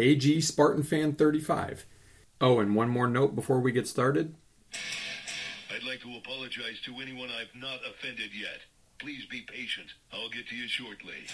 AG 0.00 0.40
Spartan 0.40 0.82
Fan 0.82 1.12
35. 1.12 1.84
Oh, 2.40 2.58
and 2.58 2.74
one 2.74 2.88
more 2.88 3.06
note 3.06 3.34
before 3.34 3.60
we 3.60 3.70
get 3.70 3.86
started. 3.86 4.34
I'd 5.70 5.84
like 5.86 6.00
to 6.00 6.16
apologize 6.16 6.80
to 6.86 6.94
anyone 7.02 7.28
I've 7.28 7.54
not 7.54 7.80
offended 7.86 8.30
yet. 8.34 8.60
Please 8.98 9.26
be 9.26 9.42
patient. 9.42 9.88
I'll 10.10 10.30
get 10.30 10.48
to 10.48 10.56
you 10.56 10.66
shortly. 10.68 11.26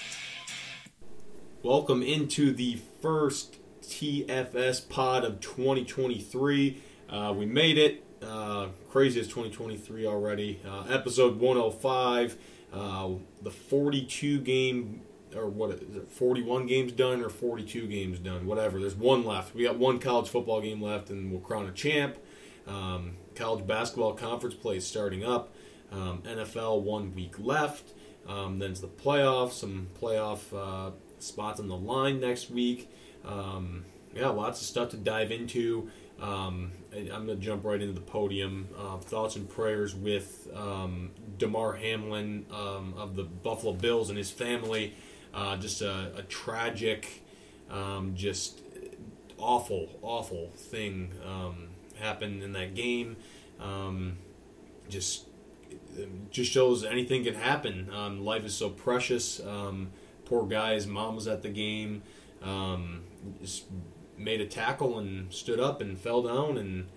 Welcome 1.63 2.03
into 2.03 2.53
the 2.53 2.81
first 3.01 3.59
TFS 3.83 4.89
pod 4.89 5.25
of 5.25 5.39
2023. 5.39 6.83
Uh, 7.09 7.35
we 7.37 7.47
made 7.47 7.79
it. 7.79 8.03
Uh, 8.21 8.69
crazy 8.91 9.21
as 9.21 9.27
2023 9.29 10.07
already. 10.07 10.61
Uh, 10.67 10.87
episode 10.91 11.39
105. 11.39 12.37
Uh, 12.73 13.11
the 13.43 13.51
42 13.51 14.41
game, 14.41 15.03
or 15.35 15.49
what 15.49 15.71
is 15.71 15.81
it, 15.81 16.09
41 16.09 16.67
games 16.67 16.93
done 16.93 17.23
or 17.23 17.29
42 17.29 17.87
games 17.87 18.19
done? 18.19 18.47
Whatever. 18.47 18.79
There's 18.79 18.95
one 18.95 19.25
left. 19.25 19.55
We 19.55 19.65
got 19.65 19.79
one 19.79 19.99
college 19.99 20.29
football 20.29 20.61
game 20.61 20.83
left, 20.83 21.11
and 21.11 21.31
we'll 21.31 21.41
crown 21.41 21.67
a 21.67 21.73
champ. 21.73 22.17
Um, 22.67 23.17
college 23.35 23.67
basketball 23.67 24.15
conference 24.15 24.55
play 24.55 24.77
is 24.77 24.87
starting 24.87 25.25
up. 25.25 25.55
Um, 25.93 26.23
NFL 26.23 26.83
one 26.83 27.15
week 27.15 27.39
left. 27.39 27.93
Um, 28.29 28.59
then 28.59 28.73
it's 28.73 28.81
the 28.81 28.89
playoffs. 28.89 29.53
Some 29.53 29.89
playoff 30.01 30.41
uh, 30.53 30.93
spots 31.19 31.61
on 31.61 31.69
the 31.69 31.77
line 31.77 32.21
next 32.21 32.51
week. 32.51 32.91
Um, 33.25 33.85
yeah, 34.15 34.29
lots 34.29 34.61
of 34.61 34.67
stuff 34.67 34.91
to 34.91 34.97
dive 34.97 35.31
into. 35.31 35.91
Um, 36.21 36.73
I, 36.93 36.99
am 36.99 37.27
going 37.27 37.29
to 37.29 37.37
jump 37.37 37.65
right 37.65 37.81
into 37.81 37.93
the 37.93 38.01
podium. 38.01 38.69
Uh, 38.77 38.97
thoughts 38.97 39.37
and 39.37 39.49
prayers 39.49 39.95
with 39.95 40.49
um, 40.55 41.11
Damar 41.39 41.75
Hamlin 41.75 42.47
um, 42.51 42.95
of 42.97 43.17
the 43.17 43.25
Buffalo 43.25 43.75
Bills 43.75 44.09
and 44.09 44.17
his 44.17 44.31
family. 44.31 44.95
Uh, 45.37 45.57
just 45.59 45.83
a, 45.83 46.13
a 46.17 46.23
tragic, 46.23 47.23
um, 47.71 48.15
just 48.15 48.63
awful, 49.37 49.99
awful 50.01 50.51
thing 50.57 51.13
um, 51.23 51.69
happened 52.01 52.43
in 52.43 52.53
that 52.55 52.75
game. 52.75 53.17
Um, 53.61 54.17
just, 54.89 55.27
just 56.31 56.51
shows 56.51 56.85
anything 56.85 57.23
can 57.25 57.35
happen. 57.35 57.91
life 58.25 58.47
is 58.47 58.55
so 58.55 58.71
precious. 58.71 59.41
poor 60.25 60.47
guy's 60.47 60.87
mom 60.87 61.17
was 61.17 61.29
at 61.29 61.43
the 61.43 61.51
game. 61.51 62.03
just 63.43 63.65
made 64.17 64.41
a 64.41 64.47
tackle 64.47 64.99
and 64.99 65.31
stood 65.33 65.61
up 65.61 65.83
and 65.83 65.99
fell 65.99 66.23
down 66.23 66.57
and 66.57 66.89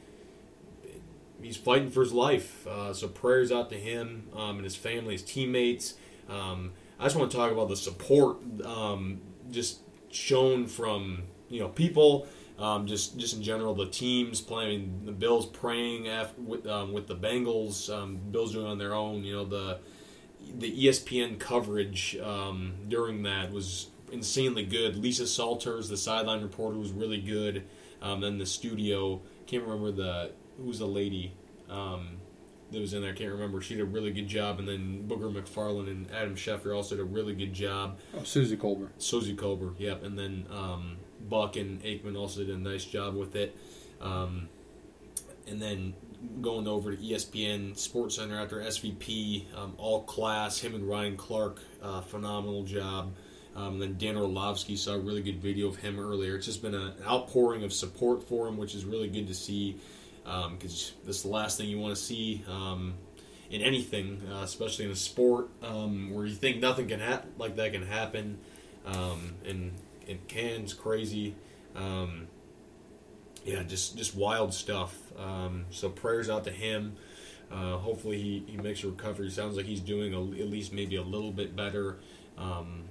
he's 1.41 1.57
fighting 1.57 1.89
for 1.89 2.01
his 2.01 2.13
life. 2.13 2.65
Uh, 2.67 2.93
so 2.93 3.07
prayers 3.07 3.51
out 3.51 3.69
to 3.69 3.77
him 3.77 4.27
um, 4.35 4.55
and 4.55 4.63
his 4.63 4.75
family, 4.75 5.13
his 5.13 5.23
teammates. 5.23 5.95
Um, 6.29 6.71
I 6.99 7.03
just 7.03 7.15
want 7.15 7.31
to 7.31 7.37
talk 7.37 7.51
about 7.51 7.69
the 7.69 7.77
support 7.77 8.37
um, 8.65 9.21
just 9.51 9.79
shown 10.11 10.67
from 10.67 11.23
you 11.49 11.61
know 11.61 11.69
people, 11.69 12.27
um, 12.57 12.87
just 12.87 13.17
just 13.17 13.35
in 13.35 13.43
general 13.43 13.73
the 13.73 13.87
teams 13.87 14.41
playing, 14.41 15.03
the 15.05 15.11
Bills 15.11 15.45
praying 15.45 16.09
after, 16.09 16.41
with 16.41 16.67
um, 16.67 16.91
with 16.91 17.07
the 17.07 17.15
Bengals, 17.15 17.93
um, 17.93 18.19
Bills 18.31 18.53
doing 18.53 18.67
on 18.67 18.77
their 18.77 18.93
own. 18.93 19.23
You 19.23 19.37
know 19.37 19.45
the 19.45 19.79
the 20.57 20.85
ESPN 20.85 21.39
coverage 21.39 22.17
during 22.87 23.23
that 23.23 23.51
was 23.51 23.87
insanely 24.11 24.65
good. 24.65 24.95
Lisa 24.95 25.27
Salters, 25.27 25.89
the 25.89 25.97
sideline 25.97 26.41
reporter, 26.41 26.77
was 26.77 26.91
really 26.91 27.21
good. 27.21 27.63
Um, 28.01 28.21
then 28.21 28.37
the 28.37 28.45
studio, 28.45 29.21
can't 29.47 29.63
remember 29.63 29.91
the 29.91 30.31
who's 30.57 30.79
the 30.79 30.87
lady 30.87 31.33
um, 31.69 32.17
that 32.71 32.79
was 32.79 32.93
in 32.93 33.01
there. 33.01 33.11
I 33.11 33.15
can't 33.15 33.31
remember. 33.31 33.61
She 33.61 33.75
did 33.75 33.81
a 33.81 33.85
really 33.85 34.11
good 34.11 34.27
job. 34.27 34.59
And 34.59 34.67
then 34.67 35.05
Booger 35.07 35.33
McFarland 35.33 35.87
and 35.87 36.09
Adam 36.11 36.35
Schefter 36.35 36.75
also 36.75 36.95
did 36.95 37.01
a 37.01 37.05
really 37.05 37.33
good 37.33 37.53
job. 37.53 37.99
Oh, 38.15 38.23
Suzy 38.23 38.57
Kolber. 38.57 38.89
Suzy 38.97 39.35
Kolber, 39.35 39.73
yep. 39.77 40.03
And 40.03 40.17
then 40.17 40.45
um, 40.51 40.97
Buck 41.27 41.55
and 41.55 41.81
Aikman 41.83 42.17
also 42.17 42.41
did 42.41 42.55
a 42.55 42.57
nice 42.57 42.85
job 42.85 43.15
with 43.15 43.35
it. 43.35 43.57
Um, 44.01 44.49
and 45.47 45.61
then 45.61 45.93
going 46.41 46.67
over 46.67 46.95
to 46.95 46.97
ESPN 47.01 47.77
Sports 47.77 48.15
Center 48.15 48.39
after 48.39 48.59
SVP, 48.59 49.45
um, 49.55 49.73
all 49.77 50.03
class. 50.03 50.59
Him 50.59 50.75
and 50.75 50.87
Ryan 50.87 51.17
Clark, 51.17 51.59
uh, 51.81 52.01
phenomenal 52.01 52.63
job. 52.63 53.13
Um, 53.55 53.79
then 53.79 53.97
Dan 53.97 54.15
Orlovsky 54.15 54.75
saw 54.75 54.93
a 54.93 54.99
really 54.99 55.21
good 55.21 55.41
video 55.41 55.67
of 55.67 55.77
him 55.77 55.99
earlier. 55.99 56.35
It's 56.35 56.45
just 56.45 56.61
been 56.61 56.75
an 56.75 56.93
outpouring 57.05 57.63
of 57.63 57.73
support 57.73 58.27
for 58.27 58.47
him, 58.47 58.57
which 58.57 58.75
is 58.75 58.85
really 58.85 59.09
good 59.09 59.27
to 59.27 59.33
see 59.33 59.77
because 60.23 60.93
um, 60.95 61.05
this 61.05 61.17
is 61.17 61.23
the 61.23 61.29
last 61.29 61.57
thing 61.57 61.69
you 61.69 61.79
want 61.79 61.95
to 61.95 62.01
see 62.01 62.43
um, 62.47 62.95
in 63.49 63.61
anything, 63.61 64.21
uh, 64.31 64.43
especially 64.43 64.85
in 64.85 64.91
a 64.91 64.95
sport 64.95 65.49
um, 65.63 66.13
where 66.13 66.25
you 66.25 66.35
think 66.35 66.59
nothing 66.59 66.87
can 66.87 66.99
ha- 66.99 67.23
like 67.37 67.55
that 67.55 67.71
can 67.71 67.85
happen, 67.85 68.37
um, 68.85 69.35
and 69.45 69.73
it 70.07 70.27
can. 70.27 70.61
It's 70.61 70.73
crazy. 70.73 71.35
Um, 71.75 72.27
yeah, 73.45 73.63
just 73.63 73.97
just 73.97 74.15
wild 74.15 74.53
stuff. 74.53 74.95
so 75.71 75.89
prayers 75.89 76.29
out 76.29 76.43
to 76.45 76.51
him. 76.51 76.95
Uh, 77.51 77.77
hopefully 77.77 78.21
he, 78.21 78.43
he 78.47 78.57
makes 78.57 78.83
a 78.83 78.87
recovery. 78.87 79.29
Sounds 79.29 79.57
like 79.57 79.65
he's 79.65 79.79
doing 79.79 80.13
a, 80.13 80.21
at 80.41 80.49
least 80.49 80.71
maybe 80.71 80.95
a 80.97 81.01
little 81.01 81.31
bit 81.31 81.55
better. 81.55 81.97
Um, 82.37 82.85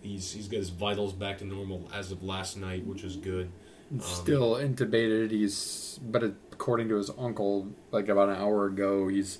he's 0.00 0.32
he's 0.32 0.48
got 0.48 0.58
his 0.58 0.70
vitals 0.70 1.12
back 1.12 1.38
to 1.38 1.44
normal 1.44 1.88
as 1.94 2.10
of 2.10 2.22
last 2.22 2.56
night, 2.56 2.86
which 2.86 3.04
is 3.04 3.16
good. 3.16 3.50
Um, 3.92 4.00
Still 4.00 4.54
intubated. 4.54 5.30
He's 5.30 5.98
but 6.02 6.22
according 6.52 6.88
to 6.88 6.96
his 6.96 7.10
uncle, 7.18 7.68
like 7.90 8.08
about 8.08 8.28
an 8.28 8.36
hour 8.36 8.66
ago, 8.66 9.08
he's 9.08 9.38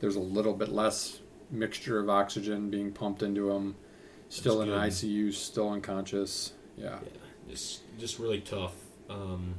there's 0.00 0.16
a 0.16 0.20
little 0.20 0.54
bit 0.54 0.68
less 0.68 1.20
mixture 1.50 1.98
of 1.98 2.10
oxygen 2.10 2.70
being 2.70 2.92
pumped 2.92 3.22
into 3.22 3.50
him. 3.50 3.76
Still 4.28 4.60
in 4.62 4.70
an 4.70 4.78
ICU, 4.78 5.32
still 5.32 5.70
unconscious. 5.70 6.52
Yeah. 6.76 6.98
yeah, 7.02 7.48
just 7.48 7.82
just 7.98 8.18
really 8.18 8.40
tough. 8.40 8.74
Um, 9.08 9.54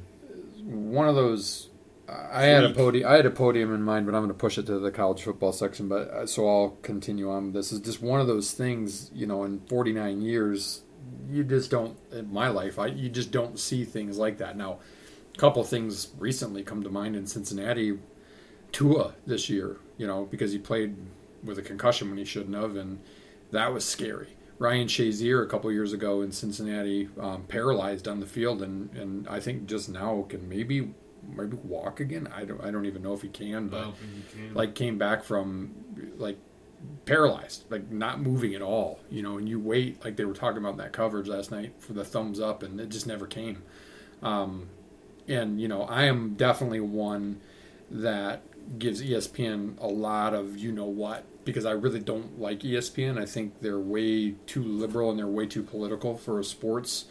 One 0.62 1.08
of 1.08 1.14
those 1.14 1.70
I 2.08 2.44
had 2.44 2.64
a 2.64 2.72
podium. 2.72 3.08
I 3.08 3.16
had 3.16 3.26
a 3.26 3.30
podium 3.30 3.74
in 3.74 3.82
mind, 3.82 4.06
but 4.06 4.14
I'm 4.14 4.22
going 4.22 4.28
to 4.28 4.34
push 4.34 4.56
it 4.56 4.66
to 4.66 4.78
the 4.78 4.90
college 4.90 5.22
football 5.22 5.52
section. 5.52 5.88
But 5.88 6.08
uh, 6.08 6.26
so 6.26 6.48
I'll 6.48 6.70
continue 6.82 7.30
on. 7.30 7.52
This 7.52 7.70
is 7.70 7.80
just 7.80 8.00
one 8.00 8.20
of 8.20 8.26
those 8.26 8.52
things. 8.52 9.10
You 9.14 9.26
know, 9.26 9.44
in 9.44 9.60
49 9.60 10.22
years, 10.22 10.82
you 11.30 11.44
just 11.44 11.70
don't. 11.70 11.96
In 12.12 12.32
my 12.32 12.48
life, 12.48 12.78
I 12.78 12.86
you 12.86 13.08
just 13.08 13.30
don't 13.30 13.58
see 13.58 13.84
things 13.84 14.18
like 14.18 14.38
that. 14.38 14.56
Now, 14.56 14.78
a 15.34 15.38
couple 15.38 15.62
things 15.64 16.08
recently 16.18 16.62
come 16.62 16.82
to 16.82 16.90
mind 16.90 17.16
in 17.16 17.26
Cincinnati. 17.26 17.98
Tua 18.70 19.14
this 19.26 19.48
year, 19.48 19.78
you 19.96 20.06
know, 20.06 20.26
because 20.26 20.52
he 20.52 20.58
played 20.58 20.94
with 21.42 21.58
a 21.58 21.62
concussion 21.62 22.10
when 22.10 22.18
he 22.18 22.24
shouldn't 22.24 22.54
have, 22.54 22.76
and 22.76 23.00
that 23.50 23.72
was 23.72 23.84
scary. 23.84 24.36
Ryan 24.58 24.88
Shazier 24.88 25.42
a 25.42 25.46
couple 25.46 25.70
years 25.72 25.92
ago 25.92 26.20
in 26.20 26.32
Cincinnati, 26.32 27.08
um, 27.20 27.44
paralyzed 27.44 28.08
on 28.08 28.20
the 28.20 28.26
field, 28.26 28.62
and 28.62 28.90
and 28.94 29.28
I 29.28 29.40
think 29.40 29.66
just 29.66 29.88
now 29.88 30.26
can 30.28 30.48
maybe 30.48 30.92
maybe 31.26 31.56
walk 31.62 32.00
again. 32.00 32.28
I 32.34 32.44
don't 32.44 32.62
I 32.62 32.70
don't 32.70 32.86
even 32.86 33.02
know 33.02 33.14
if 33.14 33.22
he 33.22 33.28
can, 33.28 33.68
but 33.68 33.84
he 33.84 34.22
can. 34.38 34.54
like 34.54 34.74
came 34.74 34.98
back 34.98 35.24
from 35.24 35.74
like 36.16 36.38
paralyzed, 37.04 37.64
like 37.70 37.90
not 37.90 38.20
moving 38.20 38.54
at 38.54 38.62
all, 38.62 39.00
you 39.10 39.22
know, 39.22 39.38
and 39.38 39.48
you 39.48 39.58
wait 39.58 40.04
like 40.04 40.16
they 40.16 40.24
were 40.24 40.34
talking 40.34 40.58
about 40.58 40.72
in 40.72 40.78
that 40.78 40.92
coverage 40.92 41.26
last 41.26 41.50
night 41.50 41.74
for 41.78 41.92
the 41.92 42.04
thumbs 42.04 42.40
up 42.40 42.62
and 42.62 42.80
it 42.80 42.88
just 42.88 43.06
never 43.06 43.26
came. 43.26 43.62
Um, 44.22 44.68
and 45.26 45.60
you 45.60 45.68
know, 45.68 45.82
I 45.82 46.04
am 46.04 46.34
definitely 46.34 46.80
one 46.80 47.40
that 47.90 48.42
gives 48.78 49.02
ESPN 49.02 49.80
a 49.80 49.86
lot 49.86 50.34
of 50.34 50.58
you 50.58 50.70
know 50.70 50.84
what 50.84 51.24
because 51.44 51.64
I 51.64 51.72
really 51.72 52.00
don't 52.00 52.38
like 52.38 52.60
ESPN. 52.60 53.18
I 53.18 53.24
think 53.24 53.60
they're 53.60 53.78
way 53.78 54.32
too 54.46 54.62
liberal 54.62 55.10
and 55.10 55.18
they're 55.18 55.26
way 55.26 55.46
too 55.46 55.62
political 55.62 56.16
for 56.16 56.38
a 56.38 56.44
sports 56.44 57.06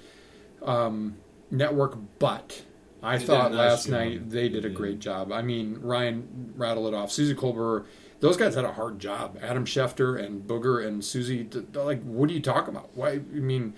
um, 0.61 1.17
network, 1.49 1.97
but 2.19 2.63
I 3.01 3.19
thought 3.19 3.51
last 3.53 3.87
night 3.87 4.29
they 4.29 4.49
did 4.49 4.65
a 4.65 4.69
great 4.69 4.99
job. 4.99 5.31
I 5.31 5.41
mean, 5.41 5.79
Ryan 5.81 6.53
rattled 6.55 6.93
it 6.93 6.97
off. 6.97 7.11
Suzy 7.11 7.35
Kolber, 7.35 7.85
those 8.19 8.37
guys 8.37 8.55
had 8.55 8.65
a 8.65 8.73
hard 8.73 8.99
job. 8.99 9.37
Adam 9.41 9.65
Schefter 9.65 10.21
and 10.23 10.47
Booger 10.47 10.85
and 10.85 11.03
Susie, 11.03 11.47
like, 11.73 12.01
what 12.03 12.29
are 12.29 12.33
you 12.33 12.41
talking 12.41 12.75
about? 12.75 12.89
Why? 12.95 13.09
I 13.11 13.17
mean, 13.17 13.73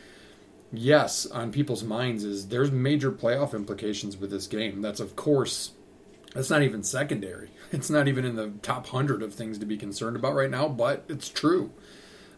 yes, 0.72 1.26
on 1.26 1.52
people's 1.52 1.84
minds 1.84 2.24
is 2.24 2.48
there's 2.48 2.72
major 2.72 3.12
playoff 3.12 3.54
implications 3.54 4.18
with 4.18 4.32
this 4.32 4.48
game. 4.48 4.82
That's 4.82 5.00
of 5.00 5.16
course, 5.16 5.72
that's 6.34 6.50
not 6.50 6.64
even 6.64 6.84
secondary. 6.84 7.52
It's 7.72 7.92
not 7.92 8.08
even 8.08 8.26
in 8.26 8.36
the 8.36 8.50
top 8.64 8.88
hundred 8.88 9.22
of 9.22 9.36
things 9.36 9.60
to 9.60 9.66
be 9.68 9.78
concerned 9.78 10.16
about 10.16 10.34
right 10.34 10.50
now, 10.50 10.68
but 10.68 11.06
it's 11.08 11.30
true. 11.30 11.72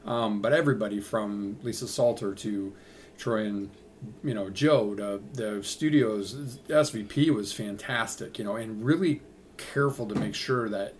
Um, 0.05 0.41
but 0.41 0.51
everybody 0.51 0.99
from 0.99 1.57
Lisa 1.63 1.87
Salter 1.87 2.33
to 2.35 2.73
Troy 3.17 3.45
and 3.45 3.69
you 4.23 4.33
know, 4.33 4.49
Joe, 4.49 4.95
the 4.95 5.21
the 5.33 5.63
studio's 5.63 6.57
SVP 6.67 7.29
was 7.33 7.53
fantastic, 7.53 8.37
you 8.39 8.43
know, 8.43 8.55
and 8.55 8.83
really 8.83 9.21
careful 9.57 10.07
to 10.07 10.15
make 10.15 10.35
sure 10.35 10.67
that 10.69 10.95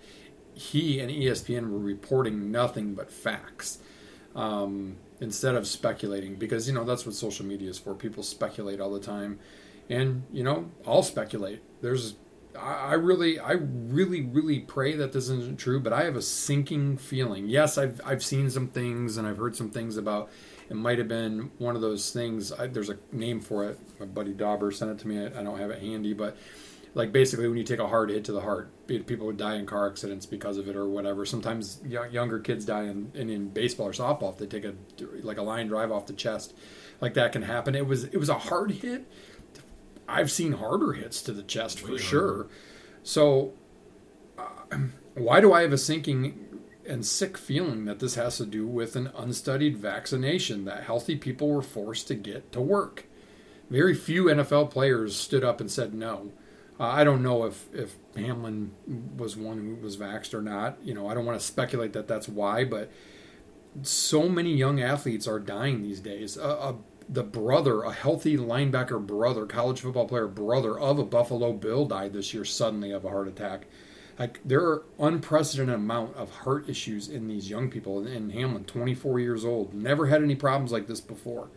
he 0.61 0.99
and 0.99 1.09
ESPN 1.09 1.71
were 1.71 1.79
reporting 1.79 2.51
nothing 2.51 2.93
but 2.93 3.11
facts 3.11 3.79
um, 4.35 4.97
instead 5.19 5.55
of 5.55 5.65
speculating 5.65 6.35
because 6.35 6.67
you 6.67 6.73
know 6.73 6.83
that's 6.83 7.05
what 7.05 7.15
social 7.15 7.45
media 7.45 7.69
is 7.69 7.79
for. 7.79 7.95
People 7.95 8.21
speculate 8.21 8.79
all 8.79 8.91
the 8.91 8.99
time, 8.99 9.39
and 9.89 10.23
you 10.31 10.43
know 10.43 10.69
I'll 10.85 11.03
speculate. 11.03 11.61
There's 11.81 12.15
I 12.57 12.91
I 12.91 12.93
really, 12.93 13.39
I 13.39 13.53
really, 13.53 14.21
really 14.21 14.59
pray 14.59 14.95
that 14.95 15.13
this 15.13 15.29
isn't 15.29 15.59
true, 15.59 15.79
but 15.79 15.93
I 15.93 16.03
have 16.03 16.15
a 16.15 16.21
sinking 16.21 16.97
feeling. 16.97 17.47
Yes, 17.47 17.77
I've 17.77 17.99
I've 18.05 18.23
seen 18.23 18.49
some 18.51 18.67
things 18.67 19.17
and 19.17 19.27
I've 19.27 19.37
heard 19.37 19.55
some 19.55 19.71
things 19.71 19.97
about. 19.97 20.29
It 20.69 20.77
might 20.77 20.99
have 20.99 21.09
been 21.09 21.51
one 21.57 21.75
of 21.75 21.81
those 21.81 22.11
things. 22.11 22.53
I, 22.53 22.67
there's 22.67 22.89
a 22.89 22.97
name 23.11 23.41
for 23.41 23.65
it. 23.65 23.77
My 23.99 24.05
buddy 24.05 24.31
Dauber 24.31 24.71
sent 24.71 24.91
it 24.91 24.99
to 24.99 25.07
me. 25.07 25.19
I, 25.19 25.39
I 25.39 25.43
don't 25.43 25.59
have 25.59 25.69
it 25.69 25.81
handy, 25.81 26.13
but 26.13 26.37
like 26.93 27.11
basically 27.11 27.47
when 27.47 27.57
you 27.57 27.63
take 27.63 27.79
a 27.79 27.87
hard 27.87 28.09
hit 28.09 28.25
to 28.25 28.31
the 28.31 28.41
heart, 28.41 28.69
people 28.87 29.25
would 29.27 29.37
die 29.37 29.55
in 29.55 29.65
car 29.65 29.89
accidents 29.89 30.25
because 30.25 30.57
of 30.57 30.67
it 30.67 30.75
or 30.75 30.87
whatever. 30.87 31.25
Sometimes 31.25 31.79
younger 31.85 32.39
kids 32.39 32.65
die 32.65 32.83
in, 32.83 33.11
in, 33.13 33.29
in 33.29 33.49
baseball 33.49 33.87
or 33.87 33.93
softball 33.93 34.33
if 34.33 34.37
they 34.37 34.45
take 34.45 34.65
a 34.65 34.73
like 35.23 35.37
a 35.37 35.41
line 35.41 35.67
drive 35.67 35.91
off 35.91 36.05
the 36.05 36.13
chest, 36.13 36.53
like 36.99 37.13
that 37.13 37.31
can 37.31 37.43
happen. 37.43 37.75
It 37.75 37.87
was 37.87 38.05
it 38.05 38.17
was 38.17 38.29
a 38.29 38.37
hard 38.37 38.71
hit. 38.71 39.09
I've 40.07 40.31
seen 40.31 40.53
harder 40.53 40.93
hits 40.93 41.21
to 41.23 41.31
the 41.31 41.43
chest 41.43 41.79
for 41.79 41.93
Way 41.93 41.97
sure. 41.97 42.47
So 43.03 43.53
uh, 44.37 44.43
why 45.13 45.39
do 45.39 45.53
I 45.53 45.61
have 45.61 45.71
a 45.71 45.77
sinking 45.77 46.47
and 46.85 47.05
sick 47.05 47.37
feeling 47.37 47.85
that 47.85 47.99
this 47.99 48.15
has 48.15 48.37
to 48.37 48.45
do 48.45 48.67
with 48.67 48.97
an 48.97 49.11
unstudied 49.15 49.77
vaccination 49.77 50.65
that 50.65 50.83
healthy 50.83 51.15
people 51.15 51.47
were 51.49 51.61
forced 51.61 52.09
to 52.09 52.15
get 52.15 52.51
to 52.51 52.59
work? 52.59 53.05
Very 53.69 53.93
few 53.93 54.25
NFL 54.25 54.71
players 54.71 55.15
stood 55.15 55.45
up 55.45 55.61
and 55.61 55.71
said 55.71 55.93
no. 55.93 56.33
Uh, 56.81 56.87
I 56.87 57.03
don't 57.03 57.21
know 57.21 57.45
if, 57.45 57.67
if 57.75 57.93
Hamlin 58.15 58.71
was 59.15 59.37
one 59.37 59.59
who 59.59 59.75
was 59.75 59.97
vaxxed 59.97 60.33
or 60.33 60.41
not. 60.41 60.79
You 60.83 60.95
know, 60.95 61.07
I 61.07 61.13
don't 61.13 61.25
want 61.25 61.39
to 61.39 61.45
speculate 61.45 61.93
that 61.93 62.07
that's 62.07 62.27
why, 62.27 62.65
but 62.65 62.91
so 63.83 64.27
many 64.27 64.55
young 64.55 64.81
athletes 64.81 65.27
are 65.27 65.39
dying 65.39 65.83
these 65.83 65.99
days. 65.99 66.39
The 67.07 67.23
brother, 67.23 67.83
a 67.83 67.91
healthy 67.91 68.35
linebacker 68.35 69.05
brother, 69.05 69.45
college 69.45 69.81
football 69.81 70.07
player 70.07 70.27
brother 70.27 70.79
of 70.79 70.97
a 70.97 71.03
Buffalo 71.03 71.53
Bill 71.53 71.85
died 71.85 72.13
this 72.13 72.33
year 72.33 72.45
suddenly 72.45 72.91
of 72.91 73.05
a 73.05 73.09
heart 73.09 73.27
attack. 73.27 73.67
Like 74.17 74.39
there 74.43 74.61
are 74.61 74.85
unprecedented 74.97 75.75
amount 75.75 76.15
of 76.15 76.31
heart 76.31 76.67
issues 76.67 77.09
in 77.09 77.27
these 77.27 77.47
young 77.47 77.69
people. 77.69 78.07
And 78.07 78.31
Hamlin, 78.31 78.63
24 78.63 79.19
years 79.19 79.45
old, 79.45 79.75
never 79.75 80.07
had 80.07 80.23
any 80.23 80.35
problems 80.35 80.71
like 80.71 80.87
this 80.87 81.01
before. 81.01 81.49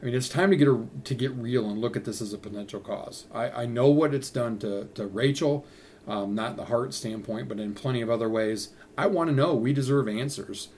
I 0.00 0.04
mean, 0.04 0.14
it's 0.14 0.28
time 0.28 0.50
to 0.50 0.56
get 0.56 0.68
a, 0.68 0.86
to 1.04 1.14
get 1.14 1.32
real 1.32 1.68
and 1.68 1.80
look 1.80 1.96
at 1.96 2.04
this 2.04 2.20
as 2.20 2.32
a 2.32 2.38
potential 2.38 2.80
cause. 2.80 3.26
I, 3.34 3.50
I 3.50 3.66
know 3.66 3.88
what 3.88 4.14
it's 4.14 4.30
done 4.30 4.58
to 4.60 4.84
to 4.94 5.06
Rachel, 5.06 5.66
um, 6.06 6.34
not 6.34 6.52
in 6.52 6.56
the 6.56 6.66
heart 6.66 6.94
standpoint, 6.94 7.48
but 7.48 7.58
in 7.58 7.74
plenty 7.74 8.00
of 8.00 8.10
other 8.10 8.28
ways. 8.28 8.70
I 8.96 9.06
want 9.06 9.28
to 9.30 9.34
know. 9.34 9.54
We 9.54 9.72
deserve 9.72 10.08
answers. 10.08 10.68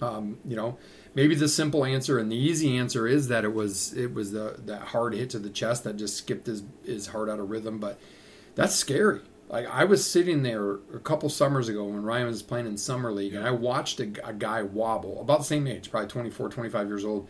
Um, 0.00 0.38
you 0.44 0.54
know, 0.54 0.78
maybe 1.14 1.34
the 1.34 1.48
simple 1.48 1.84
answer 1.84 2.18
and 2.18 2.30
the 2.30 2.36
easy 2.36 2.76
answer 2.76 3.06
is 3.08 3.28
that 3.28 3.44
it 3.44 3.52
was 3.52 3.92
it 3.94 4.14
was 4.14 4.32
the 4.32 4.56
that 4.66 4.82
hard 4.82 5.14
hit 5.14 5.30
to 5.30 5.38
the 5.38 5.50
chest 5.50 5.84
that 5.84 5.96
just 5.96 6.16
skipped 6.16 6.46
his 6.46 6.62
his 6.84 7.08
heart 7.08 7.28
out 7.28 7.40
of 7.40 7.50
rhythm. 7.50 7.78
But 7.78 7.98
that's 8.54 8.74
scary. 8.74 9.22
Like 9.48 9.66
I 9.66 9.84
was 9.84 10.08
sitting 10.08 10.42
there 10.42 10.74
a 10.94 11.00
couple 11.02 11.28
summers 11.30 11.68
ago 11.68 11.84
when 11.84 12.02
Ryan 12.02 12.26
was 12.26 12.42
playing 12.42 12.66
in 12.66 12.76
summer 12.76 13.10
league, 13.10 13.34
and 13.34 13.46
I 13.46 13.50
watched 13.50 13.98
a, 13.98 14.12
a 14.24 14.34
guy 14.34 14.62
wobble 14.62 15.20
about 15.20 15.38
the 15.38 15.44
same 15.44 15.66
age, 15.66 15.90
probably 15.90 16.08
24, 16.08 16.50
25 16.50 16.86
years 16.86 17.04
old, 17.04 17.28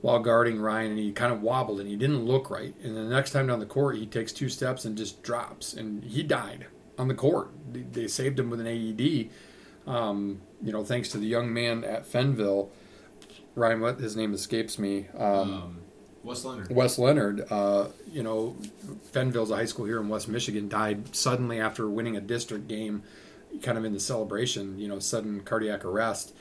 while 0.00 0.18
guarding 0.20 0.60
Ryan, 0.60 0.92
and 0.92 0.98
he 0.98 1.12
kind 1.12 1.32
of 1.32 1.40
wobbled 1.42 1.80
and 1.80 1.88
he 1.88 1.96
didn't 1.96 2.24
look 2.24 2.50
right. 2.50 2.74
And 2.82 2.96
the 2.96 3.04
next 3.04 3.30
time 3.32 3.46
down 3.46 3.60
the 3.60 3.66
court, 3.66 3.96
he 3.96 4.06
takes 4.06 4.32
two 4.32 4.48
steps 4.48 4.84
and 4.84 4.96
just 4.96 5.22
drops, 5.22 5.72
and 5.72 6.04
he 6.04 6.22
died 6.22 6.66
on 6.98 7.08
the 7.08 7.14
court. 7.14 7.50
They, 7.72 8.08
saved 8.08 8.38
him 8.38 8.50
with 8.50 8.60
an 8.60 8.66
AED, 8.66 9.30
um, 9.86 10.40
you 10.62 10.72
know, 10.72 10.84
thanks 10.84 11.08
to 11.10 11.18
the 11.18 11.26
young 11.26 11.52
man 11.52 11.84
at 11.84 12.10
Fennville. 12.10 12.68
Ryan, 13.54 13.80
what 13.80 13.98
his 14.00 14.16
name 14.16 14.34
escapes 14.34 14.78
me. 14.78 15.06
Um, 15.16 15.22
Um, 15.22 15.80
Wes 16.22 16.44
Leonard. 16.44 16.70
Wes 16.74 16.98
Leonard, 16.98 17.46
uh, 17.50 17.88
you 18.10 18.22
know, 18.22 18.56
Fennville's 19.12 19.50
a 19.50 19.56
high 19.56 19.64
school 19.64 19.84
here 19.84 20.00
in 20.00 20.08
West 20.08 20.28
Michigan, 20.28 20.68
died 20.68 21.14
suddenly 21.14 21.60
after 21.60 21.88
winning 21.88 22.16
a 22.16 22.20
district 22.20 22.66
game, 22.66 23.02
kind 23.62 23.78
of 23.78 23.84
in 23.84 23.92
the 23.92 24.00
celebration, 24.00 24.78
you 24.78 24.88
know, 24.88 24.98
sudden 24.98 25.40
cardiac 25.40 25.84
arrest. 25.84 26.34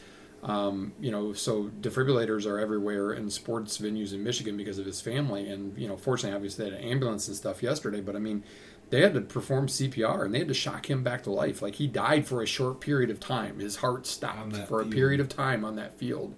Um, 0.45 0.93
you 0.99 1.11
know, 1.11 1.33
so 1.33 1.71
defibrillators 1.81 2.45
are 2.45 2.59
everywhere 2.59 3.11
in 3.13 3.31
sports 3.31 3.79
venues 3.79 4.13
in 4.13 4.23
Michigan 4.23 4.55
because 4.55 4.77
of 4.77 4.85
his 4.85 5.01
family. 5.01 5.49
And, 5.49 5.75
you 5.75 5.87
know, 5.87 5.97
fortunately, 5.97 6.35
obviously, 6.35 6.65
they 6.65 6.71
had 6.71 6.79
an 6.79 6.87
ambulance 6.87 7.27
and 7.27 7.35
stuff 7.35 7.63
yesterday, 7.63 7.99
but 7.99 8.15
I 8.15 8.19
mean, 8.19 8.43
they 8.91 9.01
had 9.01 9.15
to 9.15 9.21
perform 9.21 9.65
CPR 9.65 10.23
and 10.23 10.33
they 10.33 10.39
had 10.39 10.47
to 10.47 10.53
shock 10.53 10.87
him 10.87 11.03
back 11.03 11.23
to 11.23 11.31
life. 11.31 11.63
Like 11.63 11.75
he 11.75 11.87
died 11.87 12.27
for 12.27 12.43
a 12.43 12.45
short 12.45 12.79
period 12.79 13.09
of 13.09 13.19
time. 13.19 13.57
His 13.57 13.77
heart 13.77 14.05
stopped 14.05 14.55
for 14.67 14.81
a 14.81 14.85
period 14.85 15.19
of 15.19 15.29
time 15.29 15.65
on 15.65 15.77
that 15.77 15.97
field 15.97 16.35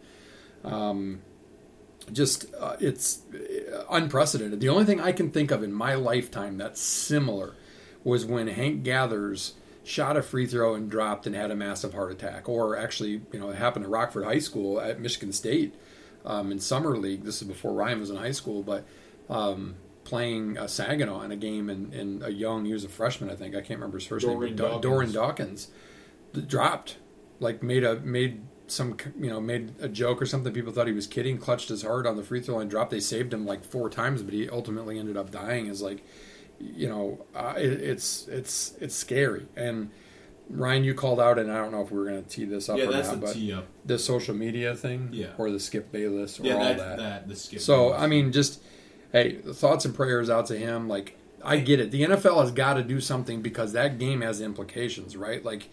just 2.12 2.54
uh, 2.60 2.76
it's 2.80 3.22
unprecedented. 3.90 4.60
The 4.60 4.70
only 4.70 4.86
thing 4.86 5.00
I 5.00 5.12
can 5.12 5.32
think 5.32 5.52
of 5.52 5.64
in 5.64 5.74
my 5.74 5.96
lifetime 5.96 6.58
that's 6.58 6.82
similar 6.82 7.56
was 8.04 8.26
when 8.26 8.48
Hank 8.48 8.84
Gathers 8.84 9.54
shot 9.88 10.18
a 10.18 10.22
free 10.22 10.46
throw 10.46 10.76
and 10.76 10.92
dropped 10.92 11.26
and 11.26 11.34
had 11.34 11.50
a 11.50 11.56
massive 11.56 11.94
heart 11.94 12.12
attack. 12.12 12.50
Or 12.50 12.78
actually, 12.78 13.22
you 13.32 13.40
know, 13.40 13.50
it 13.50 13.56
happened 13.56 13.86
at 13.86 13.92
Rockford 13.92 14.26
High 14.26 14.40
School 14.40 14.82
at 14.82 15.00
Michigan 15.00 15.32
State 15.32 15.74
um, 16.26 16.52
in 16.52 16.60
summer 16.60 16.98
league. 16.98 17.24
This 17.24 17.42
is 17.42 17.48
before 17.48 17.74
Ryan 17.74 18.02
was 18.02 18.10
in 18.10 18.18
high 18.18 18.32
school, 18.32 18.64
but 18.64 18.86
um, 19.30 19.76
playing 20.04 20.58
uh, 20.58 20.68
Saginaw 20.68 21.22
in 21.22 21.32
a 21.32 21.38
game 21.38 21.70
and, 21.70 21.94
and 21.94 22.22
a 22.22 22.34
young, 22.34 22.66
he 22.66 22.74
was 22.74 22.84
a 22.84 22.90
freshman, 22.90 23.30
I 23.30 23.36
think. 23.36 23.56
I 23.56 23.62
can't 23.62 23.80
remember 23.80 23.98
his 23.98 24.08
first 24.08 24.26
Dorian 24.26 24.56
name. 24.56 24.58
but 24.58 24.82
Dawkins. 24.82 24.82
Doran 24.82 25.12
Dawkins 25.14 25.68
dropped, 26.48 26.98
like 27.40 27.64
made 27.64 27.86
a 27.86 28.00
made 28.02 28.42
some 28.68 28.98
you 29.18 29.30
know 29.30 29.40
made 29.40 29.74
a 29.80 29.88
joke 29.88 30.22
or 30.22 30.26
something. 30.26 30.52
People 30.52 30.74
thought 30.74 30.88
he 30.88 30.94
was 30.94 31.08
kidding. 31.08 31.38
Clutched 31.38 31.70
his 31.70 31.84
heart 31.84 32.06
on 32.06 32.18
the 32.18 32.24
free 32.24 32.42
throw 32.42 32.58
line, 32.58 32.68
dropped. 32.68 32.92
They 32.92 33.00
saved 33.00 33.34
him 33.34 33.46
like 33.46 33.64
four 33.64 33.90
times, 33.90 34.22
but 34.22 34.34
he 34.34 34.50
ultimately 34.50 35.00
ended 35.00 35.16
up 35.16 35.32
dying. 35.32 35.68
Is 35.68 35.82
like, 35.82 36.04
you 36.60 36.88
know, 36.90 37.26
uh, 37.36 37.54
it, 37.58 37.72
it's 37.82 38.28
it's 38.28 38.74
it's 38.82 38.96
scary. 38.96 39.46
And 39.56 39.92
Ryan, 40.50 40.84
you 40.84 40.94
called 40.94 41.20
out, 41.20 41.38
and 41.38 41.52
I 41.52 41.58
don't 41.58 41.72
know 41.72 41.82
if 41.82 41.92
we 41.92 42.00
are 42.00 42.06
going 42.06 42.24
to 42.24 42.30
tee 42.30 42.46
this 42.46 42.70
up 42.70 42.78
Yeah, 42.78 42.86
or 42.86 42.92
that's 42.94 43.10
not, 43.10 43.22
but 43.22 43.34
tee 43.34 43.52
up. 43.54 43.66
the 43.86 44.00
social 44.00 44.34
media 44.34 44.76
thing, 44.76 45.10
Yeah. 45.12 45.28
or 45.38 45.52
the 45.52 45.60
Skip 45.60 45.92
Bayless, 45.92 46.40
or 46.40 46.44
Yeah, 46.46 46.54
all 46.54 46.60
that, 46.64 46.78
that. 46.78 46.98
that 46.98 47.28
the 47.28 47.36
skip. 47.36 47.60
So 47.60 47.90
was- 47.90 48.02
I 48.02 48.08
mean, 48.08 48.32
just 48.32 48.62
hey, 49.12 49.34
thoughts 49.36 49.84
and 49.86 49.94
prayers 49.94 50.30
out 50.30 50.46
to 50.48 50.58
him. 50.58 50.88
Like 50.88 51.18
I 51.44 51.58
get 51.60 51.80
it. 51.80 51.92
The 51.92 52.04
NFL 52.04 52.42
has 52.42 52.52
got 52.52 52.76
to 52.76 52.84
do 52.84 53.00
something 53.02 53.42
because 53.42 53.74
that 53.74 54.00
game 54.00 54.22
has 54.22 54.42
implications, 54.42 55.16
right? 55.18 55.44
Like 55.44 55.70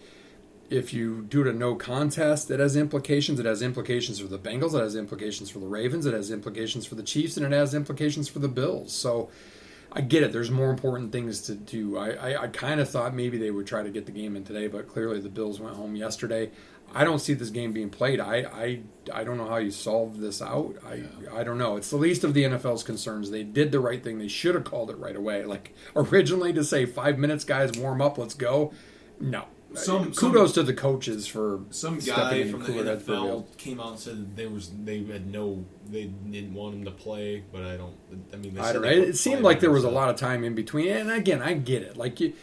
if 0.69 0.93
you 0.93 1.21
do 1.29 1.41
it 1.41 1.47
a 1.47 1.53
no 1.53 1.75
contest, 1.75 2.49
it 2.51 2.59
has 2.59 2.75
implications. 2.75 3.39
It 3.39 3.45
has 3.45 3.61
implications 3.61 4.19
for 4.19 4.27
the 4.27 4.39
Bengals. 4.39 4.73
It 4.75 4.81
has 4.81 4.95
implications 4.95 5.49
for 5.49 5.59
the 5.59 5.67
Ravens. 5.67 6.05
It 6.05 6.13
has 6.13 6.31
implications 6.31 6.85
for 6.85 6.95
the 6.95 7.03
Chiefs, 7.03 7.37
and 7.37 7.45
it 7.45 7.51
has 7.51 7.73
implications 7.73 8.27
for 8.27 8.39
the 8.39 8.47
Bills. 8.49 8.91
So. 8.91 9.29
I 9.97 10.01
get 10.01 10.23
it. 10.23 10.33
There's 10.33 10.51
more 10.51 10.71
important 10.71 11.13
things 11.13 11.39
to 11.43 11.55
do. 11.55 11.97
I, 11.97 12.09
I, 12.09 12.43
I 12.43 12.47
kind 12.49 12.81
of 12.81 12.89
thought 12.89 13.15
maybe 13.15 13.37
they 13.37 13.49
would 13.49 13.65
try 13.65 13.81
to 13.81 13.89
get 13.89 14.05
the 14.05 14.11
game 14.11 14.35
in 14.35 14.43
today, 14.43 14.67
but 14.67 14.89
clearly 14.89 15.21
the 15.21 15.29
Bills 15.29 15.61
went 15.61 15.77
home 15.77 15.95
yesterday. 15.95 16.51
I 16.93 17.05
don't 17.05 17.19
see 17.19 17.33
this 17.33 17.49
game 17.49 17.71
being 17.71 17.89
played. 17.89 18.19
I, 18.19 18.35
I, 18.39 18.81
I 19.13 19.23
don't 19.23 19.37
know 19.37 19.47
how 19.47 19.55
you 19.55 19.71
solve 19.71 20.19
this 20.19 20.41
out. 20.41 20.75
I, 20.85 21.03
I 21.33 21.45
don't 21.45 21.57
know. 21.57 21.77
It's 21.77 21.89
the 21.89 21.95
least 21.95 22.25
of 22.25 22.33
the 22.33 22.43
NFL's 22.43 22.83
concerns. 22.83 23.31
They 23.31 23.43
did 23.43 23.71
the 23.71 23.79
right 23.79 24.03
thing. 24.03 24.19
They 24.19 24.27
should 24.27 24.53
have 24.53 24.65
called 24.65 24.89
it 24.89 24.97
right 24.97 25.15
away. 25.15 25.45
Like 25.45 25.73
originally 25.95 26.51
to 26.51 26.63
say 26.65 26.85
five 26.85 27.17
minutes, 27.17 27.45
guys, 27.45 27.77
warm 27.77 28.01
up, 28.01 28.17
let's 28.17 28.33
go. 28.33 28.73
No. 29.21 29.45
Some- 29.75 30.13
kudos 30.13 30.53
to 30.53 30.63
the 30.63 30.73
coaches 30.73 31.27
for 31.27 31.61
some 31.69 31.99
guy 31.99 32.35
in 32.35 32.51
from 32.51 32.63
the 32.63 32.71
NFL 32.73 33.45
came 33.57 33.79
out 33.79 33.91
and 33.91 33.99
said 33.99 34.17
that 34.17 34.35
they 34.35 34.47
was 34.47 34.71
they 34.83 35.03
had 35.03 35.31
no 35.31 35.65
they 35.89 36.05
didn't 36.05 36.53
want 36.53 36.75
him 36.75 36.85
to 36.85 36.91
play, 36.91 37.43
but 37.51 37.63
I 37.63 37.77
don't. 37.77 37.95
I 38.33 38.37
mean, 38.37 38.57
I 38.59 38.73
don't 38.73 38.81
know. 38.81 38.87
It, 38.89 39.17
seemed 39.17 39.41
like 39.41 39.59
there 39.59 39.71
was 39.71 39.83
a 39.83 39.89
lot 39.89 40.09
of 40.09 40.15
time 40.15 40.43
in 40.43 40.55
between. 40.55 40.87
And 40.89 41.11
again, 41.11 41.41
I 41.41 41.53
get 41.53 41.83
it. 41.83 41.95
Like 41.97 42.19
you 42.19 42.33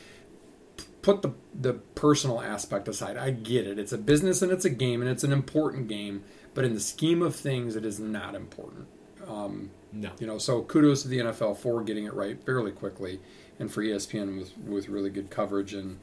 put 1.03 1.23
the 1.23 1.33
the 1.59 1.75
personal 1.75 2.41
aspect 2.41 2.89
aside. 2.89 3.17
I 3.17 3.31
get 3.31 3.67
it. 3.67 3.79
It's 3.79 3.93
a 3.93 3.99
business 3.99 4.43
and 4.43 4.53
it's 4.53 4.65
a 4.65 4.71
game 4.71 5.01
and 5.03 5.11
it's 5.11 5.25
an 5.25 5.33
important 5.33 5.89
game. 5.89 6.23
But 6.55 6.65
in 6.65 6.75
the 6.75 6.81
scheme 6.81 7.23
of 7.23 7.35
things, 7.35 7.77
it 7.77 7.85
is 7.85 7.99
not 7.99 8.35
important. 8.35 8.87
Um, 9.27 9.71
No. 9.93 10.11
you 10.19 10.27
know, 10.27 10.39
so 10.39 10.63
kudos 10.63 11.03
to 11.03 11.09
the 11.09 11.19
NFL 11.19 11.57
for 11.57 11.83
getting 11.83 12.05
it 12.05 12.15
right 12.15 12.43
fairly 12.45 12.73
quickly, 12.73 13.21
and 13.59 13.73
for 13.73 13.83
ESPN 13.83 14.39
with 14.39 14.57
with 14.59 14.89
really 14.89 15.11
good 15.11 15.31
coverage 15.31 15.73
and 15.75 15.99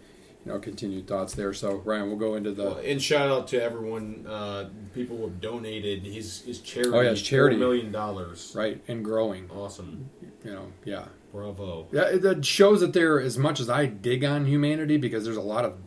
you 0.45 0.51
know 0.51 0.59
continued 0.59 1.07
thoughts 1.07 1.33
there. 1.33 1.53
So 1.53 1.75
Ryan, 1.85 2.07
we'll 2.07 2.17
go 2.17 2.35
into 2.35 2.51
the 2.51 2.63
Well, 2.63 2.77
and 2.83 3.01
shout 3.01 3.29
out 3.29 3.47
to 3.49 3.61
everyone, 3.61 4.25
uh, 4.27 4.69
people 4.93 5.17
who 5.17 5.23
have 5.23 5.41
donated 5.41 6.03
his 6.05 6.41
his 6.41 6.59
charity. 6.59 6.91
Oh, 6.93 7.01
yeah, 7.01 7.09
his 7.11 7.21
charity. 7.21 7.57
million 7.57 7.91
dollars. 7.91 8.53
right 8.55 8.81
and 8.87 9.03
growing. 9.03 9.49
Awesome, 9.51 10.09
You 10.43 10.51
know, 10.51 10.67
yeah. 10.85 11.05
bravo. 11.31 11.87
Yeah, 11.91 12.11
that 12.17 12.45
shows 12.45 12.79
that 12.81 12.93
there, 12.93 13.19
as 13.19 13.37
much 13.37 13.59
as 13.59 13.69
I 13.69 13.85
dig 13.85 14.23
on 14.23 14.45
humanity, 14.45 14.97
because 14.97 15.23
there's 15.25 15.37
a 15.37 15.41
lot 15.41 15.65
of 15.65 15.77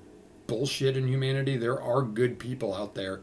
bullshit 0.46 0.96
in 0.96 1.08
humanity, 1.08 1.56
there 1.56 1.80
are 1.80 2.02
good 2.02 2.38
people 2.38 2.74
out 2.74 2.94
there. 2.94 3.20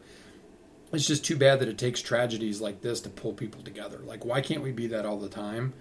it's 0.92 1.06
just 1.06 1.24
too 1.24 1.36
bad 1.36 1.60
that 1.60 1.68
it 1.68 1.78
takes 1.78 2.00
tragedies 2.02 2.60
like 2.60 2.80
this 2.82 3.00
to 3.02 3.08
pull 3.08 3.32
people 3.32 3.62
together. 3.62 4.00
Like, 4.04 4.24
why 4.24 4.40
can't 4.40 4.62
we 4.62 4.72
be 4.72 4.88
that 4.88 5.06
all 5.06 5.18
the 5.18 5.28
time? 5.28 5.72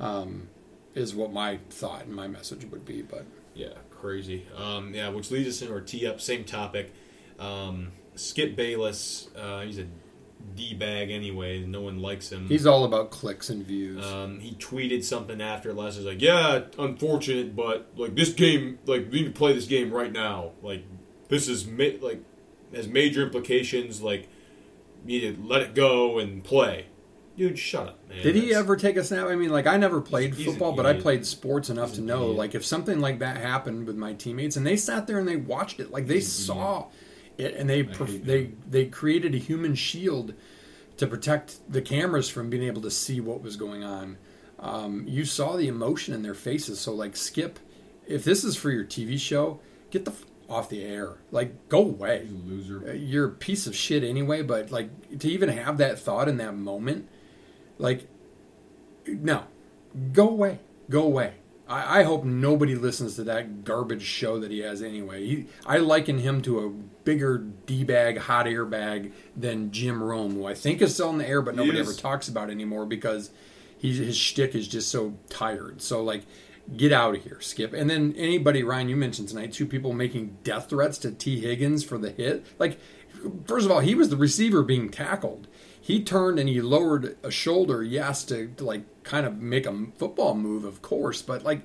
Um, 0.00 0.48
is 0.96 1.14
what 1.14 1.32
my 1.32 1.58
thought 1.70 2.06
and 2.06 2.14
my 2.14 2.26
message 2.26 2.64
would 2.64 2.84
be. 2.84 3.02
But 3.02 3.24
Yeah, 3.54 3.74
crazy. 4.06 4.46
Um, 4.56 4.94
yeah, 4.94 5.08
which 5.08 5.32
leads 5.32 5.48
us 5.48 5.60
into 5.62 5.74
our 5.74 5.80
tee 5.80 6.06
up, 6.06 6.20
same 6.20 6.44
topic. 6.44 6.92
Um, 7.40 7.90
Skip 8.14 8.54
Bayless, 8.54 9.28
uh, 9.36 9.62
he's 9.62 9.80
a 9.80 9.86
d 10.54 10.74
bag 10.74 11.10
anyway. 11.10 11.64
No 11.64 11.80
one 11.80 12.00
likes 12.00 12.30
him. 12.30 12.46
he's 12.46 12.66
all 12.66 12.84
about 12.84 13.10
clicks 13.10 13.50
and 13.50 13.66
views. 13.66 14.06
Um, 14.06 14.38
he 14.38 14.54
tweeted 14.54 15.02
something 15.02 15.40
after 15.40 15.74
last. 15.74 15.96
He's 15.96 16.06
like, 16.06 16.22
"Yeah, 16.22 16.60
unfortunate, 16.78 17.56
but 17.56 17.88
like 17.96 18.14
this 18.14 18.32
game, 18.32 18.78
like 18.86 19.10
we 19.10 19.22
need 19.22 19.34
to 19.34 19.38
play 19.38 19.52
this 19.52 19.66
game 19.66 19.92
right 19.92 20.12
now. 20.12 20.52
Like 20.62 20.84
this 21.28 21.48
is 21.48 21.66
ma- 21.66 21.98
like 22.00 22.22
has 22.72 22.86
major 22.86 23.22
implications. 23.22 24.00
Like 24.02 24.28
you 25.04 25.20
need 25.20 25.36
to 25.36 25.42
let 25.42 25.62
it 25.62 25.74
go 25.74 26.20
and 26.20 26.44
play." 26.44 26.86
Dude, 27.36 27.58
shut 27.58 27.88
up, 27.88 28.08
man. 28.08 28.22
Did 28.22 28.34
he 28.34 28.40
That's- 28.42 28.58
ever 28.58 28.76
take 28.76 28.96
a 28.96 29.04
snap? 29.04 29.26
I 29.28 29.36
mean, 29.36 29.50
like 29.50 29.66
I 29.66 29.76
never 29.76 30.00
played 30.00 30.34
He's 30.34 30.46
an 30.46 30.52
football, 30.52 30.72
but 30.72 30.86
I 30.86 30.90
idiot. 30.90 31.02
played 31.02 31.26
sports 31.26 31.68
enough 31.70 31.92
to 31.94 32.00
know, 32.00 32.26
like 32.28 32.54
if 32.54 32.64
something 32.64 33.00
like 33.00 33.18
that 33.18 33.36
happened 33.36 33.86
with 33.86 33.96
my 33.96 34.14
teammates, 34.14 34.56
and 34.56 34.66
they 34.66 34.76
sat 34.76 35.06
there 35.06 35.18
and 35.18 35.28
they 35.28 35.36
watched 35.36 35.78
it, 35.80 35.90
like 35.90 36.06
they 36.06 36.14
He's 36.14 36.32
saw 36.32 36.86
it, 37.36 37.54
and 37.54 37.68
they 37.68 37.84
perf- 37.84 38.24
they 38.24 38.52
they 38.68 38.86
created 38.86 39.34
a 39.34 39.38
human 39.38 39.74
shield 39.74 40.32
to 40.96 41.06
protect 41.06 41.58
the 41.70 41.82
cameras 41.82 42.28
from 42.30 42.48
being 42.48 42.62
able 42.62 42.80
to 42.80 42.90
see 42.90 43.20
what 43.20 43.42
was 43.42 43.56
going 43.56 43.84
on. 43.84 44.16
Um, 44.58 45.04
you 45.06 45.26
saw 45.26 45.56
the 45.56 45.68
emotion 45.68 46.14
in 46.14 46.22
their 46.22 46.32
faces. 46.32 46.80
So, 46.80 46.94
like 46.94 47.16
Skip, 47.16 47.58
if 48.06 48.24
this 48.24 48.44
is 48.44 48.56
for 48.56 48.70
your 48.70 48.84
TV 48.84 49.18
show, 49.20 49.60
get 49.90 50.06
the 50.06 50.12
f- 50.12 50.24
off 50.48 50.70
the 50.70 50.82
air. 50.82 51.18
Like, 51.30 51.68
go 51.68 51.80
away 51.82 52.26
loser. 52.46 52.88
Uh, 52.88 52.92
you're 52.94 53.26
a 53.26 53.30
piece 53.32 53.66
of 53.66 53.76
shit 53.76 54.02
anyway 54.02 54.40
but 54.40 54.70
like 54.70 55.18
to 55.18 55.28
even 55.28 55.50
have 55.50 55.76
that 55.76 55.98
thought 55.98 56.28
in 56.28 56.38
that 56.38 56.56
moment 56.56 57.08
like 57.78 58.06
no 59.06 59.44
go 60.12 60.28
away 60.28 60.58
go 60.90 61.02
away 61.02 61.34
I, 61.68 62.00
I 62.00 62.02
hope 62.04 62.24
nobody 62.24 62.74
listens 62.74 63.16
to 63.16 63.24
that 63.24 63.64
garbage 63.64 64.02
show 64.02 64.38
that 64.40 64.50
he 64.50 64.60
has 64.60 64.82
anyway 64.82 65.26
he, 65.26 65.46
i 65.66 65.78
liken 65.78 66.18
him 66.18 66.42
to 66.42 66.60
a 66.60 66.70
bigger 67.04 67.38
d-bag 67.38 68.18
hot 68.18 68.46
air 68.46 68.64
bag 68.64 69.12
than 69.36 69.70
jim 69.70 70.02
rome 70.02 70.34
who 70.34 70.46
i 70.46 70.54
think 70.54 70.82
is 70.82 70.94
still 70.94 71.10
in 71.10 71.18
the 71.18 71.28
air 71.28 71.42
but 71.42 71.54
nobody 71.54 71.78
ever 71.78 71.92
talks 71.92 72.28
about 72.28 72.50
anymore 72.50 72.86
because 72.86 73.30
he's, 73.78 73.98
his 73.98 74.16
shtick 74.16 74.54
is 74.54 74.66
just 74.68 74.90
so 74.90 75.14
tired 75.28 75.80
so 75.82 76.02
like 76.02 76.22
get 76.74 76.92
out 76.92 77.14
of 77.14 77.22
here, 77.22 77.40
Skip. 77.40 77.72
And 77.72 77.88
then 77.88 78.14
anybody, 78.16 78.62
Ryan, 78.62 78.88
you 78.88 78.96
mentioned 78.96 79.28
tonight, 79.28 79.52
two 79.52 79.66
people 79.66 79.92
making 79.92 80.38
death 80.42 80.68
threats 80.68 80.98
to 80.98 81.12
Tee 81.12 81.40
Higgins 81.40 81.84
for 81.84 81.98
the 81.98 82.10
hit. 82.10 82.46
Like, 82.58 82.78
first 83.46 83.66
of 83.66 83.72
all, 83.72 83.80
he 83.80 83.94
was 83.94 84.08
the 84.08 84.16
receiver 84.16 84.62
being 84.62 84.88
tackled. 84.88 85.46
He 85.86 86.02
turned 86.02 86.40
and 86.40 86.48
he 86.48 86.60
lowered 86.60 87.16
a 87.22 87.30
shoulder, 87.30 87.80
yes, 87.80 88.24
to, 88.24 88.48
to 88.48 88.64
like 88.64 89.04
kind 89.04 89.24
of 89.24 89.40
make 89.40 89.66
a 89.66 89.86
football 89.96 90.34
move, 90.34 90.64
of 90.64 90.82
course. 90.82 91.22
But 91.22 91.44
like, 91.44 91.60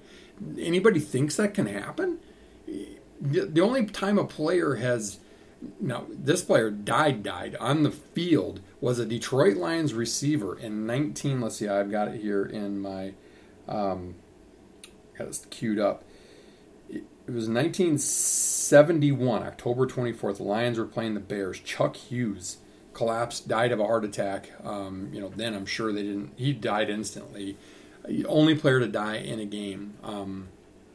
anybody 0.59 0.99
thinks 0.99 1.37
that 1.37 1.55
can 1.55 1.65
happen? 1.65 2.19
The 3.19 3.61
only 3.61 3.87
time 3.87 4.19
a 4.19 4.25
player 4.25 4.75
has 4.75 5.17
now 5.79 6.05
this 6.07 6.43
player 6.43 6.69
died 6.69 7.23
died 7.23 7.55
on 7.55 7.81
the 7.81 7.89
field 7.89 8.61
was 8.79 8.99
a 8.99 9.07
Detroit 9.07 9.57
Lions 9.57 9.95
receiver 9.95 10.55
in 10.55 10.85
19. 10.85 11.41
Let's 11.41 11.55
see, 11.55 11.67
I've 11.67 11.89
got 11.89 12.07
it 12.09 12.21
here 12.21 12.45
in 12.45 12.79
my 12.79 13.13
um, 13.67 14.13
got 15.17 15.29
it 15.29 15.47
queued 15.49 15.79
up. 15.79 16.03
It 16.87 17.05
it 17.25 17.31
was 17.31 17.49
1971, 17.49 19.41
October 19.41 19.87
24th. 19.87 20.37
The 20.37 20.43
Lions 20.43 20.77
were 20.77 20.85
playing 20.85 21.15
the 21.15 21.19
Bears. 21.19 21.59
Chuck 21.59 21.95
Hughes 21.95 22.57
collapsed, 22.93 23.47
died 23.47 23.71
of 23.71 23.79
a 23.79 23.85
heart 23.85 24.03
attack. 24.03 24.51
Um, 24.63 25.09
you 25.13 25.21
know, 25.21 25.29
then 25.29 25.53
I'm 25.53 25.65
sure 25.65 25.91
they 25.93 26.03
didn't. 26.03 26.33
He 26.35 26.53
died 26.53 26.89
instantly. 26.89 27.57
Only 28.27 28.55
player 28.55 28.79
to 28.79 28.87
die 28.87 29.17
in 29.17 29.39
a 29.39 29.45
game. 29.45 29.93
Um, 30.03 30.49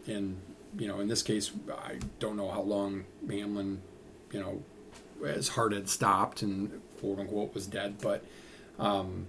and 0.06 0.40
you 0.78 0.88
know, 0.88 1.00
in 1.00 1.08
this 1.08 1.22
case, 1.22 1.52
I 1.70 1.98
don't 2.18 2.36
know 2.36 2.50
how 2.50 2.62
long 2.62 3.04
Hamlin, 3.28 3.80
you 4.32 4.40
know, 4.40 4.62
his 5.26 5.48
heart 5.48 5.72
had 5.72 5.88
stopped 5.88 6.42
and 6.42 6.80
quote 7.00 7.18
unquote 7.18 7.54
was 7.54 7.66
dead, 7.66 7.96
but 8.00 8.24
um, 8.78 9.26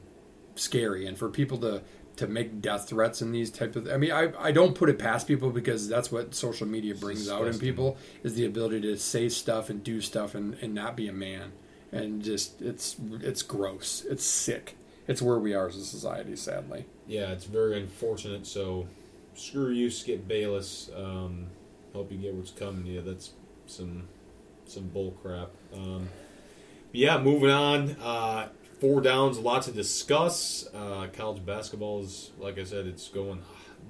scary. 0.55 1.05
And 1.05 1.17
for 1.17 1.29
people 1.29 1.57
to 1.59 1.83
to 2.17 2.27
make 2.27 2.62
death 2.62 2.89
threats 2.89 3.21
and 3.21 3.33
these 3.33 3.51
type 3.51 3.75
of 3.75 3.88
I 3.88 3.97
mean 3.97 4.12
I, 4.12 4.31
I 4.39 4.51
don't 4.51 4.74
put 4.74 4.89
it 4.89 4.97
past 4.97 5.27
people 5.27 5.51
because 5.51 5.88
that's 5.88 6.12
what 6.12 6.33
social 6.33 6.67
media 6.67 6.95
brings 6.95 7.29
out 7.29 7.45
in 7.45 7.59
people 7.59 7.95
is 8.24 8.33
the 8.33 8.45
ability 8.45 8.81
to 8.81 8.97
say 8.97 9.29
stuff 9.29 9.69
and 9.69 9.83
do 9.83 10.01
stuff 10.01 10.33
and, 10.33 10.55
and 10.55 10.74
not 10.74 10.97
be 10.97 11.07
a 11.07 11.13
man 11.13 11.51
and 11.91 12.22
just 12.24 12.62
it's 12.62 12.96
it's 13.22 13.41
gross 13.41 14.06
it's 14.10 14.25
sick 14.25 14.75
it's 15.08 15.22
where 15.22 15.39
we 15.39 15.53
are 15.53 15.67
as 15.67 15.75
a 15.77 15.86
society 15.86 16.36
sadly 16.36 16.86
Yeah, 17.08 17.32
it's 17.32 17.46
very 17.46 17.79
unfortunate. 17.79 18.46
So, 18.46 18.88
screw 19.34 19.70
you, 19.70 19.89
Skip 19.89 20.27
Bayless. 20.27 20.89
Um, 20.94 21.48
hope 21.94 22.12
you 22.12 22.17
get 22.17 22.34
what's 22.34 22.51
coming 22.51 22.84
to 22.84 22.91
you. 22.91 23.01
That's 23.01 23.32
some 23.65 24.10
some 24.65 24.89
bull 24.89 25.12
crap. 25.24 25.50
Um, 25.74 26.10
yeah, 26.91 27.17
moving 27.17 27.50
on. 27.50 27.91
Uh, 28.01 28.50
four 28.82 29.00
downs, 29.01 29.38
a 29.38 29.41
lot 29.41 29.62
to 29.63 29.72
discuss. 29.72 30.67
Uh, 30.74 31.08
college 31.13 31.46
basketball 31.46 32.03
is, 32.03 32.32
like 32.38 32.60
I 32.60 32.65
said, 32.65 32.86
it's 32.88 33.08
going 33.08 33.41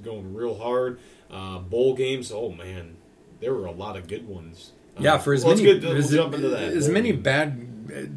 going 0.04 0.36
real 0.36 0.60
hard. 0.60 1.00
Uh, 1.32 1.58
bowl 1.58 1.96
games, 1.96 2.32
oh 2.32 2.51
man, 2.51 2.98
there 3.39 3.54
were 3.54 3.66
a 3.66 3.72
lot 3.72 3.98
of 3.98 4.08
good 4.08 4.27
ones. 4.27 4.74
Uh, 4.98 5.04
yeah 5.04 5.18
for 5.18 5.34
as 5.34 5.46
let's 5.46 5.62
many 5.62 5.80
we'll 5.80 5.96
as, 5.98 6.12
jump 6.12 6.34
into 6.34 6.50
that. 6.50 6.62
as 6.74 6.89
many 6.89 7.12
bad 7.12 7.63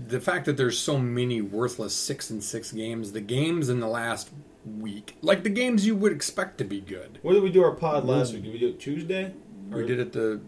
the 0.09 0.21
fact 0.21 0.47
that 0.47 0.57
there's 0.57 0.79
so 0.79 0.99
many 0.99 1.41
worthless 1.41 1.95
six 1.95 2.31
and 2.31 2.43
six 2.43 2.73
games 2.73 3.13
the 3.13 3.21
games 3.21 3.69
in 3.69 3.81
the 3.81 3.87
last 3.87 4.31
week 4.79 5.17
like 5.23 5.43
the 5.43 5.51
games 5.51 5.87
you 5.87 5.95
would 5.95 6.13
expect 6.13 6.59
to 6.59 6.65
be 6.65 6.81
good 6.81 7.19
When 7.23 7.35
did 7.35 7.43
we 7.43 7.51
do 7.51 7.63
our 7.63 7.73
pod 7.73 8.05
last 8.05 8.33
week? 8.35 8.43
Did 8.45 8.53
we 8.53 8.59
do 8.59 8.69
it 8.69 8.81
Tuesday? 8.81 9.33
we 9.71 9.87
did 9.87 9.99
it 10.01 10.13
the 10.13 10.41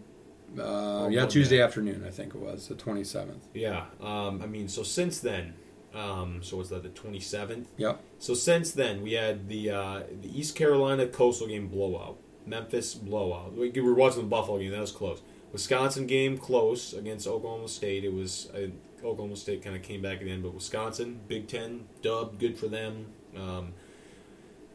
uh, 0.57 0.61
Oh, 0.61 1.07
yeah. 1.07 1.25
Tuesday 1.25 1.61
afternoon 1.61 2.03
I 2.05 2.11
think 2.11 2.35
it 2.35 2.39
was 2.41 2.67
the 2.67 2.75
27th 2.75 3.39
Yeah. 3.53 3.85
Um, 4.01 4.41
I 4.43 4.45
mean, 4.45 4.67
so 4.67 4.83
since 4.83 5.19
then, 5.19 5.53
um, 5.95 6.41
so 6.43 6.57
was 6.57 6.69
that 6.69 6.81
the 6.83 6.89
twenty 6.89 7.19
seventh? 7.19 7.67
yep 7.77 8.01
So 8.19 8.33
since 8.33 8.71
then, 8.71 9.01
we 9.03 9.13
had 9.13 9.47
the 9.47 9.69
uh, 9.69 10.01
the 10.21 10.39
East 10.39 10.55
Carolina 10.55 11.05
Coastal 11.07 11.45
game 11.47 11.67
blowout, 11.67 12.17
Memphis 12.47 12.95
blowout. 12.95 13.53
We 13.55 13.69
we 13.69 13.81
were 13.81 13.93
watching 13.93 14.21
the 14.23 14.27
Buffalo 14.27 14.57
game; 14.59 14.71
that 14.71 14.79
was 14.81 14.91
close. 14.91 15.21
Wisconsin 15.53 16.05
game 16.07 16.37
close 16.37 16.93
against 16.93 17.25
Oklahoma 17.27 17.67
State. 17.69 18.03
It 18.03 18.13
was 18.13 18.49
uh, 18.53 18.67
Oklahoma 19.05 19.35
State 19.37 19.63
kind 19.63 19.75
of 19.75 19.81
came 19.83 20.01
back 20.01 20.17
at 20.17 20.25
the 20.25 20.31
end, 20.31 20.43
but 20.43 20.53
Wisconsin 20.53 21.21
Big 21.27 21.47
Ten 21.47 21.85
dub, 22.01 22.39
good 22.39 22.57
for 22.57 22.67
them. 22.67 23.05
Um, 23.37 23.73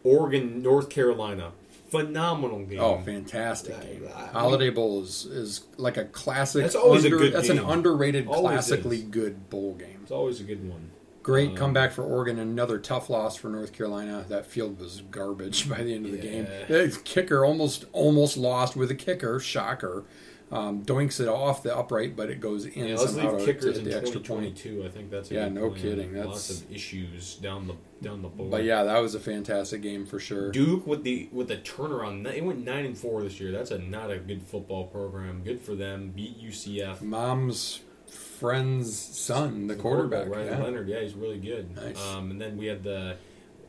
Oregon 0.05 0.63
North 0.63 0.89
Carolina, 0.91 1.53
phenomenal 1.91 2.65
game. 2.65 2.81
Oh, 2.81 3.01
fantastic 3.05 3.77
I- 3.77 3.81
game! 3.85 4.09
I- 4.15 4.27
Holiday 4.29 4.71
Bowl 4.71 5.03
is, 5.03 5.25
is 5.27 5.63
like 5.77 5.97
a 5.97 6.05
classic. 6.05 6.63
That's 6.63 6.75
always 6.75 7.05
a 7.05 7.11
good 7.11 7.33
That's 7.33 7.49
game. 7.49 7.59
an 7.59 7.65
underrated, 7.65 8.27
Always 8.29 8.41
classically 8.41 8.99
is. 8.99 9.03
good 9.05 9.51
bowl 9.51 9.75
game. 9.75 9.99
It's 10.03 10.13
always 10.13 10.41
a 10.41 10.45
good 10.45 10.67
one. 10.69 10.91
Great 11.25 11.51
Um, 11.51 11.57
comeback 11.57 11.93
for 11.93 12.05
Oregon. 12.05 12.39
Another 12.39 12.79
tough 12.79 13.11
loss 13.11 13.37
for 13.37 13.49
North 13.49 13.73
Carolina. 13.73 14.25
That 14.29 14.47
field 14.47 14.79
was 14.81 15.03
garbage 15.11 15.69
by 15.69 15.83
the 15.83 15.93
end 15.95 16.07
of 16.07 16.13
the 16.13 16.19
game. 16.19 16.47
Yeah. 16.49 16.67
The 16.87 17.01
kicker 17.05 17.45
almost 17.45 17.85
almost 17.93 18.37
lost 18.37 18.77
with 18.77 18.91
a 18.91 18.95
kicker. 18.95 19.39
Shocker. 19.41 20.05
Um, 20.51 20.83
doinks 20.83 21.21
it 21.21 21.29
off 21.29 21.63
the 21.63 21.77
upright, 21.77 22.17
but 22.17 22.31
it 22.31 22.41
goes 22.41 22.65
in 22.65 22.87
Yeah, 22.87 22.97
let's 22.97 23.13
leave 23.15 23.45
kickers 23.45 23.77
hit 23.77 23.79
in 23.79 23.85
the 23.85 23.97
extra 23.99 24.19
point. 24.19 24.57
2022. 24.57 24.83
I 24.83 24.89
think 24.89 25.11
that's 25.11 25.31
a 25.31 25.35
Yeah, 25.35 25.45
good 25.45 25.55
no 25.55 25.69
plan. 25.69 25.83
kidding. 25.83 26.25
Lots 26.25 26.49
of 26.63 26.73
issues 26.73 27.35
down 27.35 27.67
the 27.67 27.75
down 28.01 28.23
the 28.23 28.29
board. 28.29 28.51
But 28.51 28.65
yeah, 28.65 28.83
that 28.85 28.99
was 29.01 29.15
a 29.15 29.21
fantastic 29.21 29.83
game 29.83 30.07
for 30.07 30.19
sure. 30.19 30.51
Duke 30.51 30.87
with 30.87 31.03
the 31.05 31.29
with 31.33 31.49
the 31.49 31.59
turnaround, 31.59 32.25
they 32.25 32.41
went 32.41 32.65
nine 32.65 32.87
and 32.87 32.97
four 32.97 33.23
this 33.23 33.39
year. 33.39 33.53
That's 33.53 33.71
a 33.71 33.79
not 33.79 34.11
a 34.11 34.19
good 34.19 34.43
football 34.43 34.87
program. 34.87 35.43
Good 35.45 35.61
for 35.61 35.75
them. 35.75 36.13
Beat 36.17 36.41
UCF. 36.43 37.03
Mom's 37.03 37.81
friend's 38.07 38.97
son, 38.97 39.67
the 39.67 39.75
quarterback. 39.75 40.29
Ryan 40.29 40.47
yeah. 40.47 40.63
Leonard. 40.65 40.89
Yeah, 40.89 41.01
he's 41.01 41.15
really 41.15 41.39
good. 41.39 41.75
Nice. 41.77 42.01
Um, 42.07 42.31
and 42.31 42.41
then 42.41 42.57
we 42.57 42.67
had 42.67 42.83
the. 42.83 43.17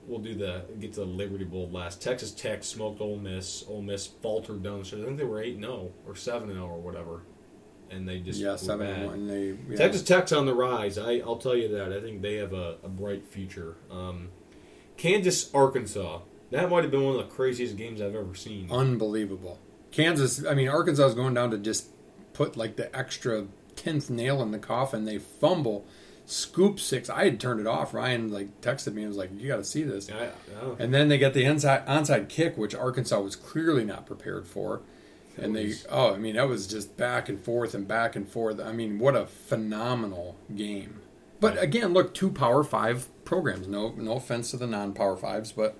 We'll 0.09 0.19
do 0.19 0.33
the 0.35 0.63
get 0.79 0.93
to 0.93 1.01
the 1.01 1.05
Liberty 1.05 1.45
Bowl 1.45 1.69
last. 1.69 2.01
Texas 2.01 2.31
Tech 2.31 2.63
smoked 2.63 2.99
Ole 2.99 3.17
Miss. 3.17 3.63
Ole 3.69 3.83
Miss 3.83 4.07
faltered 4.07 4.63
down 4.63 4.79
the 4.79 4.85
stretch. 4.85 5.01
I 5.01 5.05
think 5.05 5.17
they 5.17 5.23
were 5.23 5.41
eight 5.41 5.59
zero 5.59 5.91
or 6.07 6.15
seven 6.15 6.51
zero 6.51 6.65
or 6.65 6.79
whatever, 6.79 7.21
and 7.91 8.07
they 8.09 8.19
just 8.19 8.39
Yeah, 8.39 8.55
seven 8.55 8.87
and 8.87 9.05
one. 9.05 9.27
They 9.27 9.55
yeah. 9.69 9.77
Texas 9.77 10.01
Tech's 10.01 10.31
on 10.31 10.45
the 10.47 10.53
rise. 10.55 10.97
I, 10.97 11.19
I'll 11.19 11.37
tell 11.37 11.55
you 11.55 11.67
that. 11.77 11.93
I 11.93 12.01
think 12.01 12.21
they 12.23 12.35
have 12.37 12.53
a, 12.53 12.77
a 12.83 12.89
bright 12.89 13.27
future. 13.27 13.77
Um, 13.91 14.29
Kansas, 14.97 15.53
Arkansas. 15.53 16.21
That 16.51 16.69
might 16.69 16.81
have 16.83 16.91
been 16.91 17.03
one 17.05 17.15
of 17.15 17.19
the 17.21 17.33
craziest 17.33 17.77
games 17.77 18.01
I've 18.01 18.15
ever 18.15 18.33
seen. 18.33 18.71
unbelievable. 18.71 19.59
Kansas, 19.91 20.43
I 20.45 20.55
mean, 20.55 20.67
Arkansas 20.67 21.05
is 21.07 21.13
going 21.13 21.33
down 21.35 21.51
to 21.51 21.57
just 21.59 21.89
put 22.33 22.57
like 22.57 22.75
the 22.75 22.95
extra 22.97 23.45
tenth 23.75 24.09
nail 24.09 24.41
in 24.41 24.51
the 24.51 24.59
coffin. 24.59 25.05
They 25.05 25.19
fumble, 25.19 25.85
scoop 26.29 26.79
six. 26.79 27.09
I 27.09 27.25
had 27.25 27.39
turned 27.39 27.59
it 27.59 27.67
off. 27.67 27.93
Ryan 27.93 28.31
like 28.31 28.61
texted 28.61 28.93
me 28.93 29.01
and 29.01 29.09
was 29.09 29.17
like, 29.17 29.31
"You 29.37 29.47
got 29.47 29.57
to 29.57 29.63
see 29.63 29.83
this." 29.83 30.09
I 30.09 30.29
And 30.79 30.93
then 30.93 31.09
they 31.09 31.17
get 31.17 31.33
the 31.33 31.43
inside 31.43 31.85
onside 31.87 32.29
kick, 32.29 32.57
which 32.57 32.75
Arkansas 32.75 33.19
was 33.19 33.35
clearly 33.35 33.83
not 33.83 34.05
prepared 34.05 34.47
for. 34.47 34.81
And 35.37 35.55
they, 35.55 35.73
oh, 35.89 36.13
I 36.13 36.17
mean, 36.17 36.35
that 36.35 36.49
was 36.49 36.67
just 36.67 36.97
back 36.97 37.29
and 37.29 37.39
forth 37.39 37.73
and 37.73 37.87
back 37.87 38.15
and 38.15 38.27
forth. 38.27 38.59
I 38.59 38.73
mean, 38.73 38.99
what 38.99 39.15
a 39.15 39.25
phenomenal 39.25 40.35
game! 40.53 40.99
But 41.39 41.61
again, 41.61 41.93
look, 41.93 42.13
two 42.13 42.29
Power 42.29 42.63
Five 42.63 43.07
programs. 43.23 43.67
No, 43.67 43.93
no 43.95 44.13
offense 44.13 44.51
to 44.51 44.57
the 44.57 44.67
non-Power 44.67 45.15
Fives, 45.15 45.53
but 45.53 45.77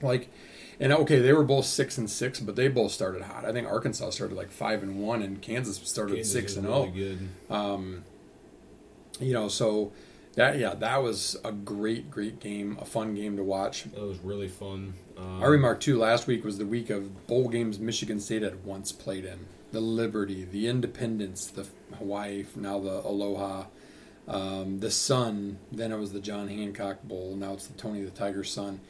like, 0.00 0.30
and 0.78 0.92
okay, 0.92 1.18
they 1.18 1.32
were 1.32 1.44
both 1.44 1.66
six 1.66 1.98
and 1.98 2.08
six, 2.08 2.38
but 2.38 2.54
they 2.54 2.68
both 2.68 2.92
started 2.92 3.22
hot. 3.22 3.44
I 3.44 3.52
think 3.52 3.66
Arkansas 3.66 4.10
started 4.10 4.36
like 4.36 4.52
five 4.52 4.82
and 4.82 5.00
one, 5.00 5.22
and 5.22 5.42
Kansas 5.42 5.76
started 5.78 6.14
Kansas 6.14 6.32
six 6.32 6.56
and 6.56 6.66
really 6.66 6.92
zero. 6.92 7.16
good. 7.16 7.54
Um, 7.54 8.04
you 9.20 9.32
know, 9.32 9.48
so 9.48 9.92
that 10.34 10.58
yeah, 10.58 10.74
that 10.74 11.02
was 11.02 11.36
a 11.44 11.52
great, 11.52 12.10
great 12.10 12.40
game, 12.40 12.78
a 12.80 12.84
fun 12.84 13.14
game 13.14 13.36
to 13.36 13.42
watch. 13.42 13.84
That 13.84 14.02
was 14.02 14.18
really 14.20 14.48
fun. 14.48 14.94
Um, 15.16 15.42
I 15.42 15.46
remarked 15.46 15.82
too. 15.82 15.98
Last 15.98 16.26
week 16.26 16.44
was 16.44 16.58
the 16.58 16.66
week 16.66 16.90
of 16.90 17.26
bowl 17.26 17.48
games 17.48 17.78
Michigan 17.78 18.20
State 18.20 18.42
had 18.42 18.64
once 18.64 18.92
played 18.92 19.24
in. 19.24 19.46
The 19.72 19.80
Liberty, 19.80 20.44
the 20.44 20.66
Independence, 20.68 21.46
the 21.46 21.66
Hawaii, 21.96 22.46
now 22.56 22.78
the 22.78 23.00
Aloha, 23.04 23.64
um, 24.28 24.80
the 24.80 24.90
Sun. 24.90 25.58
Then 25.72 25.92
it 25.92 25.98
was 25.98 26.12
the 26.12 26.20
John 26.20 26.48
Hancock 26.48 27.02
Bowl. 27.02 27.34
Now 27.36 27.54
it's 27.54 27.66
the 27.66 27.76
Tony 27.76 28.02
the 28.02 28.10
Tiger 28.10 28.44
Sun. 28.44 28.80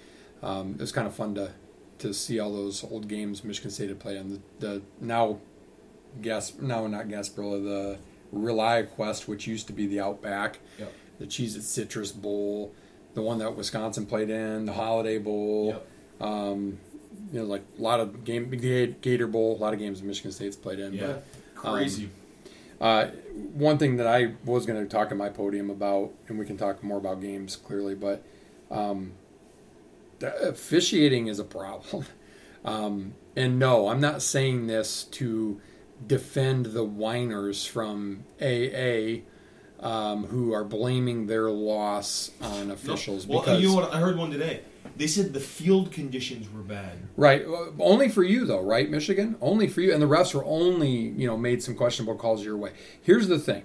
Um, 0.42 0.73
it 0.75 0.80
was 0.80 0.92
kind 0.92 1.06
of 1.06 1.14
fun 1.14 1.35
to 1.37 1.52
to 2.00 2.14
see 2.14 2.38
all 2.38 2.52
those 2.52 2.85
old 2.85 3.08
games 3.08 3.42
Michigan 3.42 3.70
State 3.70 3.88
had 3.88 3.99
played 3.99 4.18
on. 4.18 4.28
The, 4.28 4.66
the 4.66 4.82
now 5.00 5.38
gas 6.20 6.52
now 6.61 6.87
not 6.87 7.06
Gasparilla 7.06 7.64
the 7.64 7.99
ReliaQuest, 8.35 9.26
which 9.28 9.47
used 9.47 9.66
to 9.68 9.73
be 9.73 9.87
the 9.87 10.00
Outback, 10.00 10.58
Yep. 10.78 10.92
the 11.18 11.26
Cheez 11.26 11.56
It 11.56 11.62
Citrus 11.62 12.12
Bowl, 12.12 12.73
the 13.14 13.23
one 13.23 13.38
that 13.38 13.54
Wisconsin 13.56 14.06
played 14.06 14.30
in, 14.30 14.66
the 14.66 14.73
Holiday 14.73 15.18
Bowl. 15.18 15.68
Yep. 16.20 16.28
Um, 16.28 16.78
you 17.32 17.40
know, 17.40 17.47
like 17.47 17.64
a 17.78 17.82
lot 17.82 18.00
of 18.00 18.25
game, 18.25 18.49
Gator 18.50 19.26
Bowl, 19.26 19.56
a 19.56 19.58
lot 19.58 19.73
of 19.73 19.78
games 19.78 20.02
Michigan 20.02 20.32
State's 20.32 20.56
played 20.56 20.78
in. 20.78 20.94
Yeah. 20.94 21.04
Um, 21.06 21.20
Crazy. 21.54 22.11
But 22.78 22.85
uh, 22.85 23.06
one 23.54 23.76
thing 23.78 23.97
that 23.97 24.06
I 24.06 24.35
was 24.44 24.66
going 24.66 24.80
to 24.82 24.88
talk 24.88 25.11
at 25.11 25.16
my 25.16 25.28
podium 25.28 25.68
about, 25.70 26.12
and 26.28 26.38
we 26.38 26.47
can 26.47 26.56
talk 26.56 26.82
more 26.85 26.99
about 26.99 27.20
games 27.20 27.56
clearly, 27.56 27.94
but 27.94 28.23
um, 28.70 29.12
the 30.20 30.35
officiating 30.49 31.26
is 31.26 31.38
a 31.38 31.44
problem. 31.44 32.04
Um, 32.64 33.14
and 33.37 33.58
no, 33.58 33.88
I'm 33.88 34.00
not 34.00 34.20
saying 34.20 34.66
this 34.66 35.04
to 35.04 35.61
defend 36.06 36.66
the 36.66 36.84
whiners 36.84 37.66
from 37.66 38.24
AA 38.40 39.22
um, 39.80 40.24
who 40.26 40.52
are 40.52 40.64
blaming 40.64 41.26
their 41.26 41.50
loss 41.50 42.30
on 42.40 42.70
officials. 42.70 43.26
well, 43.26 43.40
because 43.40 43.60
you 43.60 43.68
know 43.68 43.74
what? 43.76 43.94
I 43.94 44.00
heard 44.00 44.16
one 44.16 44.30
today. 44.30 44.62
They 44.96 45.06
said 45.06 45.32
the 45.32 45.40
field 45.40 45.92
conditions 45.92 46.52
were 46.52 46.62
bad. 46.62 46.98
Right. 47.16 47.44
Only 47.78 48.08
for 48.08 48.24
you 48.24 48.44
though, 48.44 48.62
right, 48.62 48.90
Michigan? 48.90 49.36
Only 49.40 49.68
for 49.68 49.80
you. 49.80 49.92
And 49.92 50.02
the 50.02 50.06
refs 50.06 50.34
were 50.34 50.44
only, 50.44 50.90
you 50.90 51.26
know, 51.26 51.36
made 51.36 51.62
some 51.62 51.76
questionable 51.76 52.16
calls 52.16 52.44
your 52.44 52.56
way. 52.56 52.72
Here's 53.00 53.28
the 53.28 53.38
thing. 53.38 53.64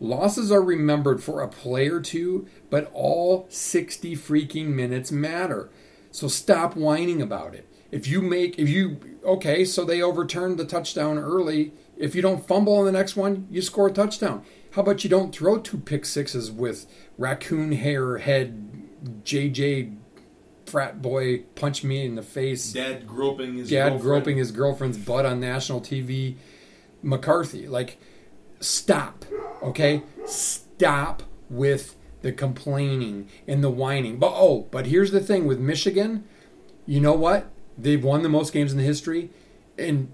Losses 0.00 0.52
are 0.52 0.62
remembered 0.62 1.22
for 1.22 1.40
a 1.40 1.48
play 1.48 1.88
or 1.88 2.00
two, 2.00 2.46
but 2.70 2.90
all 2.92 3.46
60 3.48 4.14
freaking 4.16 4.66
minutes 4.66 5.10
matter. 5.10 5.70
So 6.10 6.28
stop 6.28 6.76
whining 6.76 7.20
about 7.20 7.54
it. 7.54 7.66
If 7.90 8.06
you 8.06 8.20
make 8.20 8.58
if 8.58 8.68
you 8.68 8.98
okay, 9.24 9.64
so 9.64 9.84
they 9.84 10.02
overturned 10.02 10.58
the 10.58 10.64
touchdown 10.64 11.18
early. 11.18 11.72
If 11.96 12.14
you 12.14 12.22
don't 12.22 12.46
fumble 12.46 12.76
on 12.76 12.84
the 12.84 12.92
next 12.92 13.16
one, 13.16 13.46
you 13.50 13.62
score 13.62 13.88
a 13.88 13.92
touchdown. 13.92 14.44
How 14.72 14.82
about 14.82 15.02
you 15.02 15.10
don't 15.10 15.34
throw 15.34 15.58
two 15.58 15.78
pick 15.78 16.04
sixes 16.04 16.50
with 16.50 16.86
raccoon 17.16 17.72
hair 17.72 18.18
head 18.18 18.86
JJ 19.24 19.96
frat 20.66 21.00
boy 21.00 21.38
punch 21.54 21.82
me 21.82 22.04
in 22.04 22.14
the 22.14 22.22
face 22.22 22.74
Dad 22.74 23.06
groping 23.06 23.54
his 23.54 23.70
dad 23.70 23.84
girlfriend. 23.84 24.02
groping 24.02 24.36
his 24.36 24.52
girlfriend's 24.52 24.98
butt 24.98 25.24
on 25.24 25.40
national 25.40 25.80
TV. 25.80 26.36
McCarthy, 27.02 27.66
like, 27.66 27.98
stop, 28.60 29.24
okay? 29.62 30.02
Stop 30.26 31.22
with 31.48 31.96
the 32.22 32.32
complaining 32.32 33.28
and 33.46 33.62
the 33.62 33.70
whining. 33.70 34.18
But 34.18 34.32
oh, 34.34 34.66
but 34.70 34.86
here's 34.86 35.12
the 35.12 35.20
thing 35.20 35.46
with 35.46 35.58
Michigan. 35.60 36.24
You 36.86 37.00
know 37.00 37.12
what? 37.12 37.50
They've 37.78 38.02
won 38.02 38.22
the 38.22 38.28
most 38.28 38.52
games 38.52 38.72
in 38.72 38.78
the 38.78 38.84
history, 38.84 39.30
and 39.78 40.08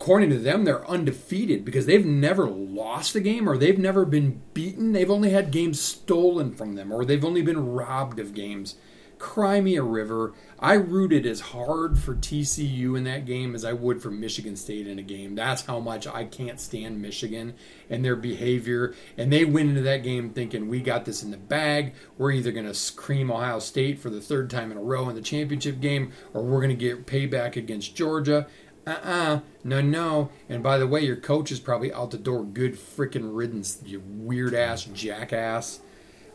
according 0.00 0.30
to 0.30 0.38
them, 0.38 0.64
they're 0.64 0.88
undefeated 0.88 1.62
because 1.64 1.84
they've 1.84 2.06
never 2.06 2.48
lost 2.48 3.14
a 3.14 3.20
game 3.20 3.46
or 3.46 3.58
they've 3.58 3.78
never 3.78 4.06
been 4.06 4.40
beaten. 4.54 4.92
They've 4.92 5.10
only 5.10 5.30
had 5.30 5.50
games 5.50 5.78
stolen 5.78 6.54
from 6.54 6.74
them 6.74 6.90
or 6.90 7.04
they've 7.04 7.24
only 7.24 7.42
been 7.42 7.66
robbed 7.66 8.18
of 8.18 8.32
games. 8.32 8.76
Cry 9.20 9.60
me 9.60 9.76
a 9.76 9.82
river. 9.82 10.32
I 10.58 10.72
rooted 10.72 11.26
as 11.26 11.40
hard 11.40 11.98
for 11.98 12.14
TCU 12.14 12.96
in 12.96 13.04
that 13.04 13.26
game 13.26 13.54
as 13.54 13.66
I 13.66 13.74
would 13.74 14.00
for 14.00 14.10
Michigan 14.10 14.56
State 14.56 14.86
in 14.86 14.98
a 14.98 15.02
game. 15.02 15.34
That's 15.34 15.66
how 15.66 15.78
much 15.78 16.06
I 16.06 16.24
can't 16.24 16.58
stand 16.58 17.02
Michigan 17.02 17.52
and 17.90 18.02
their 18.02 18.16
behavior. 18.16 18.94
And 19.18 19.30
they 19.30 19.44
went 19.44 19.68
into 19.68 19.82
that 19.82 20.02
game 20.02 20.30
thinking, 20.30 20.68
we 20.68 20.80
got 20.80 21.04
this 21.04 21.22
in 21.22 21.32
the 21.32 21.36
bag. 21.36 21.92
We're 22.16 22.32
either 22.32 22.50
going 22.50 22.72
to 22.72 22.92
cream 22.94 23.30
Ohio 23.30 23.58
State 23.58 23.98
for 23.98 24.08
the 24.08 24.22
third 24.22 24.48
time 24.48 24.72
in 24.72 24.78
a 24.78 24.82
row 24.82 25.06
in 25.10 25.14
the 25.14 25.20
championship 25.20 25.80
game 25.80 26.12
or 26.32 26.42
we're 26.42 26.62
going 26.62 26.70
to 26.70 26.74
get 26.74 27.06
payback 27.06 27.56
against 27.56 27.94
Georgia. 27.94 28.46
Uh 28.86 28.96
uh 29.04 29.40
no, 29.62 29.82
no. 29.82 30.30
And 30.48 30.62
by 30.62 30.78
the 30.78 30.86
way, 30.86 31.02
your 31.02 31.16
coach 31.16 31.52
is 31.52 31.60
probably 31.60 31.92
out 31.92 32.10
the 32.10 32.16
door. 32.16 32.42
Good 32.42 32.72
freaking 32.72 33.36
riddance, 33.36 33.82
you 33.84 34.02
weird 34.02 34.54
ass 34.54 34.84
jackass. 34.84 35.80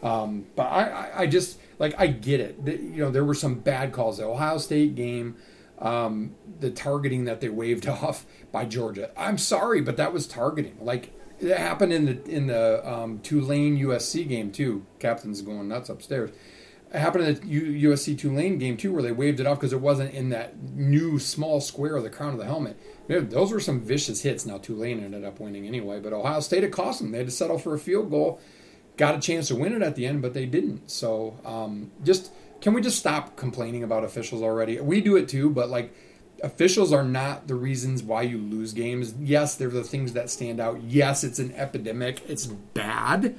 Um, 0.04 0.45
but 0.56 0.67
I, 0.67 0.84
I, 0.84 1.21
I 1.21 1.26
just 1.26 1.58
like 1.80 2.00
I 2.00 2.08
get 2.08 2.40
it. 2.40 2.58
You 2.66 2.98
know, 2.98 3.12
there 3.12 3.26
were 3.26 3.34
some 3.34 3.56
bad 3.56 3.92
calls. 3.92 4.18
The 4.18 4.26
Ohio 4.26 4.58
State 4.58 4.96
game, 4.96 5.36
um, 5.80 6.36
the 6.60 6.72
targeting 6.72 7.26
that 7.26 7.42
they 7.42 7.50
waved 7.50 7.88
off 7.90 8.26
by 8.52 8.66
Georgia. 8.66 9.12
I'm 9.18 9.38
sorry, 9.38 9.82
but 9.82 9.98
that 9.98 10.14
was 10.14 10.28
targeting. 10.28 10.78
Like 10.80 11.14
it 11.40 11.58
happened 11.58 11.94
in 11.94 12.06
the 12.06 12.24
in 12.30 12.48
the 12.48 12.88
um, 12.90 13.20
Tulane 13.20 13.78
USC 13.78 14.28
game 14.28 14.52
too. 14.52 14.86
Captain's 15.00 15.42
going 15.42 15.68
nuts 15.68 15.90
upstairs. 15.90 16.32
It 16.94 17.00
happened 17.00 17.26
in 17.26 17.36
the 17.36 17.48
U- 17.48 17.90
USC 17.90 18.18
Tulane 18.18 18.58
game 18.58 18.78
too, 18.78 18.94
where 18.94 19.04
they 19.04 19.12
waved 19.12 19.40
it 19.42 19.48
off 19.48 19.60
because 19.60 19.74
it 19.74 19.82
wasn't 19.82 20.14
in 20.14 20.30
that 20.30 20.58
new 20.72 21.20
small 21.20 21.60
square 21.60 21.98
of 21.98 22.04
the 22.04 22.10
crown 22.10 22.34
of 22.34 22.40
the 22.40 22.46
helmet. 22.46 22.80
Those 23.08 23.52
were 23.52 23.60
some 23.60 23.82
vicious 23.82 24.22
hits. 24.22 24.46
Now 24.46 24.60
Tulane 24.60 25.04
ended 25.04 25.26
up 25.26 25.40
winning 25.40 25.68
anyway, 25.68 26.00
but 26.00 26.14
Ohio 26.14 26.40
State 26.40 26.64
it 26.64 26.72
cost 26.72 27.02
them. 27.02 27.12
They 27.12 27.18
had 27.18 27.28
to 27.28 27.34
settle 27.34 27.58
for 27.58 27.74
a 27.74 27.80
field 27.80 28.10
goal 28.10 28.40
got 28.97 29.15
a 29.15 29.19
chance 29.19 29.47
to 29.49 29.55
win 29.55 29.73
it 29.73 29.81
at 29.81 29.95
the 29.95 30.05
end, 30.05 30.21
but 30.21 30.34
they 30.34 30.45
didn't. 30.45 30.89
So 30.89 31.38
um, 31.45 31.91
just 32.03 32.31
can 32.62 32.73
we 32.73 32.81
just 32.81 32.97
stop 32.97 33.36
complaining 33.36 33.84
about 33.84 34.03
officials 34.03 34.41
already? 34.41 34.79
We 34.79 35.01
do 35.01 35.15
it 35.15 35.29
too, 35.29 35.49
but 35.49 35.69
like 35.69 35.93
officials 36.43 36.91
are 36.93 37.03
not 37.03 37.47
the 37.47 37.55
reasons 37.55 38.03
why 38.03 38.23
you 38.23 38.38
lose 38.38 38.73
games. 38.73 39.13
Yes, 39.19 39.55
they're 39.55 39.69
the 39.69 39.84
things 39.84 40.13
that 40.13 40.29
stand 40.29 40.60
out. 40.60 40.81
Yes, 40.84 41.23
it's 41.23 41.39
an 41.39 41.53
epidemic. 41.55 42.21
It's 42.27 42.45
bad, 42.45 43.36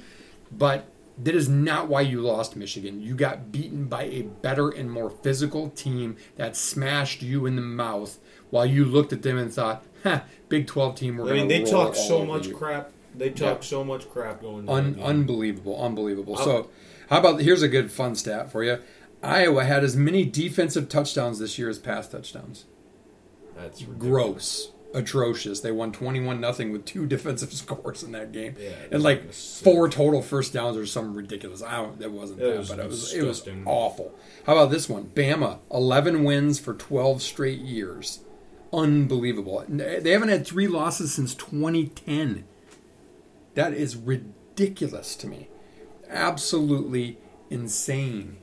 but 0.51 0.89
that 1.23 1.35
is 1.35 1.49
not 1.49 1.87
why 1.87 2.01
you 2.01 2.21
lost 2.21 2.55
Michigan. 2.55 3.01
You 3.01 3.15
got 3.15 3.51
beaten 3.51 3.85
by 3.85 4.03
a 4.03 4.21
better 4.21 4.69
and 4.69 4.91
more 4.91 5.09
physical 5.09 5.69
team 5.71 6.15
that 6.35 6.55
smashed 6.55 7.21
you 7.23 7.45
in 7.45 7.55
the 7.55 7.61
mouth 7.61 8.19
while 8.49 8.65
you 8.65 8.85
looked 8.85 9.11
at 9.11 9.23
them 9.23 9.37
and 9.37 9.51
thought, 9.51 9.83
"Huh, 10.03 10.21
Big 10.47 10.67
12 10.67 10.95
team, 10.95 11.17
we're 11.17 11.29
I 11.29 11.33
mean, 11.33 11.47
they 11.47 11.63
talk 11.63 11.95
so 11.95 12.23
much 12.23 12.47
you." 12.47 12.55
crap. 12.55 12.91
They 13.15 13.29
talk 13.29 13.59
Yeah. 13.59 13.67
so 13.67 13.83
much 13.83 14.09
crap 14.09 14.41
going 14.41 14.59
into 14.67 14.71
Un- 14.73 14.99
unbelievable, 15.01 15.81
unbelievable. 15.81 16.35
Oh. 16.39 16.43
So, 16.45 16.69
how 17.09 17.19
about 17.19 17.41
here's 17.41 17.63
a 17.63 17.67
good 17.67 17.91
fun 17.91 18.15
stat 18.15 18.51
for 18.51 18.63
you. 18.63 18.79
Iowa 19.23 19.63
had 19.63 19.83
as 19.83 19.95
many 19.95 20.25
defensive 20.25 20.89
touchdowns 20.89 21.39
this 21.39 21.57
year 21.57 21.69
as 21.69 21.79
pass 21.79 22.07
touchdowns. 22.07 22.65
That's 23.55 23.81
ridiculous. 23.81 23.97
Gross, 23.99 24.71
atrocious. 24.93 25.59
They 25.61 25.71
won 25.71 25.91
twenty-one 25.91 26.39
nothing 26.39 26.71
with 26.71 26.85
two 26.85 27.05
defensive 27.15 27.51
scores 27.53 28.03
in 28.03 28.11
that 28.11 28.31
game, 28.31 28.53
Yeah, 28.61 28.69
and 28.91 29.01
like 29.01 29.21
it 29.21 29.27
was 29.29 29.35
sick. 29.35 29.63
four 29.63 29.89
total 29.89 30.21
first 30.21 30.53
downs 30.53 30.77
or 30.77 30.85
something 30.85 31.15
ridiculous. 31.15 31.63
I 31.63 31.77
don't. 31.77 31.97
That 31.99 32.11
wasn't 32.11 32.41
It 32.41 32.51
that, 32.51 32.57
was 32.59 32.69
but 32.69 32.79
it 32.79 32.87
was 32.87 33.13
it 33.15 33.23
was 33.23 33.47
awful. 33.65 34.13
How 34.45 34.53
about 34.53 34.69
this 34.69 34.87
one? 34.87 35.05
Bama, 35.15 35.57
eleven 35.71 36.23
wins 36.23 36.59
for 36.59 36.75
twelve 36.75 37.23
straight 37.23 37.59
years. 37.61 38.19
Unbelievable. 38.71 39.63
They 39.67 40.11
haven't 40.11 40.27
had 40.29 40.45
three 40.45 40.67
losses 40.67 41.13
since 41.13 41.33
2010. 41.33 42.43
That 43.57 43.73
is 43.73 43.95
ridiculous 43.95 45.15
to 45.15 45.25
me. 45.25 45.49
Absolutely 46.07 47.17
insane. 47.49 48.37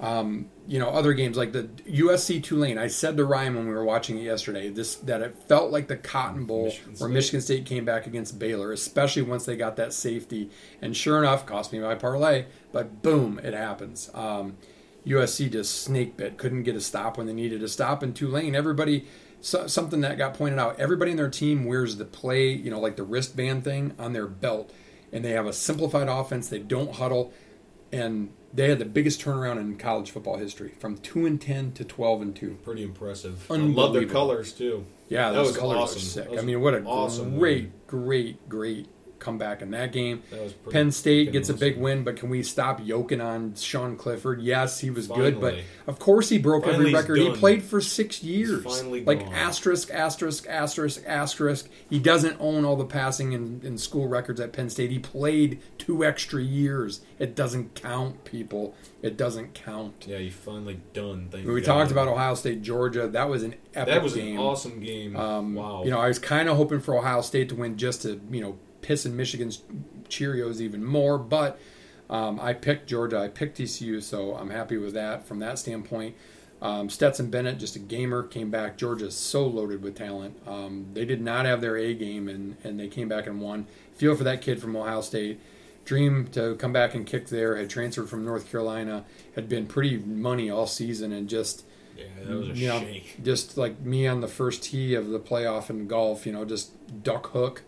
Um, 0.00 0.48
you 0.66 0.78
know, 0.78 0.88
other 0.88 1.12
games 1.12 1.36
like 1.36 1.52
the 1.52 1.64
USC 1.86 2.42
Tulane. 2.42 2.78
I 2.78 2.86
said 2.86 3.18
to 3.18 3.26
Ryan 3.26 3.54
when 3.54 3.68
we 3.68 3.74
were 3.74 3.84
watching 3.84 4.16
it 4.16 4.22
yesterday, 4.22 4.70
this 4.70 4.94
that 4.94 5.20
it 5.20 5.36
felt 5.46 5.70
like 5.70 5.88
the 5.88 5.96
Cotton 5.98 6.46
Bowl 6.46 6.64
Michigan 6.64 6.86
where 6.86 6.96
State. 6.96 7.10
Michigan 7.10 7.40
State 7.42 7.66
came 7.66 7.84
back 7.84 8.06
against 8.06 8.38
Baylor, 8.38 8.72
especially 8.72 9.20
once 9.20 9.44
they 9.44 9.56
got 9.58 9.76
that 9.76 9.92
safety. 9.92 10.48
And 10.80 10.96
sure 10.96 11.18
enough, 11.18 11.44
cost 11.44 11.70
me 11.70 11.78
my 11.78 11.94
parlay, 11.94 12.46
but 12.72 13.02
boom, 13.02 13.38
it 13.44 13.52
happens. 13.52 14.10
Um, 14.14 14.56
USC 15.06 15.52
just 15.52 15.82
snake 15.82 16.16
bit, 16.16 16.38
couldn't 16.38 16.62
get 16.62 16.76
a 16.76 16.80
stop 16.80 17.18
when 17.18 17.26
they 17.26 17.34
needed 17.34 17.62
a 17.62 17.68
stop. 17.68 18.02
And 18.02 18.16
Tulane, 18.16 18.54
everybody, 18.54 19.06
so, 19.40 19.66
something 19.66 20.00
that 20.02 20.18
got 20.18 20.34
pointed 20.34 20.58
out, 20.58 20.78
everybody 20.80 21.10
in 21.12 21.16
their 21.16 21.30
team 21.30 21.64
wears 21.64 21.96
the 21.96 22.04
play, 22.04 22.50
you 22.50 22.70
know, 22.70 22.80
like 22.80 22.96
the 22.96 23.02
wristband 23.04 23.64
thing 23.64 23.94
on 23.98 24.12
their 24.12 24.26
belt, 24.26 24.72
and 25.12 25.24
they 25.24 25.30
have 25.30 25.46
a 25.46 25.52
simplified 25.52 26.08
offense. 26.08 26.48
They 26.48 26.58
don't 26.58 26.92
huddle, 26.94 27.32
and 27.92 28.30
they 28.52 28.68
had 28.68 28.78
the 28.78 28.84
biggest 28.84 29.20
turnaround 29.20 29.58
in 29.60 29.76
college 29.76 30.10
football 30.10 30.38
history, 30.38 30.74
from 30.78 30.98
two 30.98 31.26
and 31.26 31.40
ten 31.40 31.72
to 31.72 31.84
twelve 31.84 32.20
and 32.22 32.34
two. 32.34 32.58
Pretty 32.62 32.82
impressive. 32.82 33.50
I 33.50 33.56
love 33.56 33.92
their 33.94 34.06
colors 34.06 34.52
too. 34.52 34.86
Yeah, 35.08 35.30
That 35.30 35.36
those 35.36 35.48
was 35.48 35.56
colors 35.56 35.78
awesome. 35.78 35.98
are 35.98 36.28
sick. 36.30 36.38
I 36.38 36.42
mean, 36.42 36.60
what 36.60 36.74
a 36.74 36.82
awesome 36.84 37.38
great, 37.38 37.86
great, 37.86 38.48
great 38.48 38.88
comeback 39.18 39.62
in 39.62 39.70
that 39.72 39.92
game. 39.92 40.22
That 40.30 40.42
was 40.42 40.52
pretty 40.52 40.72
Penn 40.72 40.92
State 40.92 41.32
gets 41.32 41.48
a 41.48 41.54
big 41.54 41.76
win, 41.76 42.04
but 42.04 42.16
can 42.16 42.28
we 42.28 42.42
stop 42.42 42.80
yoking 42.84 43.20
on 43.20 43.54
Sean 43.54 43.96
Clifford? 43.96 44.40
Yes, 44.40 44.80
he 44.80 44.90
was 44.90 45.06
good, 45.06 45.40
but 45.40 45.56
of 45.86 45.98
course 45.98 46.28
he 46.28 46.38
broke 46.38 46.64
Finally 46.64 46.90
every 46.90 46.94
record. 46.94 47.18
He 47.18 47.30
played 47.32 47.62
for 47.62 47.80
six 47.80 48.22
years. 48.22 48.62
finally 48.62 49.04
like 49.04 49.20
gone. 49.20 49.32
asterisk, 49.34 49.90
asterisk, 49.90 50.46
asterisk, 50.48 51.02
asterisk. 51.06 51.68
He 51.88 51.98
doesn't 51.98 52.36
own 52.40 52.64
all 52.64 52.76
the 52.76 52.84
passing 52.84 53.34
and, 53.34 53.62
and 53.64 53.80
school 53.80 54.08
records 54.08 54.40
at 54.40 54.52
Penn 54.52 54.70
State. 54.70 54.90
He 54.90 54.98
played 54.98 55.60
two 55.78 56.04
extra 56.04 56.42
years. 56.42 57.00
It 57.18 57.34
doesn't 57.34 57.74
count, 57.74 58.24
people. 58.24 58.74
It 59.02 59.16
doesn't 59.16 59.54
count. 59.54 60.04
Yeah, 60.08 60.18
you 60.18 60.30
finally 60.30 60.80
done. 60.92 61.28
Thank 61.30 61.46
we 61.46 61.60
God. 61.60 61.66
talked 61.66 61.90
about 61.90 62.08
Ohio 62.08 62.34
State, 62.34 62.62
Georgia. 62.62 63.06
That 63.08 63.28
was 63.28 63.42
an 63.42 63.54
epic 63.74 63.94
That 63.94 64.02
was 64.02 64.14
game. 64.14 64.36
an 64.36 64.42
awesome 64.42 64.80
game. 64.80 65.16
Um, 65.16 65.54
wow. 65.54 65.84
You 65.84 65.90
know, 65.90 66.00
I 66.00 66.08
was 66.08 66.18
kind 66.18 66.48
of 66.48 66.56
hoping 66.56 66.80
for 66.80 66.96
Ohio 66.96 67.20
State 67.20 67.48
to 67.50 67.54
win 67.54 67.76
just 67.76 68.02
to, 68.02 68.20
you 68.30 68.40
know, 68.40 68.58
piss 68.82 69.06
in 69.06 69.16
Michigan's 69.16 69.62
Cheerios 70.08 70.60
even 70.60 70.84
more. 70.84 71.18
But 71.18 71.58
um, 72.10 72.40
I 72.40 72.52
picked 72.54 72.88
Georgia. 72.88 73.18
I 73.18 73.28
picked 73.28 73.58
TCU, 73.58 74.02
so 74.02 74.34
I'm 74.34 74.50
happy 74.50 74.76
with 74.76 74.94
that 74.94 75.26
from 75.26 75.38
that 75.40 75.58
standpoint. 75.58 76.16
Um, 76.60 76.90
Stetson 76.90 77.30
Bennett, 77.30 77.58
just 77.58 77.76
a 77.76 77.78
gamer, 77.78 78.24
came 78.24 78.50
back. 78.50 78.76
Georgia's 78.76 79.16
so 79.16 79.46
loaded 79.46 79.82
with 79.82 79.96
talent. 79.96 80.36
Um, 80.46 80.86
they 80.92 81.04
did 81.04 81.20
not 81.20 81.46
have 81.46 81.60
their 81.60 81.76
A 81.76 81.94
game, 81.94 82.28
and, 82.28 82.56
and 82.64 82.80
they 82.80 82.88
came 82.88 83.08
back 83.08 83.26
and 83.26 83.40
won. 83.40 83.66
Feel 83.94 84.16
for 84.16 84.24
that 84.24 84.40
kid 84.40 84.60
from 84.60 84.74
Ohio 84.74 85.00
State. 85.00 85.40
Dream 85.84 86.26
to 86.32 86.56
come 86.56 86.72
back 86.72 86.94
and 86.94 87.06
kick 87.06 87.28
there. 87.28 87.56
Had 87.56 87.70
transferred 87.70 88.10
from 88.10 88.24
North 88.24 88.50
Carolina. 88.50 89.04
Had 89.36 89.48
been 89.48 89.66
pretty 89.66 89.98
money 89.98 90.50
all 90.50 90.66
season, 90.66 91.12
and 91.12 91.28
just 91.28 91.64
yeah, 91.96 92.04
that 92.26 92.36
was 92.36 92.48
a 92.50 92.52
you 92.52 92.68
know, 92.68 92.80
shake. 92.80 93.22
just 93.22 93.56
like 93.56 93.80
me 93.80 94.06
on 94.06 94.20
the 94.20 94.28
first 94.28 94.64
tee 94.64 94.94
of 94.94 95.08
the 95.08 95.20
playoff 95.20 95.70
in 95.70 95.86
golf, 95.86 96.26
you 96.26 96.32
know, 96.32 96.44
just 96.44 96.72
duck 97.02 97.28
hook. 97.28 97.62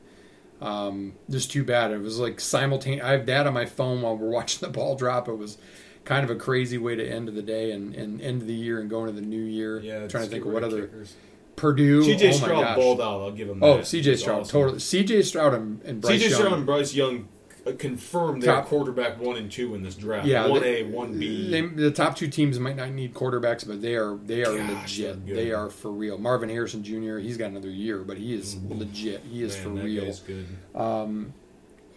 Um, 0.60 1.14
just 1.30 1.50
too 1.50 1.64
bad. 1.64 1.90
It 1.90 2.00
was 2.00 2.18
like 2.18 2.38
simultaneous. 2.40 3.04
I 3.04 3.12
have 3.12 3.26
that 3.26 3.46
on 3.46 3.54
my 3.54 3.66
phone 3.66 4.02
while 4.02 4.16
we're 4.16 4.30
watching 4.30 4.60
the 4.60 4.72
ball 4.72 4.94
drop. 4.94 5.28
It 5.28 5.34
was 5.34 5.58
kind 6.04 6.24
of 6.24 6.30
a 6.30 6.36
crazy 6.36 6.78
way 6.78 6.96
to 6.96 7.06
end 7.06 7.28
of 7.28 7.34
the 7.34 7.42
day 7.42 7.72
and, 7.72 7.94
and 7.94 8.20
end 8.20 8.42
of 8.42 8.48
the 8.48 8.54
year 8.54 8.80
and 8.80 8.90
go 8.90 9.00
into 9.00 9.12
the 9.12 9.26
new 9.26 9.42
year. 9.42 9.80
Yeah, 9.80 10.06
trying 10.06 10.24
to 10.24 10.30
think 10.30 10.44
of 10.44 10.52
what 10.52 10.64
other 10.64 10.82
kickers. 10.82 11.14
Purdue. 11.56 12.02
CJ 12.02 12.22
oh 12.22 12.26
my 12.26 12.32
Stroud 12.32 12.62
gosh. 12.62 12.78
out. 12.78 13.00
I'll 13.00 13.30
give 13.32 13.48
him. 13.48 13.62
Oh. 13.62 13.78
CJ 13.78 14.18
Stroud, 14.18 14.40
awesome. 14.42 14.52
totally. 14.52 14.78
CJ 14.78 15.24
Stroud 15.24 15.54
and, 15.54 15.82
and 15.82 16.00
Bryce 16.00 16.22
CJ 16.22 16.34
Stroud 16.34 16.52
and 16.54 16.66
Bryce 16.66 16.94
Young 16.94 17.28
confirmed 17.78 18.42
their 18.42 18.54
Top- 18.56 18.66
quarterback 18.66 19.20
one 19.20 19.36
and 19.36 19.50
two 19.50 19.74
in 19.74 19.82
this 19.82 19.94
draft. 19.94 20.26
Yeah, 20.26 20.46
one 20.48 20.64
A, 20.64 20.82
one 20.84 21.18
B. 21.18 21.50
They, 21.50 21.60
the 21.62 21.90
top 21.90 22.16
two 22.16 22.28
teams 22.28 22.58
might 22.58 22.76
not 22.76 22.90
need 22.90 23.14
quarterbacks, 23.14 23.66
but 23.66 23.80
they 23.82 23.94
are 23.96 24.16
they 24.16 24.42
are 24.44 24.56
Gosh, 24.56 24.68
legit. 24.98 25.26
They 25.26 25.52
are 25.52 25.70
for 25.70 25.90
real. 25.90 26.18
Marvin 26.18 26.48
Harrison 26.48 26.82
Jr. 26.82 27.18
He's 27.18 27.36
got 27.36 27.50
another 27.50 27.70
year, 27.70 27.98
but 27.98 28.16
he 28.18 28.34
is 28.34 28.56
legit. 28.68 29.22
He 29.22 29.42
is 29.42 29.54
Man, 29.56 29.62
for 29.64 29.70
real. 29.70 30.14
Um, 30.74 31.32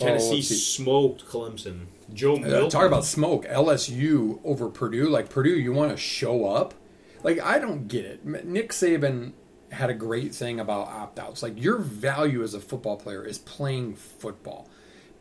oh, 0.02 0.06
Tennessee 0.06 0.36
let's 0.36 0.64
smoked 0.64 1.26
Clemson. 1.26 1.86
Joe 2.14 2.36
Uh, 2.36 2.70
talk 2.70 2.86
about 2.86 3.06
smoke. 3.06 3.46
LSU 3.46 4.40
over 4.44 4.70
Purdue. 4.70 5.08
Like 5.10 5.30
Purdue, 5.30 5.58
you 5.58 5.72
want 5.74 5.92
to 5.92 5.98
show 5.98 6.46
up? 6.46 6.74
Like 7.24 7.40
I 7.42 7.60
don't 7.60 7.88
get 7.88 8.06
it. 8.06 8.26
Nick 8.26 8.72
Saban 8.72 9.32
had 9.72 9.90
a 9.90 9.94
great 9.94 10.36
thing 10.36 10.60
about 10.60 10.88
opt 10.88 11.18
outs. 11.18 11.42
Like 11.42 11.60
your 11.62 11.80
value 11.80 12.44
as 12.44 12.54
a 12.54 12.60
football 12.60 12.98
player 12.98 13.26
is 13.26 13.40
playing 13.40 13.96
football. 13.96 14.70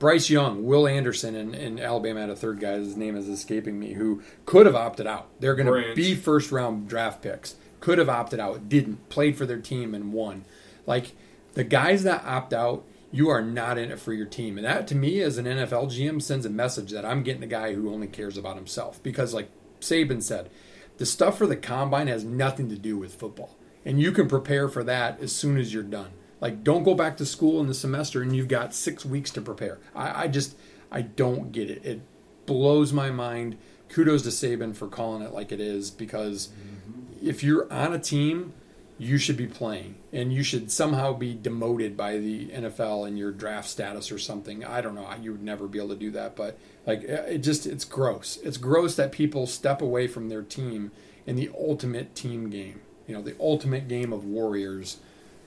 Bryce 0.03 0.29
Young, 0.29 0.65
Will 0.65 0.89
Anderson, 0.89 1.37
and, 1.37 1.55
and 1.55 1.79
Alabama 1.79 2.23
had 2.23 2.29
a 2.29 2.35
third 2.35 2.59
guy. 2.59 2.73
His 2.73 2.97
name 2.97 3.15
is 3.15 3.29
escaping 3.29 3.79
me. 3.79 3.93
Who 3.93 4.21
could 4.47 4.67
have 4.67 4.75
opted 4.75 5.07
out? 5.07 5.29
They're 5.39 5.55
going 5.55 5.73
to 5.73 5.95
be 5.95 6.17
first 6.17 6.51
round 6.51 6.89
draft 6.89 7.23
picks. 7.23 7.55
Could 7.79 7.99
have 7.99 8.09
opted 8.09 8.41
out. 8.41 8.69
Didn't. 8.69 9.09
Played 9.11 9.39
for 9.39 9.47
their 9.47 9.61
team 9.61 9.95
and 9.95 10.13
won. 10.13 10.45
Like 10.87 11.13
the 11.55 11.63
guys 11.63 12.03
that 12.03 12.25
opt 12.25 12.53
out, 12.53 12.85
you 13.13 13.29
are 13.29 13.43
not 13.43 13.79
in 13.79 13.93
it 13.93 14.01
for 14.01 14.13
your 14.13 14.27
team. 14.27 14.59
And 14.59 14.67
that 14.67 14.89
to 14.89 14.97
me 14.97 15.21
as 15.21 15.39
an 15.39 15.47
NFL 15.47 15.97
GM 15.97 16.21
sends 16.21 16.45
a 16.45 16.51
message 16.51 16.91
that 16.91 17.05
I'm 17.05 17.23
getting 17.23 17.45
a 17.45 17.47
guy 17.47 17.75
who 17.75 17.95
only 17.95 18.09
cares 18.09 18.37
about 18.37 18.57
himself. 18.57 19.01
Because 19.05 19.33
like 19.33 19.51
Saban 19.81 20.21
said, 20.21 20.51
the 20.99 21.07
stuff 21.07 21.39
for 21.39 21.47
the 21.47 21.55
combine 21.55 22.09
has 22.09 22.25
nothing 22.25 22.69
to 22.71 22.77
do 22.77 22.99
with 22.99 23.15
football. 23.15 23.57
And 23.85 24.01
you 24.01 24.11
can 24.11 24.27
prepare 24.27 24.69
for 24.69 24.83
that 24.83 25.21
as 25.21 25.31
soon 25.31 25.57
as 25.59 25.73
you're 25.73 25.85
done. 25.85 26.11
Like 26.43 26.65
don't 26.65 26.83
go 26.83 26.95
back 26.95 27.17
to 27.19 27.25
school 27.25 27.61
in 27.61 27.69
the 27.69 27.75
semester 27.75 28.21
and 28.21 28.35
you've 28.35 28.49
got 28.49 28.75
six 28.75 29.07
weeks 29.07 29.31
to 29.31 29.41
prepare. 29.41 29.79
I, 29.95 30.25
I 30.25 30.29
just 30.29 30.57
I 30.91 31.03
don't 31.03 31.53
get 31.53 31.71
it. 31.71 31.85
It 31.85 32.01
blows 32.45 32.93
my 32.93 33.11
mind. 33.11 33.57
Kudos 33.89 34.23
to 34.23 34.31
Saban 34.31 34.75
for 34.75 34.89
calling 34.89 35.23
it 35.23 35.33
like 35.33 35.53
it 35.53 35.61
is 35.61 35.91
because 35.91 36.49
mm-hmm. 36.49 37.29
if 37.29 37.45
you're 37.45 37.73
on 37.73 37.93
a 37.93 37.99
team, 37.99 38.55
you 38.99 39.19
should 39.19 39.37
be 39.37 39.47
playing, 39.47 39.97
and 40.13 40.33
you 40.33 40.43
should 40.43 40.71
somehow 40.71 41.13
be 41.13 41.35
demoted 41.35 41.97
by 41.97 42.19
the 42.19 42.49
NFL 42.49 43.07
and 43.07 43.19
your 43.19 43.33
draft 43.33 43.69
status 43.69 44.13
or 44.13 44.19
something. 44.19 44.65
I 44.65 44.81
don't 44.81 44.95
know. 44.95 45.09
You 45.21 45.33
would 45.33 45.43
never 45.43 45.67
be 45.67 45.79
able 45.79 45.91
to 45.91 45.97
do 45.97 46.11
that, 46.13 46.37
but 46.37 46.59
like 46.87 47.03
it 47.03 47.39
just 47.39 47.67
it's 47.67 47.85
gross. 47.85 48.39
It's 48.43 48.57
gross 48.59 48.97
that 48.97 49.13
people 49.13 49.47
step 49.47 49.81
away 49.81 50.07
from 50.07 50.29
their 50.29 50.43
team 50.43 50.91
in 51.27 51.37
the 51.37 51.51
ultimate 51.57 52.15
team 52.15 52.51
game. 52.51 52.81
You 53.07 53.15
know, 53.15 53.23
the 53.23 53.37
ultimate 53.41 53.89
game 53.89 54.13
of 54.13 54.25
warriors, 54.25 54.99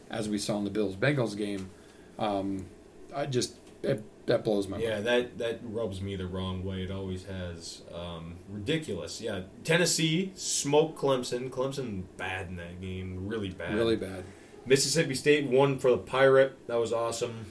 as 0.09 0.29
we 0.29 0.37
saw 0.37 0.57
in 0.57 0.63
the 0.63 0.69
Bills 0.69 0.95
Bengals 0.95 1.35
game. 1.37 1.69
Um, 2.19 2.65
I 3.15 3.25
just 3.25 3.55
it, 3.83 4.03
that 4.25 4.43
blows 4.43 4.67
my 4.67 4.77
Yeah, 4.77 4.95
mind. 4.95 5.05
that 5.05 5.37
that 5.37 5.59
rubs 5.63 6.01
me 6.01 6.15
the 6.15 6.25
wrong 6.27 6.63
way. 6.63 6.83
It 6.83 6.91
always 6.91 7.25
has. 7.25 7.81
Um, 7.93 8.35
ridiculous. 8.49 9.21
Yeah, 9.21 9.41
Tennessee 9.63 10.31
smoked 10.35 10.97
Clemson. 10.99 11.49
Clemson 11.49 12.03
bad 12.17 12.47
in 12.49 12.55
that 12.57 12.81
game, 12.81 13.27
really 13.27 13.49
bad. 13.49 13.75
Really 13.75 13.95
bad. 13.95 14.23
Mississippi 14.65 15.13
State 15.13 15.47
won 15.47 15.77
for 15.77 15.91
the 15.91 15.97
Pirate. 15.97 16.57
That 16.67 16.79
was 16.79 16.91
awesome. 16.91 17.45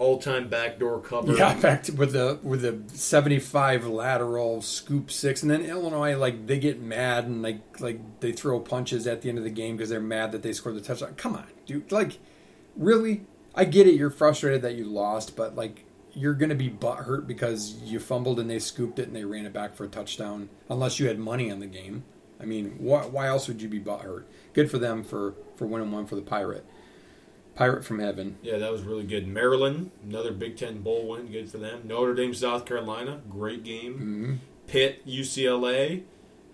All 0.00 0.16
time 0.16 0.48
backdoor 0.48 1.00
cover. 1.00 1.36
Yeah, 1.36 1.52
back 1.60 1.82
to, 1.82 1.92
with 1.92 2.12
the 2.12 2.38
with 2.42 2.62
the 2.62 2.80
seventy 2.96 3.38
five 3.38 3.86
lateral 3.86 4.62
scoop 4.62 5.10
six, 5.10 5.42
and 5.42 5.50
then 5.50 5.60
Illinois 5.60 6.16
like 6.16 6.46
they 6.46 6.58
get 6.58 6.80
mad 6.80 7.26
and 7.26 7.42
like 7.42 7.78
like 7.80 8.20
they 8.20 8.32
throw 8.32 8.60
punches 8.60 9.06
at 9.06 9.20
the 9.20 9.28
end 9.28 9.36
of 9.36 9.44
the 9.44 9.50
game 9.50 9.76
because 9.76 9.90
they're 9.90 10.00
mad 10.00 10.32
that 10.32 10.42
they 10.42 10.54
scored 10.54 10.76
the 10.76 10.80
touchdown. 10.80 11.12
Come 11.16 11.34
on, 11.36 11.44
dude! 11.66 11.92
Like, 11.92 12.18
really? 12.76 13.26
I 13.54 13.66
get 13.66 13.86
it. 13.86 13.94
You're 13.94 14.08
frustrated 14.08 14.62
that 14.62 14.74
you 14.74 14.84
lost, 14.84 15.36
but 15.36 15.54
like 15.54 15.84
you're 16.14 16.32
gonna 16.32 16.54
be 16.54 16.70
butthurt 16.70 17.26
because 17.26 17.74
you 17.82 18.00
fumbled 18.00 18.40
and 18.40 18.48
they 18.48 18.58
scooped 18.58 18.98
it 18.98 19.06
and 19.06 19.14
they 19.14 19.26
ran 19.26 19.44
it 19.44 19.52
back 19.52 19.76
for 19.76 19.84
a 19.84 19.88
touchdown. 19.88 20.48
Unless 20.70 20.98
you 20.98 21.08
had 21.08 21.18
money 21.18 21.52
on 21.52 21.60
the 21.60 21.66
game. 21.66 22.04
I 22.40 22.46
mean, 22.46 22.76
why, 22.78 23.04
why 23.04 23.26
else 23.26 23.48
would 23.48 23.60
you 23.60 23.68
be 23.68 23.78
butthurt? 23.78 24.24
Good 24.54 24.70
for 24.70 24.78
them 24.78 25.04
for 25.04 25.34
for 25.56 25.66
winning 25.66 25.92
one 25.92 26.06
for 26.06 26.16
the 26.16 26.22
Pirate. 26.22 26.64
Pirate 27.60 27.84
from 27.84 27.98
heaven. 27.98 28.38
Yeah, 28.40 28.56
that 28.56 28.72
was 28.72 28.80
really 28.82 29.04
good. 29.04 29.28
Maryland, 29.28 29.90
another 30.02 30.32
Big 30.32 30.56
Ten 30.56 30.80
bowl 30.80 31.06
win, 31.08 31.26
good 31.30 31.50
for 31.50 31.58
them. 31.58 31.82
Notre 31.84 32.14
Dame, 32.14 32.32
South 32.32 32.64
Carolina, 32.64 33.20
great 33.28 33.62
game. 33.64 33.92
Mm-hmm. 33.94 34.34
Pitt, 34.66 35.06
UCLA. 35.06 36.04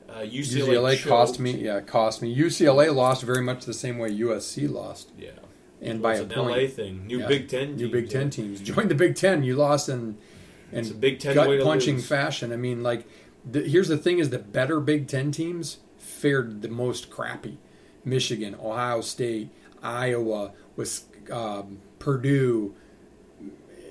Uh, 0.08 0.14
UCLA, 0.22 0.66
UCLA 0.66 1.06
cost 1.08 1.38
me, 1.38 1.52
yeah, 1.52 1.80
cost 1.80 2.22
me. 2.22 2.36
UCLA 2.36 2.92
lost 2.92 3.22
very 3.22 3.40
much 3.40 3.64
the 3.66 3.72
same 3.72 3.98
way 3.98 4.10
USC 4.10 4.68
lost, 4.68 5.12
Yeah, 5.16 5.30
and 5.80 6.02
by 6.02 6.14
it's 6.14 6.22
a 6.22 6.24
an 6.24 6.30
point. 6.30 6.62
LA 6.62 6.68
thing. 6.68 7.06
New 7.06 7.20
Yeah. 7.20 7.28
Big 7.28 7.48
Ten. 7.48 7.76
New 7.76 7.88
Big 7.88 8.10
Ten 8.10 8.22
yeah. 8.24 8.30
teams 8.30 8.60
joined 8.72 8.90
the 8.90 8.94
Big 8.96 9.14
Ten. 9.14 9.44
You 9.44 9.54
lost 9.54 9.88
in 9.88 10.16
It's 10.72 10.90
a 10.90 10.94
Big 10.94 11.20
Ten 11.20 11.34
gut 11.36 11.62
punching 11.62 12.00
fashion. 12.00 12.52
I 12.52 12.56
mean, 12.56 12.82
like 12.82 13.06
the, 13.48 13.62
here's 13.62 13.86
the 13.88 13.98
thing: 13.98 14.18
is 14.18 14.30
the 14.30 14.40
better 14.40 14.80
Big 14.80 15.06
Ten 15.06 15.30
teams 15.30 15.78
fared 15.98 16.62
the 16.62 16.68
most 16.68 17.10
crappy. 17.10 17.58
Michigan, 18.04 18.56
Ohio 18.60 19.00
State, 19.00 19.50
Iowa, 19.82 20.52
was 20.76 21.04
um, 21.30 21.78
Purdue, 21.98 22.74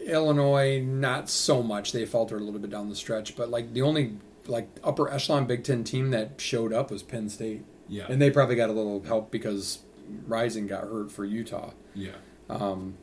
Illinois. 0.05 0.79
Not 0.81 1.29
so 1.29 1.63
much. 1.63 1.91
They 1.91 2.05
faltered 2.05 2.41
a 2.41 2.43
little 2.43 2.59
bit 2.59 2.69
down 2.69 2.89
the 2.89 2.95
stretch, 2.95 3.35
but 3.35 3.49
like 3.49 3.73
the 3.73 3.81
only 3.81 4.17
like 4.47 4.69
upper 4.83 5.09
echelon 5.09 5.45
Big 5.47 5.63
Ten 5.63 5.83
team 5.83 6.11
that 6.11 6.39
showed 6.39 6.71
up 6.73 6.91
was 6.91 7.01
Penn 7.03 7.29
State. 7.29 7.63
Yeah. 7.87 8.05
And 8.09 8.21
they 8.21 8.29
probably 8.31 8.55
got 8.55 8.69
a 8.69 8.73
little 8.73 9.01
help 9.03 9.31
because 9.31 9.79
Rising 10.27 10.67
got 10.67 10.83
hurt 10.83 11.11
for 11.11 11.25
Utah. 11.25 11.71
yeah. 11.93 12.11
Um, 12.49 12.95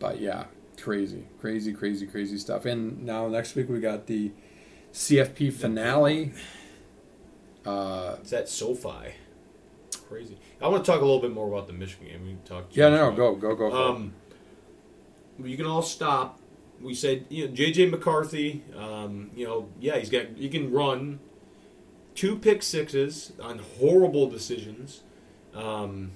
but 0.00 0.20
yeah, 0.20 0.46
crazy, 0.80 1.28
crazy, 1.40 1.72
crazy, 1.72 2.06
crazy 2.06 2.36
stuff. 2.38 2.64
And 2.64 3.04
now 3.04 3.28
next 3.28 3.54
week 3.54 3.68
we 3.68 3.78
got 3.78 4.06
the 4.06 4.32
CFP 4.92 5.52
finale. 5.52 6.32
Uh, 7.64 8.16
It's 8.20 8.32
at 8.32 8.48
SoFi. 8.48 9.12
Crazy. 10.10 10.36
I 10.60 10.66
want 10.66 10.84
to 10.84 10.90
talk 10.90 11.00
a 11.00 11.04
little 11.04 11.20
bit 11.20 11.32
more 11.32 11.46
about 11.46 11.68
the 11.68 11.72
Michigan 11.72 12.08
game. 12.08 12.22
We 12.24 12.30
can 12.30 12.42
talk. 12.42 12.64
yeah, 12.72 12.88
no, 12.88 13.10
no, 13.10 13.16
go, 13.16 13.36
go, 13.36 13.54
go. 13.54 13.72
Um, 13.72 14.12
you 15.38 15.56
can 15.56 15.66
all 15.66 15.82
stop. 15.82 16.40
We 16.80 16.94
said, 16.94 17.26
you 17.28 17.46
know, 17.46 17.54
JJ 17.54 17.92
McCarthy. 17.92 18.64
Um, 18.76 19.30
you 19.36 19.46
know, 19.46 19.68
yeah, 19.78 19.98
he's 19.98 20.10
got. 20.10 20.26
He 20.36 20.48
can 20.48 20.72
run. 20.72 21.20
Two 22.16 22.36
pick 22.36 22.64
sixes 22.64 23.32
on 23.40 23.60
horrible 23.78 24.28
decisions. 24.28 25.04
Um, 25.54 26.10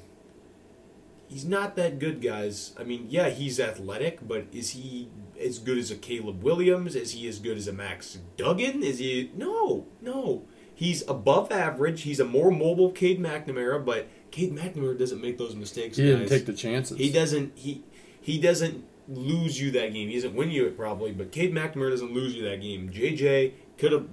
he's 1.29 1.45
not 1.45 1.77
that 1.77 2.01
good, 2.01 2.21
guys. 2.21 2.75
I 2.77 2.83
mean, 2.83 3.07
yeah, 3.09 3.31
he's 3.31 3.61
athletic, 3.61 4.27
but 4.27 4.47
is 4.53 4.71
he 4.71 5.09
as 5.41 5.61
good 5.61 5.79
as 5.79 5.93
a 5.93 5.97
Caleb 5.97 6.43
Williams? 6.43 6.97
Is 6.97 7.13
he 7.13 7.29
as 7.29 7.39
good 7.39 7.57
as 7.57 7.69
a 7.69 7.73
Max 7.73 8.19
Duggan? 8.37 8.83
Is 8.83 8.99
he? 8.99 9.31
No, 9.37 9.87
no. 10.01 10.43
He's 10.75 11.07
above 11.09 11.53
average. 11.53 12.03
He's 12.03 12.21
a 12.21 12.25
more 12.25 12.51
mobile 12.51 12.91
Cade 12.91 13.21
McNamara, 13.21 13.85
but 13.85 14.09
Cade 14.31 14.53
McNamara 14.53 14.99
doesn't 14.99 15.21
make 15.21 15.39
those 15.39 15.55
mistakes. 15.55 15.97
he 15.97 16.05
didn't 16.05 16.29
take 16.29 16.47
the 16.47 16.53
chances. 16.53 16.99
He 16.99 17.13
doesn't. 17.13 17.57
He 17.57 17.85
he 18.21 18.41
doesn't 18.41 18.85
lose 19.09 19.61
you 19.61 19.71
that 19.73 19.93
game. 19.93 20.09
He 20.09 20.15
doesn't 20.15 20.35
win 20.35 20.51
you 20.51 20.67
it 20.67 20.77
probably, 20.77 21.13
but 21.13 21.31
Cade 21.31 21.53
McNamara 21.53 21.91
doesn't 21.91 22.13
lose 22.13 22.35
you 22.35 22.43
that 22.45 22.61
game. 22.61 22.91
JJ 22.91 23.53
could 23.79 23.93
have 23.93 24.07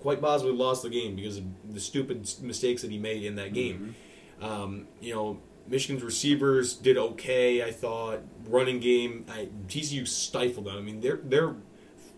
quite 0.00 0.20
possibly 0.20 0.52
lost 0.52 0.82
the 0.82 0.90
game 0.90 1.16
because 1.16 1.38
of 1.38 1.44
the 1.72 1.80
stupid 1.80 2.28
mistakes 2.42 2.82
that 2.82 2.90
he 2.90 2.98
made 2.98 3.24
in 3.24 3.36
that 3.36 3.52
game. 3.52 3.94
Um, 4.40 4.86
you 5.00 5.14
know, 5.14 5.40
Michigan's 5.66 6.02
receivers 6.02 6.74
did 6.74 6.96
okay. 6.96 7.62
I 7.62 7.72
thought 7.72 8.20
running 8.46 8.80
game. 8.80 9.26
I, 9.28 9.48
TCU 9.66 10.06
stifled 10.06 10.66
them. 10.66 10.76
I 10.76 10.80
mean, 10.80 11.00
they're 11.00 11.20
they're 11.22 11.56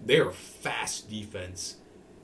they're 0.05 0.31
fast 0.31 1.09
defense. 1.11 1.77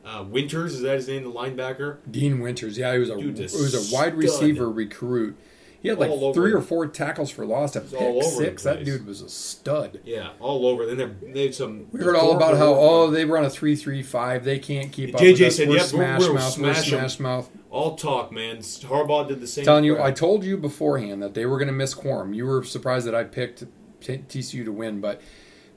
Uh, 0.06 0.22
Winters 0.22 0.74
is 0.74 0.82
that 0.82 0.94
his 0.94 1.08
name? 1.08 1.24
The 1.24 1.32
linebacker. 1.32 1.98
Dean 2.08 2.40
Winters, 2.40 2.78
yeah, 2.78 2.92
he 2.92 2.98
was 3.00 3.10
a 3.10 3.16
Dude, 3.16 3.36
he 3.36 3.42
was 3.42 3.74
a 3.74 3.94
wide 3.94 4.10
stud. 4.10 4.14
receiver 4.14 4.70
recruit. 4.70 5.36
He 5.82 5.88
had 5.88 5.98
like 5.98 6.10
All 6.10 6.24
over 6.26 6.34
three 6.34 6.52
or 6.52 6.60
four 6.60 6.86
tackles 6.86 7.30
for 7.30 7.44
loss, 7.44 7.76
a 7.76 7.80
pick 7.80 8.22
six. 8.24 8.62
That 8.62 8.84
dude 8.84 9.06
was 9.06 9.20
a 9.20 9.28
stud. 9.28 10.00
Yeah, 10.04 10.30
all 10.40 10.66
over. 10.66 10.86
Then 10.86 10.96
they're- 10.96 11.42
had 11.44 11.54
some. 11.54 11.86
We 11.92 12.00
heard 12.00 12.16
all 12.16 12.34
about 12.34 12.56
how 12.56 12.74
oh 12.74 13.10
they 13.10 13.24
run 13.24 13.44
a 13.44 13.50
three 13.50 13.76
three 13.76 14.02
five. 14.02 14.44
They 14.44 14.58
can't 14.58 14.90
keep 14.90 15.14
up. 15.14 15.20
JJ 15.20 15.52
said, 15.52 15.68
we're 15.68 15.76
"Yep, 15.76 15.86
smash 15.86 16.20
we're 16.20 16.32
mouth. 16.34 16.58
We're 16.58 16.74
smash 16.74 17.20
mouth." 17.20 17.50
all 17.70 17.94
talk, 17.96 18.32
man. 18.32 18.58
Harbaugh 18.58 19.28
did 19.28 19.40
the 19.40 19.46
same. 19.46 19.64
Telling 19.64 19.84
you. 19.84 20.00
I 20.00 20.10
told 20.10 20.44
you 20.44 20.56
beforehand 20.56 21.22
that 21.22 21.34
they 21.34 21.46
were 21.46 21.58
going 21.58 21.68
to 21.68 21.74
miss 21.74 21.94
Corum. 21.94 22.34
You 22.34 22.46
were 22.46 22.64
surprised 22.64 23.06
that 23.06 23.14
I 23.14 23.24
picked 23.24 23.64
TCU 24.00 24.64
to 24.64 24.72
win, 24.72 25.00
but 25.00 25.20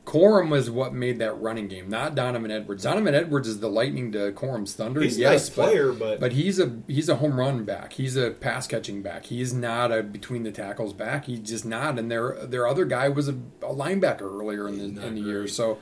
Corum 0.10 0.50
was 0.50 0.72
what 0.72 0.92
made 0.92 1.20
that 1.20 1.40
running 1.40 1.68
game, 1.68 1.88
not 1.88 2.16
Donovan 2.16 2.50
Edwards. 2.50 2.82
Donovan 2.82 3.14
Edwards 3.14 3.48
is 3.48 3.60
the 3.60 3.70
lightning 3.70 4.12
to 4.14 4.32
Corum's 4.32 4.74
thunder. 4.74 5.02
He's 5.02 5.18
a 5.18 5.22
yes, 5.22 5.32
nice 5.32 5.50
player, 5.52 5.94
but- 5.94 6.20
but 6.20 6.32
he's 6.32 6.60
a 6.60 6.80
he's 6.88 7.10
a 7.10 7.18
home 7.18 7.40
run 7.40 7.64
back. 7.64 7.94
He's 7.94 8.16
a 8.16 8.32
pass 8.32 8.66
catching 8.66 9.04
back. 9.04 9.26
He's 9.26 9.54
not 9.54 9.92
a 9.92 10.02
between 10.02 10.42
the 10.42 10.52
tackles 10.52 10.94
back. 10.94 11.26
He's 11.26 11.42
just 11.42 11.64
not. 11.64 12.00
And 12.00 12.10
their 12.10 12.34
their 12.44 12.66
other 12.66 12.86
guy 12.86 13.08
was 13.10 13.28
a, 13.28 13.34
a 13.62 13.72
linebacker 13.74 14.22
earlier 14.24 14.68
in 14.68 14.96
the 14.96 15.06
in 15.06 15.14
the 15.14 15.22
year. 15.22 15.48
So, 15.48 15.78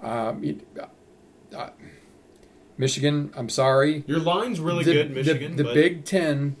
um, 0.00 0.44
it- 0.44 0.64
uh, 1.56 1.70
Michigan, 2.76 3.32
I'm 3.36 3.48
sorry, 3.48 4.04
your 4.06 4.20
line's 4.20 4.60
really 4.60 4.84
the, 4.84 4.92
good, 4.92 5.10
Michigan. 5.10 5.56
The, 5.56 5.64
but 5.64 5.74
Big 5.74 6.04
Ten 6.04 6.54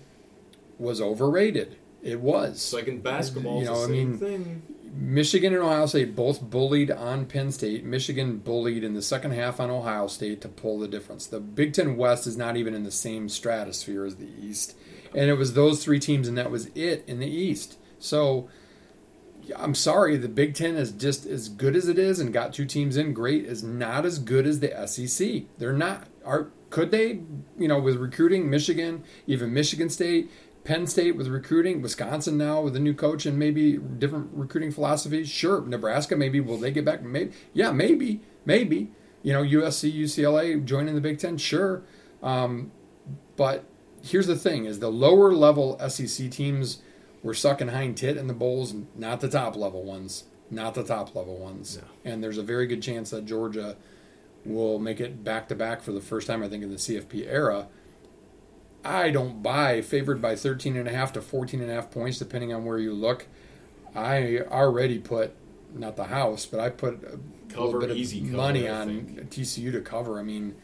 was 0.78 1.00
overrated. 1.00 1.76
It 2.02 2.20
was. 2.20 2.50
it's 2.54 2.72
like 2.72 2.88
in 2.88 3.00
basketball, 3.00 3.60
You 3.60 3.66
know, 3.66 3.74
I 3.74 3.80
the 3.82 3.86
same 3.86 4.10
mean, 4.10 4.18
thing. 4.18 4.62
Michigan 5.00 5.54
and 5.54 5.62
Ohio 5.62 5.86
State 5.86 6.16
both 6.16 6.42
bullied 6.42 6.90
on 6.90 7.26
Penn 7.26 7.52
State. 7.52 7.84
Michigan 7.84 8.38
bullied 8.38 8.82
in 8.82 8.94
the 8.94 9.02
second 9.02 9.30
half 9.30 9.60
on 9.60 9.70
Ohio 9.70 10.08
State 10.08 10.40
to 10.40 10.48
pull 10.48 10.80
the 10.80 10.88
difference. 10.88 11.26
The 11.26 11.38
Big 11.38 11.72
Ten 11.72 11.96
West 11.96 12.26
is 12.26 12.36
not 12.36 12.56
even 12.56 12.74
in 12.74 12.82
the 12.82 12.90
same 12.90 13.28
stratosphere 13.28 14.04
as 14.04 14.16
the 14.16 14.28
East. 14.40 14.74
And 15.14 15.30
it 15.30 15.34
was 15.34 15.54
those 15.54 15.84
three 15.84 16.00
teams, 16.00 16.26
and 16.26 16.36
that 16.36 16.50
was 16.50 16.66
it 16.74 17.04
in 17.06 17.20
the 17.20 17.30
East. 17.30 17.78
So 18.00 18.48
I'm 19.56 19.76
sorry, 19.76 20.16
the 20.16 20.28
Big 20.28 20.54
Ten 20.54 20.74
is 20.74 20.90
just 20.90 21.26
as 21.26 21.48
good 21.48 21.76
as 21.76 21.86
it 21.86 21.98
is 21.98 22.18
and 22.18 22.32
got 22.32 22.52
two 22.52 22.66
teams 22.66 22.96
in 22.96 23.12
great, 23.12 23.44
is 23.44 23.62
not 23.62 24.04
as 24.04 24.18
good 24.18 24.48
as 24.48 24.58
the 24.58 24.86
SEC. 24.88 25.44
They're 25.58 25.72
not. 25.72 26.08
Are 26.24 26.50
could 26.70 26.90
they, 26.90 27.20
you 27.56 27.68
know, 27.68 27.78
with 27.78 27.96
recruiting 27.96 28.50
Michigan, 28.50 29.04
even 29.26 29.54
Michigan 29.54 29.88
State, 29.88 30.30
Penn 30.68 30.86
State 30.86 31.16
with 31.16 31.28
recruiting, 31.28 31.80
Wisconsin 31.80 32.36
now 32.36 32.60
with 32.60 32.76
a 32.76 32.78
new 32.78 32.92
coach 32.92 33.24
and 33.24 33.38
maybe 33.38 33.78
different 33.78 34.28
recruiting 34.34 34.70
philosophies. 34.70 35.26
Sure, 35.26 35.62
Nebraska 35.62 36.14
maybe 36.14 36.40
will 36.40 36.58
they 36.58 36.70
get 36.70 36.84
back? 36.84 37.02
Maybe, 37.02 37.32
yeah, 37.54 37.72
maybe, 37.72 38.20
maybe. 38.44 38.90
You 39.22 39.32
know, 39.32 39.42
USC, 39.42 39.90
UCLA 39.90 40.62
joining 40.62 40.94
the 40.94 41.00
Big 41.00 41.18
Ten, 41.18 41.38
sure. 41.38 41.84
Um, 42.22 42.70
but 43.36 43.64
here's 44.02 44.26
the 44.26 44.36
thing: 44.36 44.66
is 44.66 44.80
the 44.80 44.90
lower 44.90 45.32
level 45.32 45.78
SEC 45.88 46.30
teams 46.30 46.82
were 47.22 47.32
sucking 47.32 47.68
hind 47.68 47.96
tit 47.96 48.18
in 48.18 48.26
the 48.26 48.34
bowls, 48.34 48.74
not 48.94 49.22
the 49.22 49.30
top 49.30 49.56
level 49.56 49.84
ones, 49.84 50.24
not 50.50 50.74
the 50.74 50.84
top 50.84 51.14
level 51.14 51.38
ones. 51.38 51.80
And 52.04 52.22
there's 52.22 52.36
a 52.36 52.42
very 52.42 52.66
good 52.66 52.82
chance 52.82 53.08
that 53.08 53.24
Georgia 53.24 53.78
will 54.44 54.78
make 54.78 55.00
it 55.00 55.24
back 55.24 55.48
to 55.48 55.54
back 55.54 55.80
for 55.80 55.92
the 55.92 56.02
first 56.02 56.26
time, 56.26 56.42
I 56.42 56.48
think, 56.50 56.62
in 56.62 56.68
the 56.68 56.76
CFP 56.76 57.26
era. 57.26 57.68
I 58.88 59.10
don't 59.10 59.42
buy 59.42 59.82
favored 59.82 60.20
by 60.22 60.34
13 60.36 60.76
and 60.76 60.88
a 60.88 60.92
half 60.92 61.12
to 61.14 61.20
14 61.22 61.60
and 61.60 61.70
a 61.70 61.74
half 61.74 61.90
points, 61.90 62.18
depending 62.18 62.52
on 62.52 62.64
where 62.64 62.78
you 62.78 62.92
look. 62.92 63.26
I 63.94 64.38
already 64.50 64.98
put 64.98 65.32
not 65.74 65.96
the 65.96 66.04
house, 66.04 66.46
but 66.46 66.60
I 66.60 66.70
put 66.70 66.94
a 67.04 67.18
Cover, 67.52 67.64
little 67.66 67.80
bit 67.80 67.90
of 67.90 67.96
easy 67.96 68.20
cover, 68.22 68.36
money 68.36 68.68
on. 68.68 69.26
TCU 69.30 69.72
to 69.72 69.80
cover. 69.80 70.18
I 70.18 70.22
mean, 70.22 70.54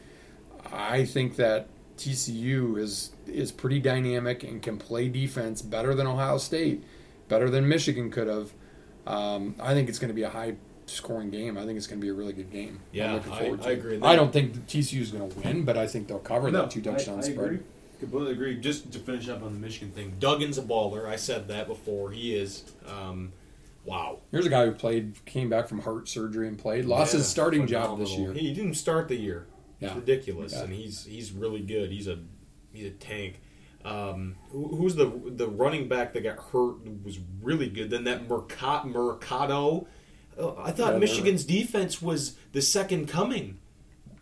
I 0.71 1.05
think 1.05 1.35
that 1.37 1.67
TCU 1.97 2.77
is 2.77 3.11
is 3.27 3.51
pretty 3.51 3.79
dynamic 3.79 4.43
and 4.43 4.61
can 4.61 4.77
play 4.77 5.07
defense 5.09 5.61
better 5.61 5.95
than 5.95 6.05
Ohio 6.07 6.37
State, 6.37 6.83
better 7.27 7.49
than 7.49 7.67
Michigan 7.67 8.11
could 8.11 8.27
have. 8.27 8.51
Um, 9.07 9.55
I 9.59 9.73
think 9.73 9.89
it's 9.89 9.99
going 9.99 10.09
to 10.09 10.13
be 10.15 10.23
a 10.23 10.29
high 10.29 10.55
scoring 10.87 11.29
game. 11.31 11.57
I 11.57 11.65
think 11.65 11.77
it's 11.77 11.87
going 11.87 11.99
to 11.99 12.05
be 12.05 12.09
a 12.09 12.13
really 12.13 12.33
good 12.33 12.51
game. 12.51 12.79
Yeah, 12.91 13.07
I'm 13.07 13.13
looking 13.15 13.33
I- 13.33 13.55
to 13.63 13.69
I 13.69 13.71
agree. 13.71 13.99
I 14.01 14.15
don't 14.15 14.31
think 14.33 14.67
TCU 14.67 15.01
is 15.01 15.11
going 15.11 15.29
to 15.29 15.39
win, 15.39 15.63
but 15.65 15.77
I 15.77 15.87
think 15.87 16.07
they'll 16.07 16.19
cover 16.19 16.51
that 16.51 16.71
two 16.71 16.81
touchdown 16.81 17.15
I, 17.15 17.19
I 17.19 17.21
spread. 17.21 17.45
agree. 17.45 17.59
Completely 17.99 18.31
agree. 18.33 18.57
Just 18.57 18.91
to 18.91 18.99
finish 18.99 19.27
up 19.29 19.43
on 19.43 19.53
the 19.53 19.59
Michigan 19.59 19.91
thing, 19.91 20.15
Duggan's 20.19 20.57
a 20.57 20.61
baller. 20.61 21.05
I 21.07 21.15
said 21.15 21.47
that 21.47 21.67
before. 21.67 22.11
He 22.11 22.35
is. 22.35 22.63
Um, 22.87 23.31
wow. 23.85 24.19
Here's 24.31 24.45
a 24.45 24.49
guy 24.49 24.65
who 24.65 24.71
played, 24.71 25.23
came 25.25 25.49
back 25.49 25.67
from 25.67 25.79
heart 25.79 26.07
surgery 26.09 26.47
and 26.47 26.57
played, 26.57 26.85
lost 26.85 27.13
his 27.13 27.27
starting 27.27 27.67
job 27.67 27.97
this 27.99 28.11
year. 28.17 28.33
He 28.33 28.53
didn't 28.53 28.75
start 28.75 29.07
the 29.07 29.15
year. 29.15 29.47
It's 29.81 29.91
Yeah. 29.91 29.95
ridiculous, 29.99 30.53
Yeah. 30.53 30.63
and 30.63 30.73
he's 30.73 31.05
he's 31.05 31.31
really 31.31 31.61
good. 31.61 31.91
He's 31.91 32.07
a 32.07 32.19
he's 32.73 32.85
a 32.87 32.91
tank. 32.91 33.41
Um, 33.83 34.35
who, 34.51 34.67
who's 34.75 34.95
the 34.95 35.05
the 35.25 35.47
running 35.47 35.87
back 35.87 36.13
that 36.13 36.23
got 36.23 36.37
hurt 36.37 36.77
was 37.03 37.19
really 37.41 37.69
good. 37.69 37.89
Then 37.89 38.05
that 38.05 38.27
Mercado, 38.27 38.87
Mercado 38.87 39.87
oh, 40.39 40.55
I 40.57 40.71
thought 40.71 40.93
Yeah, 40.93 40.99
Michigan's 40.99 41.43
defense 41.43 42.01
was 42.01 42.35
the 42.51 42.61
second 42.61 43.07
coming. 43.09 43.59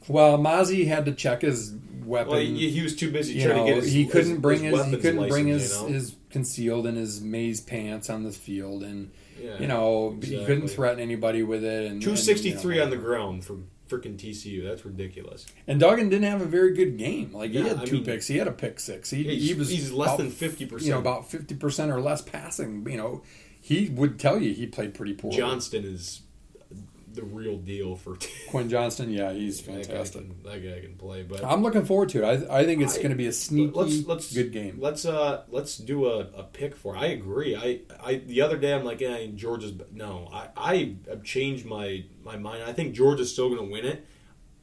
Well, 0.07 0.37
Mazi 0.37 0.87
had 0.87 1.05
to 1.05 1.13
check 1.13 1.43
his 1.43 1.73
weapon. 2.05 2.31
Well, 2.31 2.39
he, 2.39 2.69
he 2.69 2.81
was 2.81 2.95
too 2.95 3.11
busy 3.11 3.33
you 3.33 3.45
trying 3.45 3.57
know, 3.57 3.65
to 3.67 3.73
get 3.73 3.83
his. 3.83 3.93
he 3.93 4.05
couldn't 4.05 4.31
his, 4.31 4.39
bring 4.39 4.63
his, 4.63 4.85
he 4.85 4.97
couldn't 4.97 5.29
bring 5.29 5.47
his, 5.47 5.71
you 5.75 5.81
know? 5.81 5.87
his 5.87 6.15
concealed 6.29 6.87
and 6.87 6.97
his 6.97 7.21
maze 7.21 7.61
pants 7.61 8.09
on 8.09 8.23
the 8.23 8.31
field, 8.31 8.83
and 8.83 9.11
Yeah, 9.39 9.59
you 9.59 9.67
know 9.67 10.17
he 10.21 10.43
couldn't 10.45 10.67
threaten 10.69 10.99
anybody 10.99 11.43
with 11.43 11.63
it. 11.63 11.91
And 11.91 12.01
Two 12.01 12.15
sixty 12.15 12.51
three 12.51 12.75
and, 12.79 12.85
on 12.85 12.89
the 12.89 12.97
ground 12.97 13.45
for 13.45 13.57
freaking 13.89 14.17
TCU. 14.17 14.63
That's 14.63 14.85
ridiculous. 14.85 15.45
And 15.67 15.79
Duggan 15.79 16.09
didn't 16.09 16.29
have 16.29 16.41
a 16.41 16.45
very 16.45 16.73
good 16.73 16.97
game. 16.97 17.31
Like 17.33 17.51
he 17.51 17.59
Yeah, 17.59 17.69
had 17.69 17.79
I 17.79 17.85
two 17.85 17.95
mean- 17.97 18.05
picks. 18.05 18.27
He 18.27 18.37
had 18.37 18.47
a 18.47 18.51
pick 18.51 18.79
six. 18.79 19.09
He, 19.09 19.23
he 19.35 19.53
was 19.53 19.69
he's 19.69 19.91
less 19.91 20.15
about, 20.15 20.17
than 20.17 20.31
50%. 20.31 20.81
You 20.81 20.91
know, 20.91 20.99
about 20.99 21.29
fifty 21.29 21.55
percent 21.55 21.91
or 21.91 22.01
less 22.01 22.21
passing. 22.21 22.87
You 22.89 22.97
know, 22.97 23.23
he 23.61 23.89
would 23.89 24.19
tell 24.19 24.41
you 24.41 24.53
he 24.53 24.65
played 24.67 24.93
pretty 24.93 25.13
poor. 25.13 25.31
Johnston 25.31 25.83
is 25.83 26.21
the 27.13 27.23
real 27.23 27.57
deal 27.57 27.95
for. 27.95 28.17
Quinn 28.49 28.69
Johnston, 28.69 29.09
yeah, 29.09 29.31
he's 29.31 29.61
That 29.61 29.71
guy, 29.71 29.83
fantastic. 29.83 30.27
can, 30.27 30.43
that 30.43 30.59
guy 30.59 30.81
can 30.81 30.95
play, 30.95 31.23
but 31.23 31.43
I'm 31.43 31.61
looking 31.61 31.85
forward 31.85 32.09
to 32.09 32.23
it. 32.23 32.49
I, 32.49 32.59
I 32.59 32.65
think 32.65 32.81
it's 32.81 32.97
going 32.97 33.09
to 33.09 33.15
be 33.15 33.27
a 33.27 33.33
sneaky, 33.33 33.71
let's 33.73 34.05
let's 34.05 34.33
good 34.33 34.51
game. 34.51 34.77
Let's 34.79 35.05
uh 35.05 35.43
let's 35.49 35.77
do 35.77 36.07
a, 36.07 36.19
a 36.35 36.43
pick 36.43 36.75
for. 36.75 36.95
I 36.95 37.07
agree. 37.07 37.55
I 37.55 37.81
I 38.03 38.15
the 38.15 38.41
other 38.41 38.57
day 38.57 38.73
I'm 38.73 38.83
like, 38.83 39.01
yeah, 39.01 39.25
Georgia's 39.35 39.73
no. 39.91 40.29
I 40.31 40.47
I 40.55 40.95
have 41.09 41.23
changed 41.23 41.65
my 41.65 42.05
my 42.23 42.37
mind. 42.37 42.63
I 42.63 42.73
think 42.73 42.93
Georgia's 42.93 43.31
still 43.31 43.49
going 43.49 43.65
to 43.65 43.71
win 43.71 43.85
it, 43.85 44.05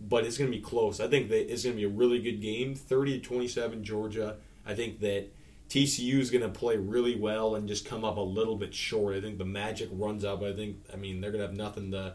but 0.00 0.24
it's 0.24 0.38
going 0.38 0.50
to 0.50 0.56
be 0.56 0.62
close. 0.62 1.00
I 1.00 1.08
think 1.08 1.28
that 1.28 1.52
it's 1.52 1.64
going 1.64 1.76
to 1.76 1.80
be 1.80 1.84
a 1.86 1.88
really 1.88 2.20
good 2.20 2.40
game. 2.40 2.74
30 2.74 3.20
to 3.20 3.24
27 3.26 3.84
Georgia. 3.84 4.36
I 4.66 4.74
think 4.74 5.00
that 5.00 5.28
TCU 5.70 6.18
is 6.18 6.30
going 6.30 6.42
to 6.42 6.48
play 6.48 6.76
really 6.76 7.14
well 7.16 7.54
and 7.54 7.68
just 7.68 7.84
come 7.86 8.04
up 8.04 8.16
a 8.16 8.20
little 8.20 8.56
bit 8.56 8.74
short. 8.74 9.14
I 9.14 9.20
think 9.20 9.38
the 9.38 9.44
magic 9.44 9.88
runs 9.92 10.24
out, 10.24 10.40
but 10.40 10.50
I 10.50 10.56
think 10.56 10.78
I 10.92 10.96
mean 10.96 11.20
they're 11.20 11.30
going 11.30 11.42
to 11.42 11.46
have 11.46 11.56
nothing 11.56 11.92
to 11.92 12.14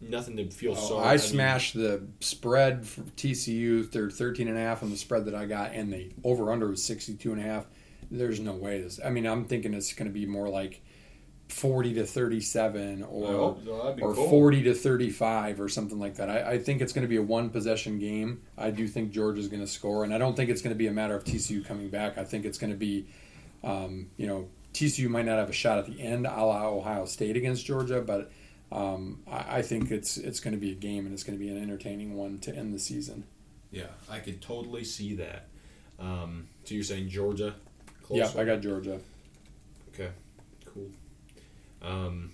nothing 0.00 0.36
to 0.36 0.48
feel 0.50 0.72
Oh, 0.72 0.88
sorry. 0.88 1.06
I 1.06 1.10
mean, 1.12 1.18
smashed 1.18 1.74
the 1.74 2.06
spread 2.20 2.86
for 2.86 3.02
TCU. 3.02 3.90
They're 3.90 4.10
13 4.10 4.48
and 4.48 4.56
a 4.56 4.60
half 4.60 4.82
on 4.82 4.90
the 4.90 4.96
spread 4.96 5.24
that 5.26 5.34
I 5.34 5.46
got, 5.46 5.72
and 5.72 5.92
the 5.92 6.10
over 6.24 6.52
under 6.52 6.68
was 6.68 6.82
62 6.82 7.32
and 7.32 7.40
a 7.40 7.44
half. 7.44 7.66
There's 8.10 8.40
no 8.40 8.52
way 8.52 8.80
this. 8.80 9.00
I 9.04 9.10
mean, 9.10 9.26
I'm 9.26 9.44
thinking 9.44 9.74
it's 9.74 9.92
going 9.92 10.06
to 10.08 10.12
be 10.12 10.26
more 10.26 10.48
like 10.48 10.82
40 11.48 11.94
to 11.94 12.06
37 12.06 13.02
or 13.04 13.26
so. 13.26 13.96
Or 14.00 14.14
cool. 14.14 14.30
40 14.30 14.62
to 14.64 14.74
35 14.74 15.60
or 15.60 15.68
something 15.68 15.98
like 15.98 16.16
that. 16.16 16.30
I, 16.30 16.52
I 16.52 16.58
think 16.58 16.80
it's 16.80 16.92
going 16.92 17.02
to 17.02 17.08
be 17.08 17.16
a 17.16 17.22
one 17.22 17.50
possession 17.50 17.98
game. 17.98 18.42
I 18.58 18.70
do 18.70 18.86
think 18.86 19.10
Georgia's 19.10 19.48
going 19.48 19.60
to 19.60 19.66
score, 19.66 20.04
and 20.04 20.14
I 20.14 20.18
don't 20.18 20.36
think 20.36 20.50
it's 20.50 20.62
going 20.62 20.74
to 20.74 20.78
be 20.78 20.86
a 20.86 20.92
matter 20.92 21.14
of 21.14 21.24
TCU 21.24 21.64
coming 21.64 21.88
back. 21.88 22.18
I 22.18 22.24
think 22.24 22.44
it's 22.44 22.58
going 22.58 22.72
to 22.72 22.76
be, 22.76 23.06
um, 23.64 24.08
you 24.16 24.26
know, 24.26 24.48
TCU 24.72 25.08
might 25.08 25.24
not 25.24 25.38
have 25.38 25.48
a 25.48 25.54
shot 25.54 25.78
at 25.78 25.86
the 25.86 26.00
end, 26.00 26.26
a 26.26 26.44
la 26.44 26.68
Ohio 26.68 27.06
State 27.06 27.36
against 27.36 27.64
Georgia, 27.64 28.00
but 28.00 28.30
um, 28.72 29.22
I, 29.30 29.58
I 29.58 29.62
think 29.62 29.90
it's 29.90 30.16
it's 30.16 30.40
going 30.40 30.54
to 30.54 30.60
be 30.60 30.72
a 30.72 30.74
game 30.74 31.04
and 31.06 31.12
it's 31.14 31.22
going 31.22 31.38
to 31.38 31.44
be 31.44 31.50
an 31.50 31.60
entertaining 31.62 32.14
one 32.14 32.38
to 32.40 32.54
end 32.54 32.74
the 32.74 32.78
season. 32.78 33.24
Yeah, 33.70 33.88
I 34.10 34.18
could 34.20 34.40
totally 34.40 34.84
see 34.84 35.14
that. 35.16 35.48
Um, 35.98 36.48
so 36.64 36.74
you're 36.74 36.84
saying 36.84 37.08
Georgia? 37.08 37.54
Yeah, 38.10 38.24
Closer? 38.24 38.40
I 38.40 38.44
got 38.44 38.60
Georgia. 38.60 39.00
Okay, 39.92 40.10
cool. 40.64 40.90
Um, 41.82 42.30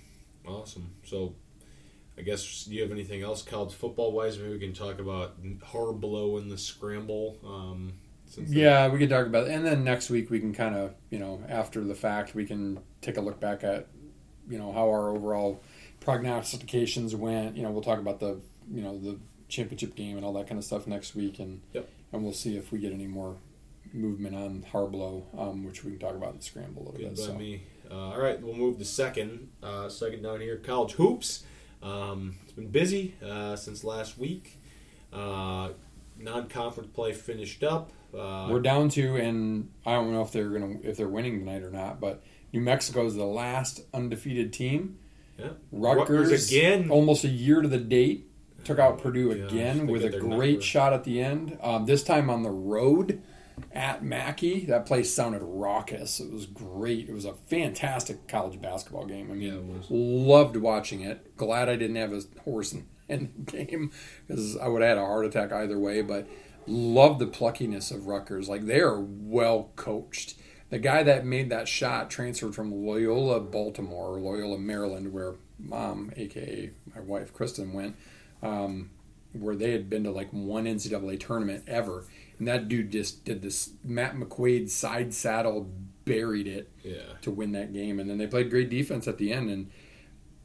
awesome. 0.47 0.90
So, 1.05 1.35
I 2.18 2.23
guess 2.23 2.64
do 2.64 2.75
you 2.75 2.83
have 2.83 2.90
anything 2.90 3.23
else 3.23 3.42
college 3.42 3.73
football 3.75 4.12
wise? 4.12 4.38
Maybe 4.38 4.53
we 4.53 4.59
can 4.59 4.73
talk 4.73 4.99
about 4.99 5.40
Harbaugh 5.42 6.38
and 6.40 6.51
the 6.51 6.59
scramble. 6.59 7.38
Um, 7.45 7.95
Yeah, 8.49 8.88
we 8.88 8.99
can 8.99 9.09
talk 9.09 9.27
about 9.27 9.47
it, 9.47 9.51
and 9.53 9.64
then 9.64 9.85
next 9.85 10.11
week 10.11 10.31
we 10.31 10.40
can 10.40 10.53
kind 10.55 10.75
of 10.75 10.95
you 11.11 11.18
know 11.18 11.40
after 11.49 11.85
the 11.85 11.95
fact 11.95 12.35
we 12.35 12.47
can 12.47 12.81
take 13.01 13.16
a 13.16 13.21
look 13.21 13.40
back 13.40 13.62
at 13.64 13.88
you 14.49 14.59
know 14.59 14.73
how 14.73 14.88
our 14.88 15.11
overall 15.11 15.62
prognostications 16.05 17.15
went. 17.15 17.57
You 17.57 17.62
know, 17.62 17.71
we'll 17.71 17.83
talk 17.83 17.99
about 17.99 18.21
the 18.21 18.41
you 18.73 18.83
know 18.83 18.99
the 18.99 19.19
championship 19.49 19.95
game 19.95 20.17
and 20.17 20.25
all 20.25 20.33
that 20.35 20.47
kind 20.47 20.59
of 20.59 20.65
stuff 20.65 20.87
next 20.87 21.15
week, 21.15 21.38
and 21.38 21.61
Yep. 21.73 21.88
and 22.12 22.23
we'll 22.23 22.33
see 22.33 22.57
if 22.57 22.73
we 22.73 22.79
get 22.79 22.93
any 22.93 23.07
more 23.07 23.37
movement 23.93 24.35
on 24.35 24.65
Harblow, 24.73 25.25
um, 25.38 25.65
which 25.65 25.85
we 25.85 25.91
can 25.93 26.01
talk 26.01 26.15
about 26.15 26.31
in 26.31 26.37
the 26.38 26.43
scramble 26.43 26.83
a 26.83 26.85
little 26.93 27.01
Good 27.01 27.17
bit. 27.17 27.19
by 27.19 27.33
So. 27.33 27.38
me. 27.38 27.62
Uh, 27.91 27.95
all 27.95 28.21
right, 28.21 28.41
we'll 28.41 28.55
move 28.55 28.79
to 28.79 28.85
second. 28.87 29.51
Uh, 29.62 29.88
second 29.91 30.23
down 30.23 30.41
here, 30.41 30.57
college 30.57 30.93
hoops. 30.93 31.45
Um, 31.83 32.37
it's 32.45 32.53
been 32.53 32.69
busy 32.71 33.15
uh, 33.23 33.55
since 33.57 33.85
last 33.85 34.17
week. 34.17 34.59
Uh, 35.12 35.71
non-conference 36.19 36.91
play 36.95 37.12
finished 37.12 37.62
up. 37.62 37.91
Uh, 38.17 38.49
We're 38.51 38.61
down 38.61 38.88
to, 38.91 39.17
and 39.17 39.69
I 39.85 39.93
don't 39.95 40.12
know 40.12 40.23
if 40.23 40.33
they're 40.33 40.49
gonna 40.51 40.77
if 40.83 40.97
they're 40.97 41.09
winning 41.09 41.38
tonight 41.41 41.62
or 41.62 41.71
not, 41.71 42.01
but 42.01 42.23
New 42.53 42.61
Mexico 42.61 43.05
is 43.07 43.15
the 43.15 43.25
last 43.27 43.83
undefeated 43.93 44.53
team. 44.53 44.99
Yeah. 45.38 45.49
Rutgers, 45.71 46.09
Rutgers 46.31 46.49
again. 46.53 46.90
almost 46.90 47.25
a 47.25 47.29
year 47.29 47.61
to 47.62 47.68
the 47.68 47.79
date, 47.79 48.29
took 48.64 48.79
out 48.79 49.03
Purdue 49.03 49.35
gosh, 49.35 49.51
again 49.53 49.87
with 49.87 50.05
a 50.05 50.11
great 50.18 50.51
number. 50.53 50.61
shot 50.62 50.92
at 50.92 51.05
the 51.05 51.21
end. 51.21 51.59
Um, 51.62 51.87
this 51.87 52.03
time 52.05 52.31
on 52.31 52.42
the 52.42 52.51
road 52.51 53.21
at 53.73 54.03
Mackey. 54.03 54.64
That 54.66 54.87
place 54.87 55.12
sounded 55.14 55.42
raucous. 55.42 56.21
It 56.21 56.33
was 56.33 56.47
great. 56.47 57.09
It 57.09 57.12
was 57.12 57.25
a 57.25 57.35
fantastic 57.49 58.27
college 58.29 58.61
basketball 58.61 59.07
game. 59.07 59.31
I 59.31 59.35
mean, 59.35 59.42
Yeah, 59.49 59.59
it 59.59 59.64
was. 59.64 59.87
loved 59.90 60.57
watching 60.57 61.01
it. 61.03 61.37
Glad 61.37 61.68
I 61.68 61.77
didn't 61.77 61.97
have 61.97 62.12
a 62.12 62.23
horse 62.45 62.73
in, 62.73 62.87
in 63.09 63.33
the 63.37 63.64
game 63.64 63.90
because 64.27 64.57
I 64.57 64.68
would 64.68 64.83
have 64.83 64.90
had 64.97 64.99
a 64.99 65.07
heart 65.07 65.27
attack 65.27 65.53
either 65.53 65.79
way. 65.79 66.03
But 66.03 66.27
love 66.66 67.18
the 67.18 67.27
pluckiness 67.27 67.90
of 67.90 68.07
Rutgers. 68.07 68.49
Like 68.49 68.66
they 68.66 68.81
are 68.81 69.01
well 69.01 69.71
coached. 69.77 70.35
The 70.73 70.79
guy 70.79 71.03
that 71.03 71.27
made 71.27 71.51
that 71.51 71.69
shot 71.69 72.09
transferred 72.09 72.55
from 72.55 72.73
Loyola, 72.73 73.41
Baltimore, 73.41 74.19
Loyola, 74.19 74.57
Maryland, 74.57 75.13
where 75.13 75.35
mom, 75.59 76.11
aka 76.17 76.71
my 76.95 77.03
wife 77.03 77.31
Kristen, 77.35 77.75
went, 77.75 77.95
um, 78.43 78.89
where 79.35 79.55
they 79.55 79.73
had 79.73 79.91
been 79.91 80.03
to 80.05 80.11
like 80.11 80.31
one 80.31 80.65
NCAA 80.65 81.21
tournament 81.21 81.65
ever. 81.67 82.07
And 82.39 82.49
that 82.49 82.69
dude 82.69 82.91
just 82.91 83.23
did 83.27 83.43
this 83.43 83.75
Matt 83.85 84.17
McQuaid 84.17 84.71
side 84.71 85.13
saddle, 85.13 85.71
buried 86.07 86.47
it 86.47 86.71
Yeah. 86.83 87.03
to 87.21 87.31
win 87.31 87.53
that 87.53 87.75
game. 87.75 88.01
And 88.01 88.09
then 88.09 88.17
they 88.17 88.27
played 88.27 88.49
great 88.49 88.71
defense 88.71 89.07
at 89.07 89.19
the 89.19 89.31
end. 89.31 89.51
And, 89.51 89.71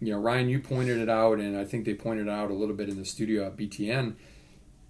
you 0.01 0.11
know, 0.11 0.19
Ryan, 0.19 0.49
you 0.49 0.59
pointed 0.59 0.97
it 0.97 1.07
out, 1.07 1.39
and 1.39 1.55
I 1.55 1.63
think 1.63 1.85
they 1.85 1.93
pointed 1.93 2.27
it 2.27 2.31
out 2.31 2.51
a 2.51 2.53
little 2.53 2.75
bit 2.75 2.89
in 2.89 2.97
the 2.97 3.05
studio 3.05 3.47
at 3.47 3.55
BTN. 3.55 4.15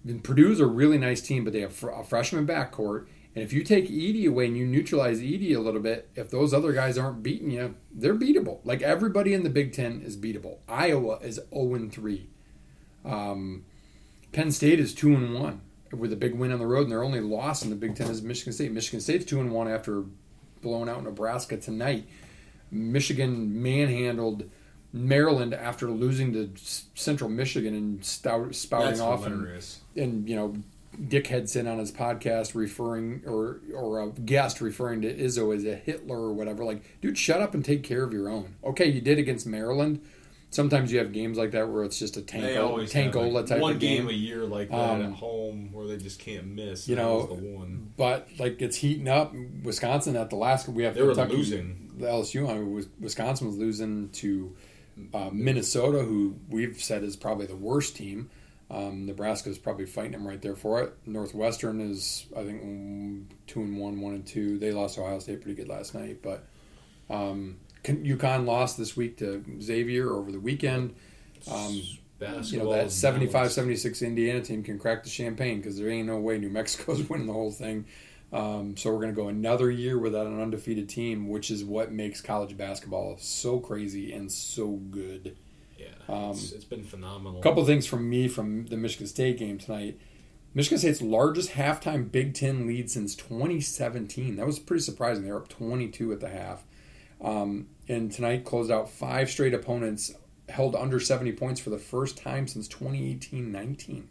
And 0.04 0.24
Purdue's 0.24 0.58
a 0.58 0.66
really 0.66 0.98
nice 0.98 1.20
team, 1.20 1.44
but 1.44 1.52
they 1.52 1.60
have 1.60 1.80
a 1.84 2.02
freshman 2.02 2.44
backcourt. 2.44 3.06
And 3.34 3.44
if 3.44 3.52
you 3.52 3.62
take 3.62 3.88
Edey 3.88 4.26
away 4.26 4.46
and 4.46 4.56
you 4.56 4.66
neutralize 4.66 5.20
Edey 5.20 5.54
a 5.54 5.60
little 5.60 5.80
bit, 5.80 6.08
if 6.16 6.30
those 6.30 6.52
other 6.52 6.72
guys 6.72 6.98
aren't 6.98 7.22
beating 7.22 7.50
you, 7.50 7.74
they're 7.92 8.14
beatable. 8.14 8.60
Like 8.64 8.82
everybody 8.82 9.34
in 9.34 9.44
the 9.44 9.50
Big 9.50 9.72
Ten 9.72 10.00
is 10.00 10.16
beatable. 10.16 10.58
Iowa 10.68 11.18
is 11.22 11.40
0 11.54 11.88
3. 11.90 12.28
Um, 13.04 13.64
Penn 14.32 14.50
State 14.50 14.80
is 14.80 14.94
2 14.94 15.14
and 15.14 15.34
1 15.34 15.60
with 15.92 16.12
a 16.12 16.16
big 16.16 16.34
win 16.34 16.52
on 16.52 16.58
the 16.58 16.66
road, 16.66 16.82
and 16.82 16.92
their 16.92 17.04
only 17.04 17.20
loss 17.20 17.62
in 17.62 17.70
the 17.70 17.76
Big 17.76 17.96
Ten 17.96 18.10
is 18.10 18.22
Michigan 18.22 18.52
State. 18.52 18.72
Michigan 18.72 19.00
State's 19.00 19.24
2 19.24 19.40
and 19.40 19.52
1 19.52 19.68
after 19.68 20.04
blowing 20.60 20.88
out 20.88 21.04
Nebraska 21.04 21.56
tonight. 21.56 22.06
Michigan 22.70 23.62
manhandled 23.62 24.50
Maryland 24.92 25.54
after 25.54 25.88
losing 25.90 26.32
to 26.32 26.50
Central 26.94 27.30
Michigan 27.30 27.74
and 27.74 28.04
stout, 28.04 28.54
spouting 28.54 28.88
That's 28.88 29.00
off 29.00 29.26
and 29.26 29.62
and 29.96 30.28
you 30.28 30.36
know 30.36 30.56
Dick 31.06 31.26
Hedson 31.28 31.70
on 31.70 31.78
his 31.78 31.92
podcast 31.92 32.54
referring 32.54 33.22
or 33.26 33.60
or 33.74 34.00
a 34.00 34.08
guest 34.10 34.60
referring 34.60 35.02
to 35.02 35.14
Izzo 35.14 35.54
as 35.54 35.64
a 35.64 35.76
Hitler 35.76 36.18
or 36.18 36.32
whatever. 36.32 36.64
Like, 36.64 36.82
dude, 37.00 37.16
shut 37.18 37.40
up 37.40 37.54
and 37.54 37.64
take 37.64 37.82
care 37.82 38.02
of 38.02 38.12
your 38.12 38.28
own. 38.28 38.56
Okay, 38.64 38.86
you 38.86 39.00
did 39.00 39.18
against 39.18 39.46
Maryland. 39.46 40.00
Sometimes 40.50 40.90
you 40.90 40.98
have 40.98 41.12
games 41.12 41.36
like 41.36 41.50
that 41.50 41.68
where 41.68 41.84
it's 41.84 41.98
just 41.98 42.16
a 42.16 42.22
tank 42.22 42.42
They 42.42 42.56
always 42.56 42.90
have, 42.92 43.12
tankola 43.12 43.32
like, 43.32 43.46
type 43.46 43.60
one 43.60 43.72
of 43.74 43.78
game. 43.80 44.06
game 44.06 44.08
a 44.08 44.12
year 44.12 44.44
like 44.46 44.70
that 44.70 44.76
Um, 44.92 45.02
at 45.02 45.12
home 45.12 45.68
where 45.72 45.86
they 45.86 45.98
just 45.98 46.18
can't 46.20 46.46
miss. 46.46 46.88
you 46.88 46.96
know. 46.96 47.38
But 47.98 48.28
like 48.38 48.62
it's 48.62 48.76
heating 48.76 49.08
up. 49.08 49.34
Wisconsin 49.62 50.16
at 50.16 50.30
the 50.30 50.36
last 50.36 50.66
we 50.68 50.84
have 50.84 50.94
They 50.94 51.02
were 51.02 51.14
losing. 51.14 51.90
The 51.98 52.06
LSU. 52.06 52.48
I 52.48 52.54
mean, 52.58 52.86
Wisconsin 52.98 53.46
was 53.48 53.56
losing 53.58 54.08
to 54.10 54.56
uh, 55.12 55.30
Minnesota, 55.32 55.98
who 56.02 56.36
we've 56.48 56.80
said 56.82 57.02
is 57.04 57.14
probably 57.16 57.46
the 57.46 57.56
worst 57.56 57.94
team. 57.96 58.30
Um, 58.70 59.06
Nebraska 59.06 59.48
is 59.48 59.58
probably 59.58 59.86
fighting 59.86 60.12
them 60.12 60.26
right 60.26 60.40
there 60.40 60.56
for 60.56 60.82
it. 60.82 60.92
Northwestern 61.06 61.80
is, 61.80 62.26
I 62.36 62.44
think, 62.44 63.30
two 63.46 63.62
and 63.62 63.78
one, 63.78 64.00
one 64.00 64.14
and 64.14 64.26
two. 64.26 64.58
They 64.58 64.72
lost 64.72 64.98
Ohio 64.98 65.18
State 65.20 65.40
pretty 65.40 65.56
good 65.56 65.68
last 65.68 65.94
night, 65.94 66.18
but 66.22 66.46
um, 67.08 67.56
UConn 67.84 68.44
lost 68.44 68.76
this 68.76 68.96
week 68.96 69.16
to 69.18 69.42
Xavier 69.60 70.12
over 70.12 70.30
the 70.30 70.40
weekend. 70.40 70.94
Um, 71.50 71.82
you 72.20 72.58
know 72.58 72.72
that 72.72 72.86
75-76 72.86 74.02
Indiana 74.04 74.40
team 74.40 74.62
can 74.62 74.78
crack 74.78 75.04
the 75.04 75.08
champagne 75.08 75.58
because 75.58 75.78
there 75.78 75.88
ain't 75.88 76.08
no 76.08 76.18
way 76.18 76.36
New 76.36 76.50
Mexico's 76.50 77.02
winning 77.08 77.26
the 77.26 77.32
whole 77.32 77.52
thing. 77.52 77.86
Um, 78.32 78.76
so 78.76 78.90
we're 78.90 79.00
going 79.00 79.14
to 79.14 79.20
go 79.20 79.28
another 79.28 79.70
year 79.70 79.98
without 79.98 80.26
an 80.26 80.40
undefeated 80.40 80.88
team, 80.88 81.28
which 81.28 81.50
is 81.50 81.64
what 81.64 81.92
makes 81.92 82.20
college 82.20 82.56
basketball 82.56 83.16
so 83.18 83.58
crazy 83.58 84.12
and 84.12 84.30
so 84.30 84.72
good. 84.72 85.36
Yeah, 85.78 85.86
Um, 86.08 86.30
it's, 86.32 86.52
it's 86.52 86.64
been 86.64 86.84
phenomenal. 86.84 87.38
A 87.38 87.42
couple 87.42 87.64
things 87.64 87.86
from 87.86 88.08
me 88.10 88.28
from 88.28 88.66
the 88.66 88.76
Michigan 88.76 89.06
State 89.06 89.38
game 89.38 89.58
tonight. 89.58 89.98
Michigan 90.54 90.78
State's 90.78 91.00
largest 91.02 91.52
halftime 91.52 92.10
Big 92.10 92.34
Ten 92.34 92.66
lead 92.66 92.90
since 92.90 93.14
2017. 93.14 94.36
That 94.36 94.46
was 94.46 94.58
pretty 94.58 94.82
surprising. 94.82 95.24
They 95.24 95.30
were 95.30 95.38
up 95.38 95.48
22 95.48 96.12
at 96.12 96.20
the 96.20 96.28
half. 96.28 96.64
Um, 97.20 97.68
and 97.88 98.10
tonight 98.12 98.44
closed 98.44 98.70
out 98.70 98.90
five 98.90 99.30
straight 99.30 99.54
opponents 99.54 100.12
held 100.48 100.74
under 100.74 100.98
70 100.98 101.32
points 101.32 101.60
for 101.60 101.70
the 101.70 101.78
first 101.78 102.16
time 102.16 102.46
since 102.48 102.66
2018-19, 102.68 104.04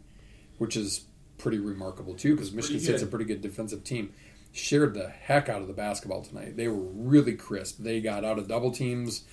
which 0.58 0.76
is 0.76 1.04
pretty 1.36 1.58
remarkable 1.58 2.14
too 2.14 2.34
because 2.34 2.52
Michigan 2.52 2.80
State's 2.80 3.02
a 3.02 3.06
pretty 3.06 3.24
good 3.24 3.40
defensive 3.40 3.84
team. 3.84 4.12
Shared 4.52 4.94
the 4.94 5.08
heck 5.08 5.48
out 5.48 5.60
of 5.62 5.68
the 5.68 5.74
basketball 5.74 6.22
tonight. 6.22 6.56
They 6.56 6.68
were 6.68 6.76
really 6.82 7.34
crisp. 7.34 7.78
They 7.80 8.00
got 8.00 8.24
out 8.24 8.38
of 8.38 8.48
double 8.48 8.70
teams 8.70 9.24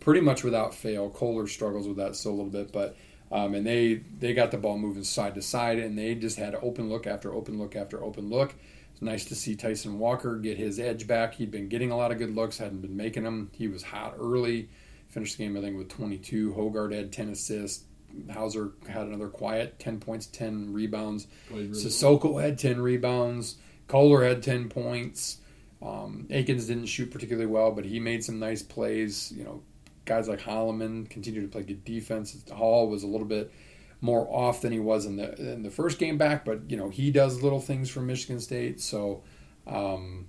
pretty 0.00 0.20
much 0.20 0.44
without 0.44 0.74
fail. 0.74 1.10
Kohler 1.10 1.46
struggles 1.46 1.88
with 1.88 1.96
that 1.96 2.16
still 2.16 2.32
a 2.32 2.36
little 2.36 2.50
bit, 2.50 2.72
but 2.72 2.96
um, 3.32 3.54
and 3.54 3.66
they 3.66 4.02
they 4.18 4.34
got 4.34 4.50
the 4.50 4.58
ball 4.58 4.78
moving 4.78 5.04
side 5.04 5.34
to 5.34 5.42
side, 5.42 5.78
and 5.78 5.98
they 5.98 6.14
just 6.14 6.38
had 6.38 6.54
open 6.56 6.88
look 6.88 7.06
after 7.06 7.32
open 7.32 7.58
look 7.58 7.74
after 7.74 8.02
open 8.02 8.28
look. 8.28 8.54
It's 8.92 9.02
nice 9.02 9.24
to 9.26 9.34
see 9.34 9.56
Tyson 9.56 9.98
Walker 9.98 10.36
get 10.36 10.56
his 10.56 10.78
edge 10.78 11.08
back. 11.08 11.34
He'd 11.34 11.50
been 11.50 11.68
getting 11.68 11.90
a 11.90 11.96
lot 11.96 12.12
of 12.12 12.18
good 12.18 12.34
looks, 12.34 12.58
hadn't 12.58 12.80
been 12.80 12.96
making 12.96 13.24
them. 13.24 13.50
He 13.52 13.66
was 13.66 13.82
hot 13.82 14.14
early. 14.20 14.68
Finished 15.08 15.36
the 15.36 15.44
game 15.44 15.56
I 15.56 15.60
think 15.60 15.76
with 15.76 15.88
22. 15.88 16.52
Hoggard 16.52 16.92
had 16.92 17.12
10 17.12 17.30
assists. 17.30 17.84
Hauser 18.32 18.72
had 18.86 19.08
another 19.08 19.28
quiet 19.28 19.80
10 19.80 19.98
points, 19.98 20.26
10 20.26 20.72
rebounds. 20.72 21.26
Really 21.50 21.68
Sissoko 21.68 22.40
had 22.40 22.56
10 22.56 22.80
rebounds. 22.80 23.56
Kohler 23.88 24.24
had 24.24 24.42
10 24.44 24.68
points. 24.68 25.38
Um, 25.82 26.28
Akins 26.30 26.66
didn't 26.66 26.86
shoot 26.86 27.10
particularly 27.10 27.46
well, 27.46 27.72
but 27.72 27.84
he 27.84 27.98
made 27.98 28.24
some 28.24 28.38
nice 28.38 28.62
plays. 28.62 29.32
You 29.36 29.44
know, 29.44 29.62
guys 30.04 30.28
like 30.28 30.40
Holloman 30.40 31.08
continue 31.08 31.42
to 31.42 31.48
play 31.48 31.62
good 31.62 31.84
defense. 31.84 32.36
Hall 32.50 32.88
was 32.88 33.02
a 33.02 33.06
little 33.06 33.26
bit 33.26 33.52
more 34.00 34.26
off 34.28 34.60
than 34.60 34.72
he 34.72 34.78
was 34.78 35.06
in 35.06 35.16
the 35.16 35.34
in 35.52 35.62
the 35.62 35.70
first 35.70 35.98
game 35.98 36.18
back, 36.18 36.44
but 36.44 36.70
you 36.70 36.76
know 36.76 36.90
he 36.90 37.10
does 37.10 37.42
little 37.42 37.60
things 37.60 37.88
for 37.88 38.00
Michigan 38.00 38.40
State. 38.40 38.80
So, 38.80 39.22
um, 39.66 40.26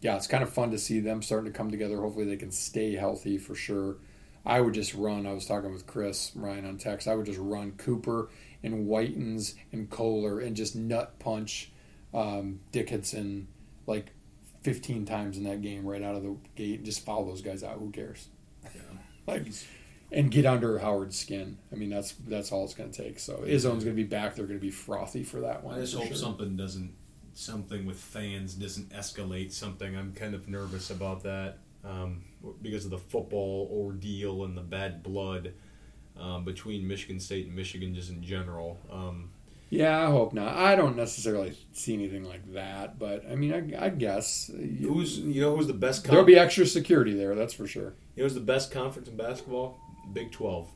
yeah, 0.00 0.16
it's 0.16 0.26
kind 0.26 0.42
of 0.42 0.52
fun 0.52 0.70
to 0.70 0.78
see 0.78 1.00
them 1.00 1.22
starting 1.22 1.52
to 1.52 1.56
come 1.56 1.70
together. 1.70 2.00
Hopefully, 2.00 2.24
they 2.24 2.36
can 2.36 2.50
stay 2.50 2.94
healthy 2.94 3.38
for 3.38 3.54
sure. 3.54 3.96
I 4.46 4.60
would 4.60 4.72
just 4.72 4.94
run. 4.94 5.26
I 5.26 5.32
was 5.34 5.44
talking 5.44 5.72
with 5.72 5.86
Chris 5.86 6.32
Ryan 6.34 6.64
on 6.64 6.78
text. 6.78 7.06
I 7.06 7.14
would 7.14 7.26
just 7.26 7.38
run 7.38 7.72
Cooper 7.72 8.30
and 8.62 8.86
Whitens 8.86 9.54
and 9.72 9.90
Kohler 9.90 10.40
and 10.40 10.56
just 10.56 10.74
nut 10.74 11.18
punch 11.18 11.70
um, 12.14 12.60
Dickinson 12.72 13.48
like 13.86 14.14
15 14.62 15.04
times 15.04 15.36
in 15.36 15.44
that 15.44 15.60
game 15.60 15.84
right 15.84 16.02
out 16.02 16.14
of 16.14 16.22
the 16.22 16.36
gate. 16.56 16.82
Just 16.82 17.04
follow 17.04 17.26
those 17.26 17.42
guys 17.42 17.62
out. 17.62 17.78
Who 17.78 17.90
cares? 17.90 18.28
Like, 19.28 19.46
and 20.10 20.30
get 20.30 20.46
under 20.46 20.78
Howard's 20.78 21.18
skin. 21.18 21.58
I 21.72 21.76
mean, 21.76 21.90
that's 21.90 22.12
that's 22.26 22.52
all 22.52 22.64
it's 22.64 22.74
going 22.74 22.90
to 22.90 23.02
take. 23.02 23.18
So 23.18 23.38
Izzone's 23.38 23.84
going 23.84 23.96
to 23.96 24.02
be 24.02 24.04
back. 24.04 24.34
They're 24.34 24.46
going 24.46 24.58
to 24.58 24.64
be 24.64 24.70
frothy 24.70 25.22
for 25.22 25.40
that 25.40 25.62
one. 25.62 25.76
I 25.76 25.80
just 25.80 25.94
hope 25.94 26.08
sure. 26.08 26.16
something 26.16 26.56
doesn't, 26.56 26.94
something 27.34 27.86
with 27.86 27.98
fans 27.98 28.54
doesn't 28.54 28.90
escalate 28.90 29.52
something. 29.52 29.96
I'm 29.96 30.12
kind 30.12 30.34
of 30.34 30.48
nervous 30.48 30.90
about 30.90 31.22
that 31.24 31.58
um, 31.84 32.24
because 32.62 32.84
of 32.84 32.90
the 32.90 32.98
football 32.98 33.68
ordeal 33.72 34.44
and 34.44 34.56
the 34.56 34.62
bad 34.62 35.02
blood 35.02 35.52
um, 36.18 36.44
between 36.44 36.86
Michigan 36.86 37.20
State 37.20 37.46
and 37.46 37.54
Michigan 37.54 37.94
just 37.94 38.10
in 38.10 38.22
general. 38.22 38.78
Um, 38.90 39.30
Yeah, 39.70 40.00
I 40.06 40.10
hope 40.10 40.32
not. 40.32 40.56
I 40.56 40.76
don't 40.76 40.96
necessarily 40.96 41.54
see 41.72 41.92
anything 41.92 42.24
like 42.24 42.54
that, 42.54 42.98
but 42.98 43.24
I 43.30 43.34
mean, 43.34 43.52
I, 43.52 43.86
I 43.86 43.88
guess 43.90 44.50
you- 44.58 44.88
Who's 44.94 45.18
you 45.18 45.42
know 45.42 45.54
who's 45.56 45.66
the 45.66 45.74
best? 45.74 46.04
there'll 46.04 46.24
be 46.24 46.38
extra 46.38 46.64
security 46.66 47.12
there. 47.12 47.34
That's 47.34 47.52
for 47.52 47.66
sure. 47.66 47.94
you 48.16 48.22
know 48.22 48.24
who's 48.24 48.34
the 48.34 48.40
best 48.40 48.70
conference 48.70 49.08
in 49.08 49.16
basketball? 49.16 49.78
Big 50.12 50.32
Twelve. 50.32 50.68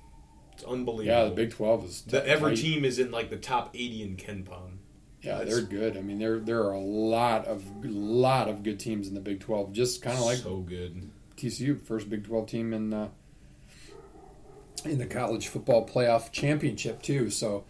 It's 0.52 0.64
unbelievable. 0.64 1.06
Yeah, 1.06 1.24
the 1.24 1.30
Big 1.34 1.50
Twelve 1.52 1.84
is 1.86 2.02
The, 2.02 2.26
every 2.28 2.54
team 2.54 2.84
is 2.84 2.98
in 2.98 3.10
like 3.10 3.30
the 3.30 3.38
top 3.38 3.70
eighty 3.74 4.02
in 4.02 4.16
Ken 4.16 4.42
Pom. 4.42 4.80
Yeah, 5.22 5.38
That's- 5.38 5.54
they're 5.54 5.64
good. 5.64 5.96
I 5.96 6.02
mean, 6.02 6.18
there 6.18 6.38
there 6.38 6.60
are 6.64 6.72
a 6.72 6.80
lot 6.80 7.46
of 7.46 7.64
lot 7.86 8.48
of 8.48 8.62
good 8.62 8.78
teams 8.78 9.08
in 9.08 9.14
the 9.14 9.20
Big 9.20 9.40
Twelve. 9.40 9.72
Just 9.72 10.02
kind 10.02 10.18
of 10.18 10.24
like 10.24 10.36
so 10.38 10.58
good. 10.58 11.08
TCU, 11.38 11.80
first 11.80 12.10
Big 12.10 12.24
Twelve 12.26 12.46
team 12.46 12.74
in 12.74 12.92
uh, 12.92 13.08
in 14.84 14.98
the 14.98 15.06
college 15.06 15.48
football 15.48 15.86
playoff 15.88 16.30
championship 16.32 17.00
too. 17.02 17.30
So, 17.30 17.64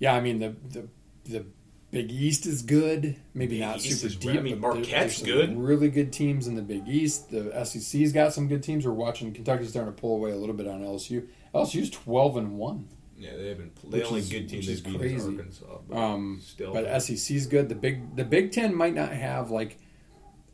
yeah, 0.00 0.14
I 0.14 0.20
mean 0.20 0.40
the 0.40 0.56
the 0.68 0.88
the 1.24 1.46
Big 1.92 2.10
East 2.12 2.46
is 2.46 2.62
good. 2.62 3.16
Maybe 3.34 3.56
Big 3.56 3.60
not 3.60 3.76
East 3.78 4.00
super 4.00 4.06
is- 4.12 4.16
deep. 4.16 4.36
I 4.38 4.40
mean, 4.40 4.60
Marquette's 4.60 5.16
some 5.18 5.26
good. 5.26 5.56
Really 5.58 5.88
good 5.90 6.12
teams 6.12 6.46
in 6.46 6.54
the 6.54 6.62
Big 6.62 6.86
East. 6.88 7.30
The 7.30 7.52
SEC's 7.64 8.12
got 8.12 8.32
some 8.32 8.46
good 8.48 8.62
teams. 8.62 8.86
We're 8.86 8.92
watching 8.92 9.32
Kentucky's 9.32 9.70
starting 9.70 9.92
to 9.94 10.00
pull 10.00 10.14
away 10.16 10.30
a 10.30 10.36
little 10.36 10.54
bit 10.54 10.66
on 10.68 10.82
LSU. 10.82 11.26
LSU's 11.54 11.90
twelve 11.90 12.36
and 12.36 12.56
one. 12.58 12.88
Yeah, 13.18 13.36
they 13.36 13.48
haven't. 13.48 13.74
Played. 13.74 13.92
The 13.92 13.98
Which 13.98 14.06
only 14.06 14.20
is- 14.20 14.28
good 14.28 14.48
team 14.48 14.62
they 14.62 14.72
is 14.72 14.80
beat 14.80 14.94
is 14.94 15.00
crazy. 15.00 15.36
Arkansas. 15.36 15.78
But 15.88 15.96
Um, 15.96 16.40
still, 16.42 16.72
but 16.72 17.02
SEC's 17.02 17.46
good. 17.46 17.68
The 17.68 17.74
big 17.74 18.16
the 18.16 18.24
Big 18.24 18.52
Ten 18.52 18.74
might 18.74 18.94
not 18.94 19.12
have 19.12 19.50
like 19.50 19.76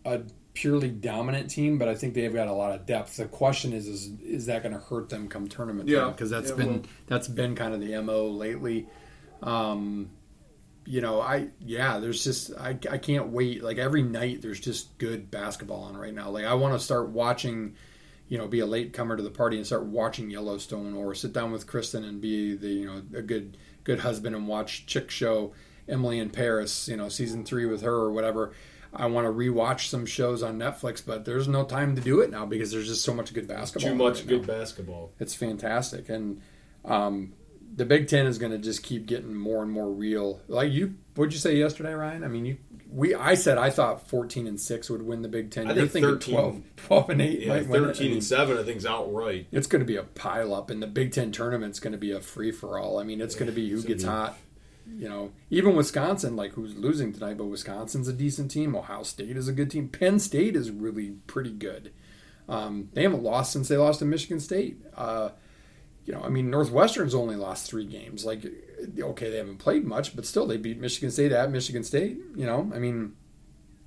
a 0.05 0.23
purely 0.55 0.89
dominant 0.89 1.51
team, 1.51 1.77
but 1.77 1.87
I 1.87 1.95
think 1.95 2.15
they've 2.15 2.33
got 2.33 2.49
a 2.49 2.53
lot 2.53 2.73
of 2.75 2.87
depth. 2.87 3.19
The 3.19 3.27
question 3.27 3.75
is 3.75 3.87
is 3.87 4.11
is 4.23 4.47
that 4.47 4.63
going 4.63 4.73
to 4.75 4.81
hurt 4.81 5.11
them 5.11 5.29
come 5.29 5.47
tournament 5.49 5.89
Yeah. 5.89 6.09
because 6.11 6.31
that's 6.31 6.49
Yeah, 6.51 6.57
been 6.57 6.69
well- 6.69 6.83
that's 7.07 7.29
been 7.29 7.55
kind 7.55 7.75
of 7.75 7.81
the 7.81 8.01
mo 8.03 8.27
lately. 8.29 8.87
Um, 9.43 10.11
you 10.85 11.01
know, 11.01 11.21
I 11.21 11.49
yeah, 11.61 11.99
there's 11.99 12.23
just 12.23 12.53
I 12.59 12.79
I 12.91 12.99
can't 12.99 13.29
wait. 13.29 13.63
Like 13.63 13.79
every 13.79 14.03
night, 14.03 14.41
there's 14.43 14.61
just 14.61 14.97
good 14.99 15.31
basketball 15.31 15.83
on 15.83 15.97
right 15.97 16.15
now. 16.15 16.31
Like 16.31 16.45
I 16.45 16.55
want 16.55 16.75
to 16.75 16.81
start 16.81 17.11
watching. 17.11 17.75
You 18.29 18.39
know, 18.39 18.49
be 18.49 18.59
a 18.59 18.67
late 18.67 18.93
comer 18.93 19.17
to 19.17 19.23
the 19.23 19.31
party 19.31 19.57
and 19.57 19.65
start 19.65 19.85
watching 19.85 20.31
Yellowstone, 20.31 20.95
or 20.95 21.15
sit 21.15 21.33
down 21.33 21.53
with 21.53 21.69
Kristen 21.69 22.03
and 22.03 22.21
be 22.21 22.57
the 22.57 22.69
you 22.69 22.87
know 22.87 23.03
a 23.17 23.23
good 23.23 23.57
good 23.85 24.01
husband 24.01 24.35
and 24.35 24.49
watch 24.49 24.85
Chick 24.87 25.13
Show, 25.13 25.53
Emily 25.89 26.19
in 26.19 26.31
Paris, 26.31 26.89
you 26.89 26.97
know 26.97 27.09
season 27.09 27.45
three 27.45 27.67
with 27.67 27.83
her 27.83 27.95
or 27.95 28.11
whatever. 28.13 28.53
I 28.93 29.07
want 29.07 29.27
to 29.27 29.33
rewatch 29.33 29.89
some 29.89 30.07
shows 30.07 30.43
on 30.43 30.59
Netflix, 30.59 31.05
but 31.05 31.25
there's 31.25 31.47
no 31.47 31.65
time 31.65 31.95
to 31.97 32.03
do 32.03 32.21
it 32.21 32.31
now 32.31 32.47
because 32.47 32.73
there's 32.73 32.89
just 32.89 33.03
so 33.03 33.15
much 33.15 33.33
good 33.33 33.47
basketball. 33.47 33.91
too 33.91 33.97
much 33.97 34.19
right 34.21 34.27
good 34.27 34.47
now. 34.47 34.55
basketball. 34.55 35.13
It's 35.21 35.35
fantastic, 35.35 36.09
and 36.09 36.41
um, 36.85 37.33
the 37.75 37.85
Big 37.85 38.09
Ten 38.09 38.27
is 38.27 38.39
going 38.39 38.53
to 38.53 38.59
just 38.59 38.83
keep 38.83 39.07
getting 39.07 39.35
more 39.35 39.63
and 39.63 39.71
more 39.71 39.91
real. 39.91 40.41
Like 40.49 40.73
you, 40.73 40.95
what'd 41.15 41.33
you 41.33 41.39
say 41.39 41.57
yesterday, 41.57 41.93
Ryan? 41.93 42.25
I 42.25 42.29
mean, 42.29 42.45
you 42.47 42.57
we 42.91 43.15
I 43.15 43.35
said 43.35 43.59
I 43.59 43.71
thought 43.71 44.09
14 44.09 44.47
and 44.47 44.61
six 44.61 44.89
would 44.89 45.03
win 45.03 45.23
the 45.23 45.29
Big 45.29 45.51
Ten. 45.51 45.67
I 45.69 45.75
You're 45.75 45.87
think 45.87 46.05
thinking 46.05 46.11
13 46.15 46.35
12, 46.35 46.63
12 46.77 47.11
and 47.11 47.23
eight 47.23 47.41
Yeah, 47.41 47.49
might 47.49 47.67
win 47.69 47.83
it. 47.83 47.85
I 47.85 47.89
thirteen 47.89 48.07
mean, 48.09 48.13
and 48.15 48.25
seven, 48.25 48.59
I 48.59 48.63
think 48.63 48.79
is 48.79 48.87
outright. 48.87 49.47
it's 49.53 49.67
going 49.67 49.81
to 49.81 49.87
be 49.87 49.97
a 49.97 50.03
pile 50.05 50.55
up, 50.55 50.71
and 50.71 50.83
the 50.83 50.87
Big 50.87 51.13
Ten 51.13 51.33
tournament's 51.33 51.81
going 51.81 51.93
to 51.93 51.99
be 51.99 52.13
a 52.13 52.21
free 52.21 52.53
for 52.53 52.79
all. 52.79 52.99
I 52.99 53.03
mean, 53.03 53.21
it's 53.21 53.35
going 53.35 53.47
to 53.49 53.53
be 53.53 53.69
who 53.71 53.83
gets 53.83 54.05
hot. 54.05 54.37
You 54.89 55.09
know, 55.09 55.33
even 55.51 55.75
Wisconsin, 55.75 56.37
like 56.37 56.53
who's 56.53 56.77
losing 56.77 57.13
tonight, 57.13 57.37
but 57.39 57.47
Wisconsin's 57.47 58.07
a 58.07 58.13
decent 58.13 58.53
team. 58.53 58.77
Ohio 58.77 59.03
State 59.03 59.37
is 59.37 59.49
a 59.49 59.53
good 59.53 59.69
team. 59.69 59.89
Penn 59.89 60.21
State 60.21 60.55
is 60.55 60.71
really 60.71 61.17
pretty 61.27 61.51
good. 61.51 61.93
Um, 62.49 62.89
they 62.93 63.03
haven't 63.03 63.25
lost 63.25 63.53
since 63.53 63.67
they 63.67 63.77
lost 63.77 63.99
to 63.99 64.05
Michigan 64.05 64.39
State. 64.39 64.81
Uh, 64.97 65.31
you 66.07 66.15
know, 66.15 66.23
I 66.23 66.29
mean, 66.29 66.51
Northwestern's 66.51 67.15
only 67.15 67.35
lost 67.35 67.69
three 67.69 67.85
games. 67.85 68.25
Like, 68.25 68.47
okay, 68.99 69.31
they 69.31 69.37
haven't 69.37 69.59
played 69.59 69.85
much, 69.85 70.15
but 70.15 70.25
still, 70.25 70.47
they 70.47 70.57
beat 70.57 70.81
Michigan 70.81 71.11
State 71.11 71.33
at 71.33 71.51
Michigan 71.51 71.83
State. 71.83 72.17
You 72.37 72.47
know, 72.47 72.71
I 72.73 72.79
mean, 72.79 73.17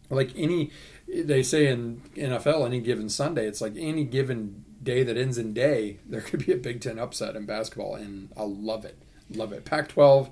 like 0.10 0.32
any, 0.36 0.72
they 1.08 1.42
say 1.42 1.68
in 1.68 2.02
NFL, 2.16 2.66
any 2.66 2.82
given 2.82 3.08
Sunday, 3.08 3.48
it's 3.48 3.62
like 3.62 3.74
any 3.78 4.04
given 4.04 4.66
day 4.84 5.04
that 5.04 5.18
ends 5.18 5.38
in 5.38 5.54
day, 5.54 6.00
there 6.06 6.22
could 6.22 6.46
be 6.46 6.52
a 6.52 6.58
Big 6.58 6.82
Ten 6.82 7.00
upset 7.00 7.38
in 7.38 7.46
basketball, 7.46 7.96
and 7.96 8.30
I 8.36 8.44
love 8.44 8.84
it, 8.84 8.98
love 9.30 9.54
it. 9.54 9.64
Pac-12, 9.64 10.30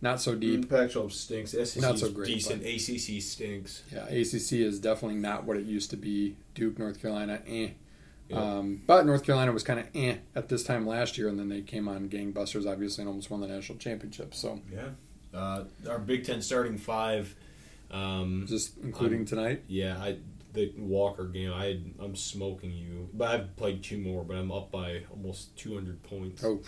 not 0.00 0.20
so 0.20 0.34
deep. 0.34 0.68
Pac-12 0.68 1.12
stinks. 1.12 1.50
SEC 1.52 1.80
Not 1.80 2.00
so 2.00 2.10
great, 2.10 2.34
decent. 2.34 2.64
ACC 2.64 3.22
stinks. 3.22 3.84
Yeah, 3.92 4.06
ACC 4.06 4.52
is 4.54 4.80
definitely 4.80 5.18
not 5.18 5.44
what 5.44 5.56
it 5.56 5.66
used 5.66 5.90
to 5.90 5.96
be. 5.96 6.36
Duke, 6.54 6.80
North 6.80 7.00
Carolina, 7.00 7.40
eh. 7.46 7.70
Um, 8.32 8.82
but 8.86 9.06
North 9.06 9.24
Carolina 9.24 9.52
was 9.52 9.62
kind 9.62 9.80
of 9.80 9.86
eh 9.94 10.16
at 10.34 10.48
this 10.48 10.62
time 10.62 10.86
last 10.86 11.16
year, 11.16 11.28
and 11.28 11.38
then 11.38 11.48
they 11.48 11.62
came 11.62 11.88
on 11.88 12.08
gangbusters, 12.08 12.70
obviously, 12.70 13.02
and 13.02 13.08
almost 13.08 13.30
won 13.30 13.40
the 13.40 13.48
national 13.48 13.78
championship. 13.78 14.34
So, 14.34 14.60
Yeah. 14.72 14.90
Uh, 15.32 15.64
our 15.88 15.98
Big 15.98 16.24
Ten 16.24 16.40
starting 16.42 16.78
five. 16.78 17.34
Um, 17.90 18.44
just 18.48 18.76
including 18.82 19.18
I'm- 19.20 19.26
tonight. 19.26 19.62
yeah, 19.68 19.96
I 19.98 20.18
the 20.52 20.72
Walker 20.78 21.24
game. 21.24 21.52
I 21.52 21.80
I'm 21.98 22.16
smoking 22.16 22.72
you, 22.72 23.08
but 23.14 23.28
I've 23.28 23.56
played 23.56 23.82
two 23.82 23.98
more, 23.98 24.24
but 24.24 24.36
I'm 24.36 24.50
up 24.50 24.70
by 24.70 25.02
almost 25.10 25.56
200 25.56 26.02
points. 26.02 26.42
Oh. 26.44 26.60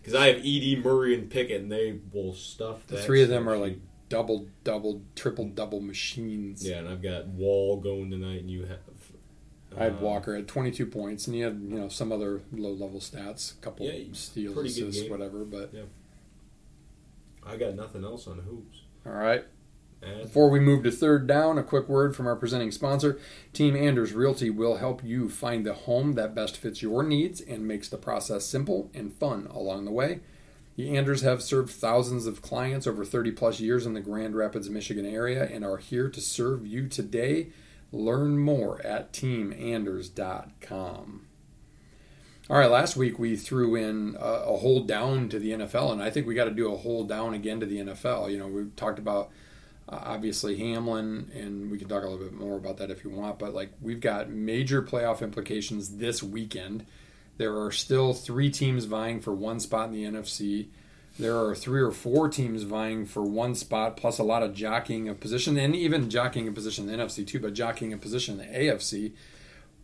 Because 0.00 0.14
I 0.14 0.28
have 0.28 0.36
Edey, 0.42 0.82
Murray, 0.82 1.14
and 1.14 1.28
Pickett, 1.30 1.60
and 1.62 1.70
they 1.72 1.98
will 2.12 2.32
stuff. 2.32 2.86
the 2.86 2.96
that 2.96 3.04
three 3.04 3.22
of 3.22 3.28
them 3.28 3.46
are 3.48 3.58
like 3.58 3.78
double, 4.08 4.46
double, 4.64 5.02
triple, 5.14 5.46
double 5.46 5.80
machines. 5.80 6.66
Yeah, 6.66 6.78
and 6.78 6.88
I've 6.88 7.02
got 7.02 7.26
Wall 7.26 7.76
going 7.78 8.10
tonight, 8.10 8.40
and 8.40 8.50
you 8.50 8.64
have. 8.66 8.78
I 9.76 9.84
had 9.84 9.94
uh, 9.94 9.96
Walker 9.96 10.34
at 10.34 10.48
22 10.48 10.86
points, 10.86 11.26
and 11.26 11.34
he 11.34 11.42
had 11.42 11.60
you 11.68 11.78
know 11.78 11.88
some 11.88 12.12
other 12.12 12.42
low 12.52 12.72
level 12.72 13.00
stats, 13.00 13.52
a 13.52 13.56
couple 13.60 13.86
Yeah, 13.86 14.12
steals, 14.12 14.56
assists, 14.56 15.08
whatever. 15.08 15.44
But 15.44 15.70
yeah. 15.72 15.82
I 17.46 17.56
got 17.56 17.74
nothing 17.74 18.04
else 18.04 18.26
on 18.26 18.38
hoops. 18.38 18.82
all 19.06 19.12
right. 19.12 19.44
And 20.00 20.22
Before 20.22 20.48
we 20.48 20.60
move 20.60 20.84
to 20.84 20.92
third 20.92 21.26
down, 21.26 21.58
a 21.58 21.62
quick 21.62 21.88
word 21.88 22.14
from 22.14 22.28
our 22.28 22.36
presenting 22.36 22.70
sponsor. 22.70 23.18
Team 23.52 23.74
Anders 23.74 24.12
Realty 24.12 24.48
will 24.48 24.76
help 24.76 25.02
you 25.02 25.28
find 25.28 25.66
the 25.66 25.74
home 25.74 26.12
that 26.12 26.36
best 26.36 26.56
fits 26.56 26.82
your 26.82 27.02
needs 27.02 27.40
and 27.40 27.66
makes 27.66 27.88
the 27.88 27.96
process 27.96 28.44
simple 28.44 28.90
and 28.94 29.12
fun 29.12 29.48
along 29.50 29.86
the 29.86 29.90
way. 29.90 30.20
The 30.76 30.96
Anders 30.96 31.22
have 31.22 31.42
served 31.42 31.70
thousands 31.70 32.26
of 32.26 32.42
clients 32.42 32.86
over 32.86 33.04
30 33.04 33.32
plus 33.32 33.58
years 33.58 33.86
in 33.86 33.94
the 33.94 34.00
Grand 34.00 34.36
Rapids, 34.36 34.70
Michigan 34.70 35.04
area 35.04 35.42
and 35.44 35.64
are 35.64 35.78
here 35.78 36.08
to 36.08 36.20
serve 36.20 36.64
you 36.64 36.86
today. 36.86 37.48
Learn 37.92 38.38
more 38.38 38.84
at 38.84 39.12
teamanders.com. 39.12 41.28
All 42.50 42.58
right, 42.58 42.70
last 42.70 42.96
week 42.96 43.18
we 43.18 43.36
threw 43.36 43.74
in 43.74 44.16
a, 44.18 44.24
a 44.24 44.56
hold 44.56 44.88
down 44.88 45.28
to 45.28 45.38
the 45.38 45.50
NFL, 45.50 45.92
and 45.92 46.02
I 46.02 46.08
think 46.08 46.26
we 46.26 46.34
got 46.34 46.46
to 46.46 46.50
do 46.50 46.72
a 46.72 46.76
hold 46.76 47.08
down 47.08 47.34
again 47.34 47.60
to 47.60 47.66
the 47.66 47.78
NFL. 47.78 48.30
You 48.30 48.38
know, 48.38 48.48
we 48.48 48.64
talked 48.74 48.98
about 48.98 49.30
uh, 49.86 49.98
obviously 50.02 50.56
Hamlin, 50.56 51.30
and 51.34 51.70
we 51.70 51.76
can 51.76 51.88
talk 51.88 52.02
a 52.02 52.08
little 52.08 52.24
bit 52.24 52.32
more 52.32 52.56
about 52.56 52.78
that 52.78 52.90
if 52.90 53.04
you 53.04 53.10
want. 53.10 53.38
But 53.38 53.54
like, 53.54 53.72
we've 53.82 54.00
got 54.00 54.30
major 54.30 54.82
playoff 54.82 55.20
implications 55.20 55.96
this 55.96 56.22
weekend. 56.22 56.86
There 57.36 57.60
are 57.62 57.70
still 57.70 58.14
three 58.14 58.50
teams 58.50 58.86
vying 58.86 59.20
for 59.20 59.34
one 59.34 59.60
spot 59.60 59.88
in 59.88 59.92
the 59.92 60.04
NFC. 60.04 60.68
There 61.18 61.36
are 61.36 61.54
three 61.54 61.80
or 61.80 61.90
four 61.90 62.28
teams 62.28 62.62
vying 62.62 63.04
for 63.04 63.22
one 63.22 63.54
spot, 63.56 63.96
plus 63.96 64.18
a 64.18 64.22
lot 64.22 64.44
of 64.44 64.54
jockeying 64.54 65.08
of 65.08 65.18
position, 65.18 65.56
and 65.56 65.74
even 65.74 66.10
jockeying 66.10 66.46
of 66.46 66.54
position 66.54 66.88
in 66.88 66.96
the 66.96 67.04
NFC 67.04 67.26
too, 67.26 67.40
but 67.40 67.54
jockeying 67.54 67.92
of 67.92 68.00
position 68.00 68.38
in 68.38 68.52
the 68.52 68.58
AFC. 68.58 69.12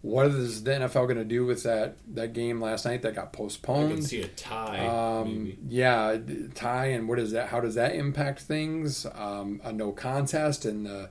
What 0.02 0.26
is 0.26 0.62
the 0.64 0.70
NFL 0.72 1.06
going 1.06 1.16
to 1.16 1.24
do 1.24 1.46
with 1.46 1.62
that 1.62 1.96
that 2.14 2.34
game 2.34 2.60
last 2.60 2.84
night 2.84 3.00
that 3.02 3.14
got 3.14 3.20
I 3.20 3.24
can 3.30 3.32
postponed? 3.32 4.04
see 4.04 4.20
a 4.20 4.28
tie. 4.28 4.86
Um, 4.86 5.54
yeah, 5.66 6.18
tie 6.54 6.86
and 6.88 7.08
what 7.08 7.18
is 7.18 7.32
that? 7.32 7.48
How 7.48 7.60
does 7.60 7.74
that 7.76 7.94
impact 7.94 8.40
things? 8.42 9.06
Um, 9.14 9.60
a 9.64 9.72
no 9.72 9.92
contest 9.92 10.66
and 10.66 10.86
uh, 10.86 11.06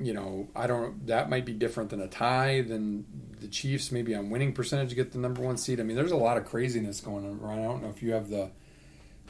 you 0.00 0.12
know 0.12 0.48
I 0.56 0.66
don't. 0.66 1.06
That 1.06 1.30
might 1.30 1.46
be 1.46 1.52
different 1.54 1.90
than 1.90 2.00
a 2.00 2.08
tie. 2.08 2.62
Than 2.62 3.06
the 3.40 3.46
Chiefs 3.46 3.92
maybe 3.92 4.12
on 4.14 4.28
winning 4.28 4.52
percentage 4.54 4.90
to 4.90 4.96
get 4.96 5.12
the 5.12 5.18
number 5.18 5.40
one 5.40 5.56
seed. 5.56 5.78
I 5.78 5.84
mean, 5.84 5.96
there's 5.96 6.10
a 6.10 6.16
lot 6.16 6.36
of 6.36 6.44
craziness 6.44 7.00
going 7.00 7.24
on. 7.24 7.40
I 7.48 7.62
don't 7.62 7.80
know 7.80 7.90
if 7.90 8.02
you 8.02 8.12
have 8.12 8.28
the 8.28 8.50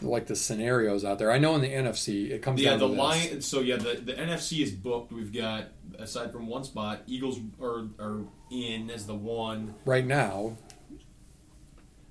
like 0.02 0.26
the 0.26 0.36
scenarios 0.36 1.04
out 1.04 1.18
there. 1.18 1.30
I 1.30 1.38
know 1.38 1.54
in 1.54 1.60
the 1.60 1.68
NFC 1.70 2.30
it 2.30 2.42
comes 2.42 2.60
Yeah, 2.60 2.70
down 2.70 2.78
the 2.80 2.88
to 2.88 2.92
line. 2.92 3.40
So 3.42 3.60
yeah, 3.60 3.76
the, 3.76 3.94
the 4.02 4.14
NFC 4.14 4.62
is 4.62 4.70
booked. 4.72 5.12
We've 5.12 5.32
got 5.32 5.68
aside 5.98 6.32
from 6.32 6.46
one 6.46 6.64
spot, 6.64 7.02
Eagles 7.06 7.38
are 7.60 7.86
are 7.98 8.20
in 8.50 8.90
as 8.90 9.06
the 9.06 9.14
one. 9.14 9.74
right 9.84 10.04
now. 10.06 10.56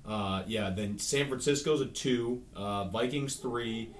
Uh, 0.06 0.42
yeah, 0.46 0.70
then 0.70 0.98
San 0.98 1.28
Francisco's 1.28 1.80
a 1.80 1.86
two, 1.86 2.42
uh, 2.56 2.84
Vikings 2.88 3.36
three, 3.36 3.90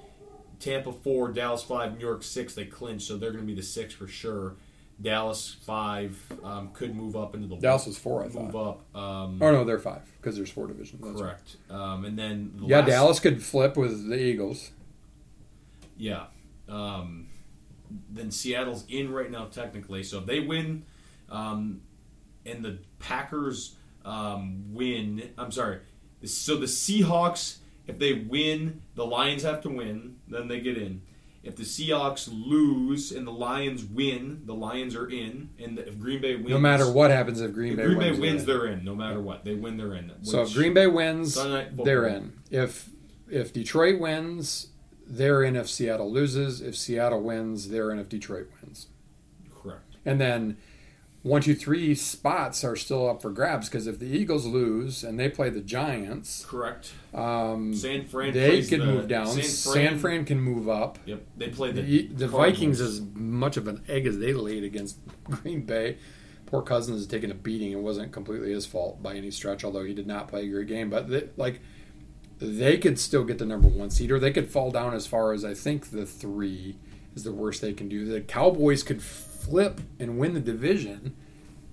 Tampa 0.58 0.92
four, 0.92 1.30
Dallas 1.30 1.62
five, 1.62 1.94
New 1.98 2.04
York 2.04 2.22
six. 2.22 2.54
They 2.54 2.64
clinch, 2.64 3.02
so 3.02 3.16
they're 3.16 3.30
going 3.32 3.44
to 3.44 3.46
be 3.46 3.54
the 3.54 3.62
six 3.62 3.94
for 3.94 4.08
sure. 4.08 4.56
Dallas 5.00 5.56
five 5.64 6.16
um, 6.44 6.70
could 6.72 6.94
move 6.94 7.16
up 7.16 7.34
into 7.34 7.46
the 7.46 7.56
Dallas 7.56 7.86
was 7.86 7.96
four, 7.98 8.22
I 8.24 8.28
move 8.28 8.52
thought. 8.52 8.80
up. 8.94 8.96
Um, 8.96 9.38
Oh 9.40 9.50
no, 9.50 9.64
they're 9.64 9.78
five 9.78 10.02
because 10.18 10.36
there's 10.36 10.50
four 10.50 10.66
divisions. 10.66 11.00
That's 11.02 11.20
correct. 11.20 11.56
Um, 11.70 12.04
and 12.04 12.18
then 12.18 12.52
the 12.56 12.66
Yeah, 12.66 12.80
last- 12.80 12.88
Dallas 12.88 13.20
could 13.20 13.42
flip 13.42 13.76
with 13.76 14.08
the 14.08 14.18
Eagles. 14.20 14.70
Yeah. 15.96 16.26
Um, 16.68 17.28
then 18.10 18.30
Seattle's 18.30 18.84
in 18.88 19.10
right 19.12 19.30
now, 19.30 19.46
technically. 19.46 20.02
So 20.02 20.18
if 20.18 20.26
they 20.26 20.40
win, 20.40 20.84
um, 21.28 21.82
and 22.46 22.64
the 22.64 22.78
Packers 22.98 23.76
um, 24.04 24.72
win, 24.72 25.30
I'm 25.36 25.50
sorry. 25.52 25.80
So 26.24 26.56
the 26.56 26.66
Seahawks, 26.66 27.56
if 27.86 27.98
they 27.98 28.12
win, 28.14 28.82
the 28.94 29.04
Lions 29.06 29.42
have 29.42 29.60
to 29.62 29.68
win, 29.70 30.16
then 30.28 30.48
they 30.48 30.60
get 30.60 30.76
in. 30.76 31.02
If 31.42 31.56
the 31.56 31.62
Seahawks 31.62 32.28
lose 32.30 33.12
and 33.12 33.26
the 33.26 33.30
Lions 33.32 33.82
win, 33.84 34.42
the 34.44 34.52
Lions 34.54 34.94
are 34.94 35.08
in. 35.08 35.48
And 35.58 35.78
if 35.78 35.98
Green 35.98 36.20
Bay 36.20 36.36
wins, 36.36 36.50
No 36.50 36.58
matter 36.58 36.90
what 36.90 37.10
happens, 37.10 37.40
if 37.40 37.54
Green 37.54 37.72
if 37.72 37.78
Bay 37.78 37.84
Green 37.86 37.98
Bay 37.98 38.10
wins, 38.10 38.20
wins, 38.20 38.44
they're 38.44 38.66
in. 38.66 38.84
No 38.84 38.94
matter 38.94 39.20
what, 39.22 39.44
they 39.44 39.54
win, 39.54 39.78
they're 39.78 39.94
in. 39.94 40.12
So 40.22 40.42
if 40.42 40.52
Green 40.52 40.74
Bay 40.74 40.86
wins, 40.86 41.34
Sunday 41.34 41.52
Night 41.54 41.68
Football. 41.68 41.84
they're 41.86 42.06
in. 42.06 42.32
If 42.50 42.90
if 43.30 43.52
Detroit 43.54 43.98
wins, 44.00 44.66
they're 45.06 45.42
in. 45.42 45.56
If 45.56 45.70
Seattle 45.70 46.12
loses, 46.12 46.60
if 46.60 46.76
Seattle 46.76 47.22
wins, 47.22 47.70
they're 47.70 47.90
in. 47.90 47.98
If 47.98 48.08
Detroit 48.10 48.48
wins, 48.60 48.88
correct. 49.62 49.96
and 50.04 50.20
then 50.20 50.58
one, 51.22 51.42
two, 51.42 51.54
three 51.54 51.94
spots 51.94 52.64
are 52.64 52.76
still 52.76 53.08
up 53.08 53.20
for 53.20 53.30
grabs 53.30 53.68
because 53.68 53.86
if 53.86 53.98
the 53.98 54.06
Eagles 54.06 54.46
lose 54.46 55.04
and 55.04 55.20
they 55.20 55.28
play 55.28 55.50
the 55.50 55.60
Giants, 55.60 56.46
Correct. 56.46 56.92
um, 57.12 57.74
San 57.74 58.06
Fran. 58.06 58.32
they 58.32 58.62
could 58.62 58.80
the- 58.80 58.86
move 58.86 59.06
down. 59.08 59.26
San 59.26 59.42
San 59.44 59.72
Fran. 59.72 59.98
Fran, 59.98 60.24
can 60.24 60.40
move 60.40 60.68
up. 60.68 60.98
Yep. 61.04 61.22
They 61.36 61.48
play 61.48 61.72
the 61.72 61.82
The, 61.82 62.06
the 62.06 62.28
Vikings, 62.28 62.80
as 62.80 63.02
much 63.14 63.56
of 63.58 63.68
an 63.68 63.82
egg 63.88 64.06
as 64.06 64.18
they 64.18 64.32
laid 64.32 64.64
against 64.64 64.96
Green 65.24 65.62
Bay, 65.66 65.98
poor 66.46 66.62
Cousins 66.62 67.02
is 67.02 67.06
taking 67.06 67.30
a 67.30 67.34
beating. 67.34 67.72
It 67.72 67.80
wasn't 67.80 68.12
completely 68.12 68.52
his 68.52 68.64
fault 68.64 69.02
by 69.02 69.14
any 69.14 69.30
stretch, 69.30 69.62
although 69.62 69.84
he 69.84 69.92
did 69.92 70.06
not 70.06 70.26
play 70.28 70.46
a 70.46 70.48
great 70.48 70.68
game. 70.68 70.88
But 70.88 71.08
they, 71.10 71.28
like, 71.36 71.60
they 72.38 72.78
could 72.78 72.98
still 72.98 73.24
get 73.24 73.36
the 73.38 73.44
number 73.44 73.68
one 73.68 73.90
seed, 73.90 74.10
or 74.10 74.18
they 74.18 74.32
could 74.32 74.48
fall 74.50 74.70
down 74.70 74.94
as 74.94 75.06
far 75.06 75.34
as 75.34 75.44
I 75.44 75.52
think 75.52 75.90
the 75.90 76.06
three 76.06 76.76
is 77.14 77.24
the 77.24 77.32
worst 77.32 77.60
they 77.60 77.74
can 77.74 77.90
do. 77.90 78.06
The 78.06 78.22
Cowboys 78.22 78.82
could 78.82 79.02
flip 79.40 79.80
and 79.98 80.18
win 80.18 80.34
the 80.34 80.40
division 80.40 81.16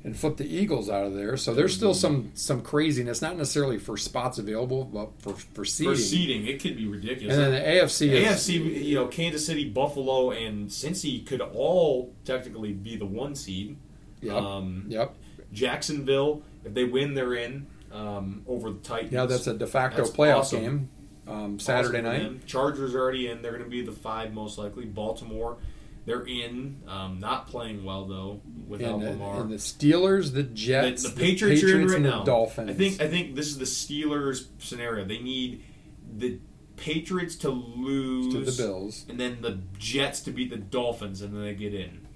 and 0.04 0.16
flip 0.18 0.38
the 0.38 0.46
Eagles 0.48 0.90
out 0.90 1.06
of 1.06 1.14
there. 1.16 1.36
So 1.38 1.54
there's 1.54 1.74
still 1.76 1.94
some 1.94 2.32
some 2.34 2.62
craziness, 2.62 3.22
not 3.22 3.38
necessarily 3.38 3.78
for 3.78 3.98
spots 3.98 4.38
available, 4.38 4.86
but 4.86 5.10
for 5.22 5.34
for 5.34 5.66
seeding. 5.66 5.94
for 5.94 6.00
seeding. 6.00 6.48
It 6.48 6.62
could 6.62 6.78
be 6.78 6.88
ridiculous. 6.88 7.36
And 7.36 7.46
then 7.46 7.52
the 7.52 7.68
AFC 7.68 8.10
is 8.12 8.26
AFC, 8.48 8.84
you 8.86 8.96
know, 8.96 9.08
Kansas 9.08 9.46
City, 9.46 9.68
Buffalo, 9.70 10.32
and 10.32 10.70
Cincy 10.70 11.26
could 11.26 11.42
all 11.42 12.14
technically 12.26 12.74
be 12.74 12.96
the 12.96 13.06
one 13.06 13.36
seed. 13.36 13.78
Yep. 14.22 14.34
Um, 14.34 14.86
Yep. 14.88 15.16
Jacksonville, 15.54 16.44
if 16.66 16.74
they 16.74 16.84
win, 16.84 17.14
they're 17.14 17.34
in 17.36 17.68
um, 17.92 18.44
over 18.48 18.70
the 18.72 18.80
Titans. 18.80 19.12
Yeah, 19.14 19.26
that's 19.26 19.48
a 19.48 19.54
de 19.54 19.68
facto 19.68 19.98
That's 20.04 20.10
playoff 20.12 20.40
awesome. 20.40 20.62
game. 20.62 20.90
Um, 21.28 21.60
Saturday 21.60 21.98
for 21.98 22.04
night. 22.04 22.46
Chargers 22.46 22.96
are 22.96 23.00
already 23.02 23.28
in. 23.28 23.42
They're 23.42 23.52
going 23.52 23.64
to 23.64 23.70
be 23.70 23.82
the 23.82 23.92
five 23.92 24.34
most 24.34 24.58
likely. 24.58 24.86
Baltimore, 24.86 25.58
they're 26.08 26.26
in. 26.26 26.82
Um, 26.88 27.20
not 27.20 27.48
playing 27.48 27.84
well 27.84 28.06
though 28.06 28.42
without 28.68 28.96
And, 28.96 29.02
the- 29.04 29.10
Lamar. 29.12 29.42
and 29.42 29.52
the 29.52 29.58
Steelers, 29.58 30.34
the 30.34 30.42
The, 30.42 30.44
Jets, 30.44 31.04
the 31.04 31.10
Patriots, 31.20 31.62
are 31.64 31.80
in 31.80 31.86
right 31.88 31.96
and 31.98 32.04
now. 32.06 32.20
the 32.20 32.26
Dolphins. 32.26 32.70
I 32.72 32.74
think 32.74 33.00
I 33.02 33.08
think 33.08 33.36
this 33.36 33.48
is 33.48 33.60
the 33.60 33.66
Steelers 33.66 34.48
scenario. 34.58 35.06
They 35.06 35.20
need 35.20 35.64
the 36.18 36.40
Patriots 36.78 37.36
to 37.38 37.50
lose 37.50 38.34
to 38.34 38.40
the 38.44 38.52
Bills, 38.64 39.06
and 39.10 39.20
then 39.20 39.40
the 39.42 39.60
Jets 39.78 40.22
to 40.22 40.32
beat 40.32 40.50
the 40.50 40.58
Dolphins, 40.58 41.22
and 41.22 41.34
then 41.36 41.44
they 41.44 41.54
get 41.56 41.74
in. 41.74 42.07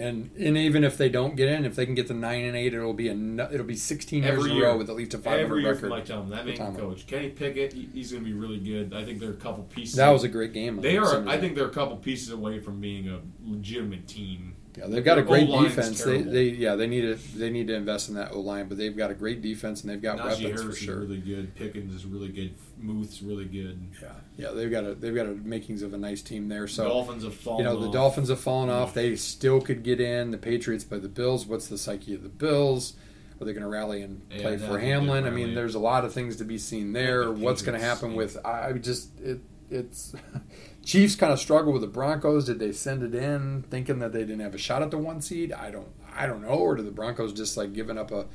And 0.00 0.30
and 0.38 0.56
even 0.56 0.82
if 0.84 0.96
they 0.96 1.08
don't 1.08 1.36
get 1.36 1.48
in, 1.48 1.64
if 1.64 1.76
they 1.76 1.84
can 1.86 1.94
get 1.94 2.06
to 2.08 2.14
nine 2.14 2.44
and 2.44 2.56
eight, 2.56 2.74
it'll 2.74 2.92
be 2.94 3.08
a 3.08 3.14
it'll 3.52 3.66
be 3.66 3.76
sixteen 3.76 4.22
years 4.22 4.38
Every 4.38 4.50
in 4.50 4.56
a 4.56 4.60
year. 4.60 4.66
row 4.68 4.78
with 4.78 4.90
at 4.90 4.96
least 4.96 5.14
a 5.14 5.18
five 5.18 5.34
Every 5.40 5.42
hundred 5.44 5.60
year 5.60 5.68
record. 5.70 5.80
from 5.80 5.88
Mike 5.90 6.04
Tomlin, 6.06 6.30
that 6.30 6.46
main 6.46 6.76
coach 6.76 7.06
Kenny 7.06 7.28
Pickett, 7.28 7.72
he- 7.72 7.88
he's 7.92 8.10
going 8.12 8.24
to 8.24 8.28
be 8.30 8.36
really 8.36 8.58
good. 8.58 8.92
I 8.94 9.04
think 9.04 9.20
they're 9.20 9.30
a 9.30 9.34
couple 9.34 9.64
pieces. 9.64 9.96
that 9.96 10.08
was 10.10 10.24
a 10.24 10.28
great 10.28 10.52
game. 10.52 10.80
They 10.80 10.96
are. 10.98 11.28
I 11.28 11.38
think 11.38 11.54
they're 11.54 11.66
a 11.66 11.70
couple 11.70 11.96
pieces 11.98 12.30
away 12.30 12.58
from 12.58 12.80
being 12.80 13.08
a 13.08 13.20
legitimate 13.44 14.08
team. 14.08 14.54
Yeah, 14.78 14.86
they've 14.86 15.04
got 15.04 15.18
a 15.18 15.22
great 15.22 15.48
O-line's 15.48 15.74
defense. 15.74 16.04
They, 16.04 16.12
terrible. 16.12 16.32
they 16.32 16.44
yeah 16.44 16.76
they 16.76 16.86
need 16.86 17.00
to 17.02 17.14
they 17.38 17.50
need 17.50 17.66
to 17.66 17.74
invest 17.74 18.08
in 18.08 18.14
that 18.14 18.32
O 18.32 18.40
line, 18.40 18.68
but 18.68 18.78
they've 18.78 18.96
got 18.96 19.10
a 19.10 19.14
great 19.14 19.42
defense 19.42 19.82
and 19.82 19.90
they've 19.90 20.00
got 20.00 20.18
Najee 20.18 20.22
weapons 20.22 20.40
Harris 20.42 20.62
for 20.62 20.70
is 20.70 20.78
sure. 20.78 20.96
really 21.00 21.18
good. 21.18 21.54
Pickens 21.56 21.94
is 21.94 22.04
really 22.06 22.28
good. 22.28 22.54
Muth's 22.78 23.20
really 23.20 23.46
good. 23.46 23.78
yeah, 24.00 24.08
yeah, 24.36 24.50
they've 24.52 24.70
got 24.70 24.84
a 24.84 24.94
they've 24.94 25.14
got 25.14 25.26
a 25.26 25.30
makings 25.32 25.82
of 25.82 25.92
a 25.92 25.98
nice 25.98 26.22
team 26.22 26.48
there. 26.48 26.68
So 26.68 26.84
Dolphins 26.88 27.24
have 27.24 27.34
fallen. 27.34 27.58
you 27.58 27.64
know 27.64 27.80
the 27.80 27.88
off. 27.88 27.92
Dolphins 27.92 28.28
have 28.28 28.40
fallen 28.40 28.70
off. 28.70 28.94
They 28.94 29.16
still 29.16 29.60
could 29.60 29.82
get 29.82 30.00
in. 30.00 30.30
The 30.30 30.38
Patriots 30.38 30.84
play 30.84 30.98
the 30.98 31.08
Bills. 31.08 31.46
What's 31.46 31.66
the 31.66 31.76
psyche 31.78 32.14
of 32.14 32.22
the 32.22 32.28
Bills? 32.28 32.94
Are 33.40 33.44
they 33.46 33.52
going 33.52 33.62
to 33.62 33.68
rally 33.68 34.02
and 34.02 34.20
Yeah, 34.30 34.42
play 34.42 34.56
for 34.58 34.78
Hamlin? 34.78 35.26
I 35.26 35.30
mean, 35.30 35.54
there's 35.54 35.74
a 35.74 35.78
lot 35.78 36.04
of 36.04 36.12
things 36.12 36.36
to 36.36 36.44
be 36.44 36.58
seen 36.58 36.92
there. 36.92 37.24
the 37.24 37.32
What's 37.32 37.62
going 37.62 37.78
to 37.78 37.84
happen 37.84 38.14
with? 38.14 38.36
I 38.44 38.68
I 38.68 38.72
just 38.74 39.18
it 39.20 39.40
it's 39.70 40.12
Chiefs 40.84 41.14
kind 41.14 41.32
of 41.32 41.38
struggle 41.38 41.72
with 41.72 41.82
the 41.82 41.88
Broncos. 41.88 42.46
Did 42.46 42.58
they 42.58 42.72
send 42.72 43.02
it 43.02 43.14
in 43.14 43.64
thinking 43.70 43.98
that 43.98 44.12
they 44.12 44.20
didn't 44.20 44.40
have 44.40 44.54
a 44.54 44.58
shot 44.58 44.82
at 44.82 44.90
the 44.90 44.98
one 44.98 45.20
seed? 45.20 45.52
I 45.52 45.70
don't 45.70 45.88
I 46.14 46.26
don't 46.26 46.42
know. 46.42 46.48
Or 46.48 46.76
did 46.76 46.86
the 46.86 46.90
Broncos 46.90 47.32
just 47.32 47.56
like 47.56 47.72
giving 47.72 47.98
up 47.98 48.10
a? 48.10 48.26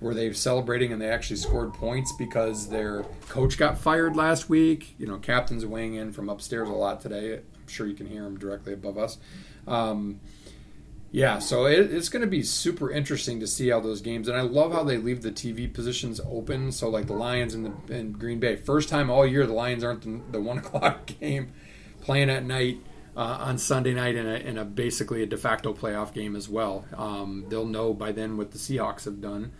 Were 0.00 0.14
they 0.14 0.32
celebrating 0.32 0.92
and 0.92 1.02
they 1.02 1.08
actually 1.08 1.36
scored 1.36 1.74
points 1.74 2.12
because 2.12 2.68
their 2.68 3.02
coach 3.28 3.58
got 3.58 3.78
fired 3.78 4.14
last 4.14 4.48
week? 4.48 4.94
You 4.96 5.08
know, 5.08 5.18
captain's 5.18 5.66
weighing 5.66 5.94
in 5.94 6.12
from 6.12 6.28
upstairs 6.28 6.68
a 6.68 6.72
lot 6.72 7.00
today. 7.00 7.34
I'm 7.34 7.66
sure 7.66 7.86
you 7.86 7.94
can 7.94 8.06
hear 8.06 8.24
him 8.24 8.38
directly 8.38 8.72
above 8.72 8.96
us. 8.96 9.18
Um, 9.66 10.20
yeah, 11.10 11.38
so 11.38 11.64
it, 11.66 11.92
it's 11.92 12.10
going 12.10 12.20
to 12.20 12.28
be 12.28 12.42
super 12.42 12.90
interesting 12.90 13.40
to 13.40 13.46
see 13.46 13.70
how 13.70 13.80
those 13.80 14.02
games, 14.02 14.28
and 14.28 14.36
I 14.36 14.42
love 14.42 14.72
how 14.72 14.84
they 14.84 14.98
leave 14.98 15.22
the 15.22 15.32
TV 15.32 15.72
positions 15.72 16.20
open. 16.30 16.70
So 16.70 16.90
like 16.90 17.06
the 17.06 17.14
Lions 17.14 17.54
and 17.54 17.66
the 17.66 17.94
and 17.94 18.18
Green 18.18 18.38
Bay, 18.38 18.56
first 18.56 18.88
time 18.90 19.10
all 19.10 19.26
year 19.26 19.46
the 19.46 19.54
Lions 19.54 19.82
aren't 19.82 20.02
the, 20.02 20.20
the 20.32 20.40
one 20.40 20.58
o'clock 20.64 21.06
game, 21.18 21.52
playing 22.08 22.30
at 22.30 22.42
night 22.42 22.78
uh, 23.14 23.36
on 23.40 23.58
Sunday 23.58 23.92
night 23.92 24.14
in 24.16 24.26
a, 24.26 24.36
in 24.36 24.56
a 24.56 24.64
basically 24.64 25.22
a 25.22 25.26
de 25.26 25.36
facto 25.36 25.74
playoff 25.74 26.14
game 26.14 26.34
as 26.34 26.48
well. 26.48 26.86
Um, 26.96 27.44
they'll 27.48 27.66
know 27.66 27.92
by 27.92 28.12
then 28.12 28.38
what 28.38 28.52
the 28.52 28.58
Seahawks 28.58 29.04
have 29.04 29.20
done. 29.20 29.52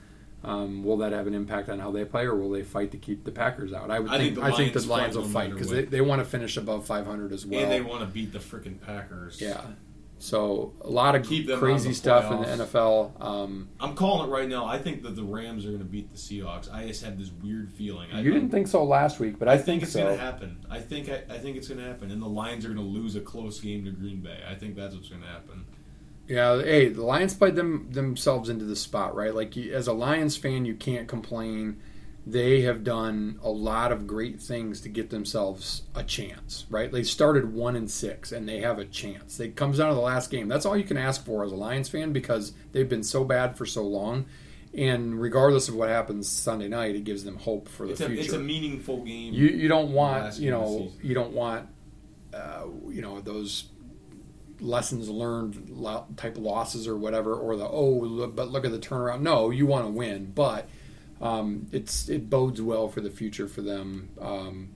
Um, 0.42 0.82
will 0.82 0.96
that 0.98 1.12
have 1.12 1.26
an 1.26 1.34
impact 1.34 1.68
on 1.68 1.78
how 1.80 1.90
they 1.90 2.04
play, 2.06 2.24
or 2.24 2.36
will 2.36 2.50
they 2.50 2.62
fight 2.62 2.92
to 2.92 2.96
keep 2.96 3.24
the 3.24 3.32
Packers 3.32 3.72
out? 3.72 3.90
I 3.90 3.98
would 3.98 4.10
I 4.10 4.16
think. 4.18 4.36
think 4.36 4.46
the 4.46 4.52
I 4.54 4.56
think 4.56 4.72
the 4.72 4.80
Lions 4.86 5.16
will 5.16 5.24
fight 5.28 5.50
because 5.50 5.68
they, 5.68 5.84
they 5.84 6.00
want 6.00 6.20
to 6.20 6.24
finish 6.24 6.56
above 6.56 6.86
500 6.86 7.32
as 7.32 7.44
well. 7.44 7.60
and 7.60 7.70
they 7.70 7.80
want 7.80 8.00
to 8.00 8.06
beat 8.06 8.32
the 8.32 8.38
freaking 8.38 8.80
Packers. 8.80 9.40
Yeah. 9.42 9.60
So 10.20 10.72
a 10.80 10.90
lot 10.90 11.14
of 11.14 11.24
Keep 11.24 11.48
crazy 11.58 11.92
stuff 11.92 12.32
in 12.32 12.42
the. 12.42 12.64
NFL. 12.64 13.22
Um, 13.22 13.68
I'm 13.78 13.94
calling 13.94 14.28
it 14.28 14.32
right 14.32 14.48
now. 14.48 14.66
I 14.66 14.78
think 14.78 15.02
that 15.02 15.14
the 15.14 15.22
Rams 15.22 15.64
are 15.64 15.68
going 15.68 15.78
to 15.78 15.84
beat 15.84 16.10
the 16.10 16.18
Seahawks. 16.18 16.72
I 16.72 16.86
just 16.88 17.04
have 17.04 17.18
this 17.18 17.30
weird 17.30 17.70
feeling. 17.70 18.10
I 18.12 18.20
you 18.20 18.32
didn't 18.32 18.50
think 18.50 18.66
so 18.66 18.82
last 18.84 19.20
week, 19.20 19.38
but 19.38 19.48
I, 19.48 19.52
I 19.52 19.58
think 19.58 19.84
it's 19.84 19.92
so. 19.92 20.02
going 20.02 20.16
to 20.16 20.22
happen. 20.22 20.66
I 20.68 20.80
think 20.80 21.08
I, 21.08 21.22
I 21.30 21.38
think 21.38 21.56
it's 21.56 21.68
going 21.68 21.78
to 21.78 21.86
happen, 21.86 22.10
and 22.10 22.20
the 22.20 22.28
Lions 22.28 22.64
are 22.64 22.68
going 22.68 22.80
to 22.80 22.84
lose 22.84 23.14
a 23.14 23.20
close 23.20 23.60
game 23.60 23.84
to 23.84 23.92
Green 23.92 24.20
Bay. 24.20 24.40
I 24.48 24.54
think 24.54 24.74
that's 24.74 24.94
what's 24.94 25.08
going 25.08 25.22
to 25.22 25.28
happen. 25.28 25.64
Yeah, 26.26 26.60
hey, 26.60 26.88
the 26.88 27.04
Lions 27.04 27.34
played 27.34 27.54
them 27.54 27.90
themselves 27.90 28.48
into 28.48 28.64
the 28.64 28.76
spot, 28.76 29.14
right? 29.14 29.34
Like 29.34 29.56
you, 29.56 29.72
as 29.72 29.86
a 29.86 29.92
Lions 29.92 30.36
fan, 30.36 30.64
you 30.64 30.74
can't 30.74 31.06
complain. 31.06 31.80
They 32.30 32.60
have 32.62 32.84
done 32.84 33.38
a 33.42 33.48
lot 33.50 33.90
of 33.90 34.06
great 34.06 34.38
things 34.38 34.82
to 34.82 34.90
get 34.90 35.08
themselves 35.08 35.82
a 35.94 36.02
chance, 36.04 36.66
right? 36.68 36.92
They 36.92 37.02
started 37.02 37.54
one 37.54 37.74
and 37.74 37.90
six, 37.90 38.32
and 38.32 38.46
they 38.46 38.60
have 38.60 38.78
a 38.78 38.84
chance. 38.84 39.40
It 39.40 39.56
comes 39.56 39.78
down 39.78 39.88
to 39.88 39.94
the 39.94 40.00
last 40.02 40.30
game. 40.30 40.46
That's 40.46 40.66
all 40.66 40.76
you 40.76 40.84
can 40.84 40.98
ask 40.98 41.24
for 41.24 41.42
as 41.42 41.52
a 41.52 41.56
Lions 41.56 41.88
fan 41.88 42.12
because 42.12 42.52
they've 42.72 42.88
been 42.88 43.02
so 43.02 43.24
bad 43.24 43.56
for 43.56 43.64
so 43.64 43.82
long. 43.82 44.26
And 44.74 45.18
regardless 45.18 45.68
of 45.68 45.74
what 45.74 45.88
happens 45.88 46.28
Sunday 46.28 46.68
night, 46.68 46.94
it 46.96 47.04
gives 47.04 47.24
them 47.24 47.36
hope 47.36 47.66
for 47.66 47.86
the 47.86 47.92
It's 47.92 48.02
a, 48.02 48.06
future. 48.08 48.20
it's 48.22 48.32
a 48.34 48.38
meaningful 48.38 49.02
game. 49.04 49.32
You 49.32 49.46
you 49.46 49.66
don't 49.68 49.92
want 49.92 50.36
you 50.38 50.50
game 50.50 50.60
of 50.60 50.68
the 50.68 50.74
know 50.80 50.92
you 51.02 51.14
don't 51.14 51.32
want 51.32 51.68
uh, 52.34 52.64
you 52.90 53.00
know 53.00 53.20
those 53.22 53.70
lessons 54.60 55.08
learned 55.08 55.72
type 56.16 56.36
losses 56.36 56.86
or 56.88 56.96
whatever 56.98 57.34
or 57.34 57.56
the 57.56 57.66
oh 57.66 58.26
but 58.26 58.50
look 58.50 58.66
at 58.66 58.70
the 58.72 58.78
turnaround. 58.78 59.20
No, 59.22 59.48
you 59.50 59.64
want 59.66 59.86
to 59.86 59.90
win, 59.90 60.32
but 60.34 60.68
um, 61.20 61.66
it's 61.72 62.08
it 62.08 62.28
bodes 62.30 62.60
well 62.62 62.88
for 62.88 63.00
the 63.00 63.10
future 63.10 63.48
for 63.48 63.62
them. 63.62 64.08
Um, 64.20 64.68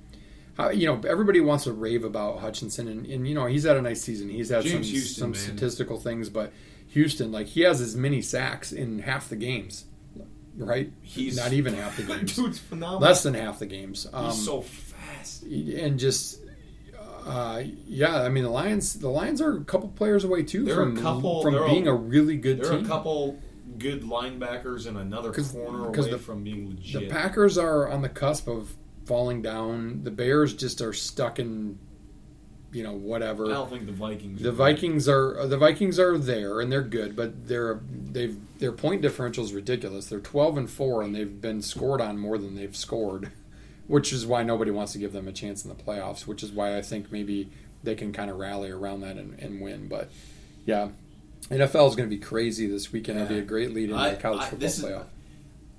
how, 0.55 0.69
you 0.71 0.87
know, 0.87 1.01
everybody 1.09 1.41
wants 1.41 1.65
to 1.65 1.73
rave 1.73 2.05
about 2.05 2.41
Hutchinson, 2.41 2.87
and, 2.89 3.07
and 3.07 3.27
you 3.27 3.35
know 3.35 3.47
he's 3.47 3.65
had 3.65 3.77
a 3.77 3.83
nice 3.83 4.03
season. 4.03 4.29
He's 4.29 4.51
had 4.51 4.63
James 4.65 4.87
some 4.87 4.93
Houston, 4.93 5.21
some 5.21 5.31
man. 5.31 5.41
statistical 5.41 5.99
things, 5.99 6.29
but 6.29 6.53
Houston, 6.89 7.33
like 7.33 7.47
he 7.47 7.63
has 7.63 7.81
as 7.81 7.97
many 7.97 8.21
sacks 8.21 8.71
in 8.73 8.99
half 8.99 9.29
the 9.31 9.37
games, 9.37 9.87
right? 10.59 10.93
He's 11.01 11.37
not 11.39 11.53
even 11.55 11.73
half 11.75 11.97
the 11.97 12.03
games, 12.15 12.37
Dude's 12.37 12.59
phenomenal. 12.59 13.01
less 13.01 13.23
than 13.23 13.33
half 13.35 13.61
the 13.61 13.67
games. 13.67 14.07
Um, 14.13 14.27
He's 14.27 14.45
so 14.45 14.61
fast. 14.61 15.43
and 15.45 15.99
just 15.99 16.41
uh, 17.25 17.63
yeah, 17.87 18.21
I 18.23 18.29
mean 18.29 18.45
the 18.45 18.51
Lions. 18.51 18.99
The 18.99 19.09
Lions 19.09 19.41
are 19.41 19.57
a 19.57 19.65
couple 19.65 19.89
players 19.91 20.25
away 20.25 20.43
too 20.43 20.65
They're 20.65 20.75
from 20.75 21.01
couple- 21.01 21.43
from 21.43 21.55
they're 21.55 21.65
a- 21.65 21.69
being 21.71 21.87
a, 21.89 21.95
really 21.95 22.37
good 22.37 22.59
There 22.61 22.73
are 22.73 22.77
team. 22.77 22.85
a 22.85 22.89
couple 22.89 23.39
good 23.83 24.03
linebackers 24.03 24.87
and 24.87 24.97
another 24.97 25.31
'Cause- 25.33 25.53
corner 25.53 25.91
'cause 25.91 26.07
away 26.07 26.11
the- 26.13 26.19
from 26.19 26.43
being 26.45 26.71
legit. 26.71 27.03
the. 27.03 27.07
Packers 27.09 27.59
are 27.59 27.89
on 27.89 28.03
the 28.03 28.09
cusp 28.09 28.49
of 28.49 28.75
falling 29.05 29.43
down. 29.43 30.05
The 30.05 30.11
Bears 30.11 30.55
just 30.55 30.81
are 30.81 30.93
stuck 30.93 31.39
in, 31.39 31.79
you 32.73 32.83
know, 32.83 32.93
whatever. 32.95 33.47
I 33.47 33.51
don't 33.55 33.69
think 33.71 33.87
the 33.87 33.93
Vikings. 33.93 34.41
The 34.43 34.49
are- 34.51 34.53
Vikings 34.53 35.09
are 35.09 35.47
the 35.47 35.59
Vikings 35.59 35.99
are 35.99 36.17
there 36.17 36.61
and 36.61 36.71
they're 36.73 36.83
good, 36.83 37.15
but 37.17 37.47
they're 37.49 37.81
they've 38.13 38.37
their 38.59 38.73
point 38.73 39.03
differential 39.03 39.45
is 39.45 39.53
ridiculous. 39.53 40.07
They're 40.07 40.21
twelve 40.21 40.57
and 40.57 40.71
four 40.71 41.03
and 41.03 41.15
they've 41.15 41.41
been 41.41 41.61
scored 41.63 42.01
on 42.01 42.17
more 42.19 42.39
than 42.39 42.55
they've 42.55 42.77
scored, 42.77 43.31
which 43.89 44.13
is 44.13 44.25
why 44.25 44.43
nobody 44.45 44.71
wants 44.71 44.93
to 44.93 44.99
give 44.99 45.13
them 45.13 45.27
a 45.29 45.33
chance 45.33 45.65
in 45.65 45.69
the 45.69 45.75
playoffs. 45.75 46.27
Which 46.27 46.43
is 46.43 46.53
why 46.53 46.77
I 46.79 46.83
think 46.83 47.11
maybe 47.13 47.51
they 47.83 47.97
can 47.97 48.13
kind 48.13 48.31
of 48.31 48.39
rally 48.39 48.71
around 48.71 49.01
that 49.01 49.17
and, 49.19 49.37
and 49.41 49.61
win. 49.61 49.89
But 49.89 50.09
yeah, 50.65 50.91
NFL 51.51 51.89
is 51.91 51.97
going 51.97 52.09
to 52.09 52.15
be 52.15 52.19
crazy 52.19 52.67
this 52.67 52.93
weekend. 52.93 53.19
It'll 53.19 53.29
be 53.29 53.39
a 53.39 53.43
great 53.43 53.75
lead 53.75 53.91
into 53.91 53.97
I- 54.01 54.11
the 54.11 54.17
college 54.17 54.41
I- 54.41 54.45
football 54.51 54.59
this 54.61 54.79
is- 54.79 54.85
playoff. 54.85 55.05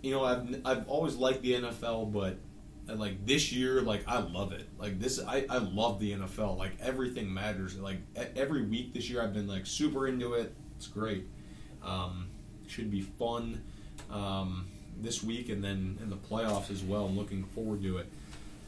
you 0.02 0.12
know, 0.12 0.24
I've 0.24 0.62
I've 0.66 0.88
always 0.90 1.16
liked 1.16 1.42
the 1.42 1.54
NFL, 1.54 2.12
but 2.12 2.38
like 2.98 3.26
this 3.26 3.52
year, 3.54 3.82
like 3.82 4.04
I 4.08 4.20
love 4.20 4.52
it. 4.52 4.68
Like 4.78 5.00
this, 5.00 5.20
I 5.26 5.46
I 5.50 5.58
love 5.60 6.00
the 6.00 6.12
NFL. 6.14 6.58
Like 6.58 6.72
everything 6.82 7.34
matters. 7.34 7.78
Like 7.78 7.98
every 8.36 8.64
week 8.64 8.94
this 8.94 9.10
year, 9.10 9.22
I've 9.24 9.34
been 9.34 9.48
like 9.48 9.66
super 9.66 10.08
into 10.08 10.34
it. 10.34 10.54
It's 10.78 10.88
great. 10.88 11.26
Um, 11.82 12.28
should 12.68 12.92
be 12.92 13.02
fun 13.02 13.62
um, 14.12 14.68
this 15.02 15.24
week, 15.24 15.50
and 15.50 15.64
then 15.64 15.98
in 16.02 16.10
the 16.10 16.18
playoffs 16.18 16.70
as 16.72 16.84
well. 16.84 17.06
I'm 17.06 17.18
looking 17.18 17.44
forward 17.46 17.82
to 17.84 17.98
it. 18.00 18.08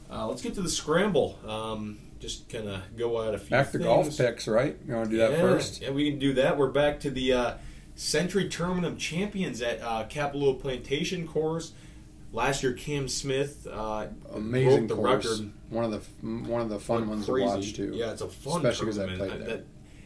Uh, 0.09 0.27
let's 0.27 0.41
get 0.41 0.53
to 0.55 0.61
the 0.61 0.69
scramble. 0.69 1.37
Um, 1.47 1.97
just 2.25 2.49
kind 2.49 2.67
of 2.67 2.81
go 2.97 3.21
at 3.27 3.35
a 3.35 3.37
few 3.37 3.49
Back 3.51 3.67
to 3.67 3.71
things. 3.73 3.83
golf 3.85 4.17
picks, 4.17 4.47
right? 4.47 4.77
You 4.87 4.95
want 4.95 5.05
to 5.05 5.11
do 5.11 5.17
that 5.17 5.39
first? 5.39 5.81
Yeah, 5.81 5.91
we 5.91 6.09
can 6.09 6.19
do 6.19 6.33
that. 6.33 6.57
We're 6.57 6.71
back 6.71 6.99
to 7.01 7.11
the 7.11 7.33
uh, 7.33 7.53
Sentry 7.95 8.49
Tournament 8.49 8.85
of 8.87 8.97
Champions 8.97 9.61
at 9.61 9.81
uh, 9.81 10.05
Kapalua 10.09 10.59
Plantation 10.59 11.27
Course. 11.27 11.73
Last 12.33 12.63
year, 12.63 12.73
Cam 12.73 13.07
Smith 13.07 13.67
uh, 13.71 14.07
Amazing 14.33 14.87
broke 14.87 14.89
the 14.89 14.95
course. 14.95 15.25
record. 15.39 15.51
One 15.69 15.83
of 15.85 15.91
the 15.91 16.27
one 16.49 16.61
of 16.61 16.69
the 16.69 16.79
fun 16.79 17.07
ones 17.07 17.25
Crazy. 17.25 17.47
to 17.47 17.55
watch 17.55 17.73
too. 17.73 17.91
Yeah, 17.93 18.11
it's 18.11 18.21
a 18.21 18.27
fun 18.27 18.65
Especially 18.65 18.87
'cause 18.87 18.99
I 18.99 19.05
tournament. 19.05 19.29
played 19.31 19.47
there. 19.47 19.57
That 19.57 19.65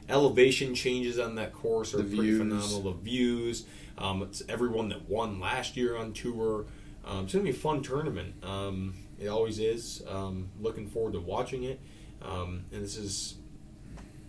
elevation 0.10 0.76
changes 0.76 1.18
on 1.20 1.36
that 1.36 1.54
course 1.54 1.94
are 1.94 1.98
The 1.98 2.04
pretty 2.04 2.22
views. 2.22 2.38
phenomenal. 2.40 2.82
The 2.82 2.92
views. 3.00 3.66
Um, 3.98 4.22
it's 4.24 4.44
everyone 4.48 4.90
that 4.90 5.10
won 5.10 5.40
last 5.40 5.76
year 5.78 5.96
on 5.98 6.14
tour. 6.14 6.66
Um, 7.06 7.24
it's 7.24 7.34
gonna 7.34 7.44
be 7.46 7.50
a 7.50 7.54
fun 7.54 7.82
tournament. 7.82 8.36
Um, 8.44 8.94
it 9.20 9.28
always 9.28 9.58
is. 9.60 10.04
Um, 10.08 10.50
looking 10.62 10.88
forward 10.88 11.14
to 11.14 11.20
watching 11.20 11.64
it. 11.64 11.80
Um, 12.22 12.66
and 12.72 12.84
this 12.84 12.98
is 12.98 13.36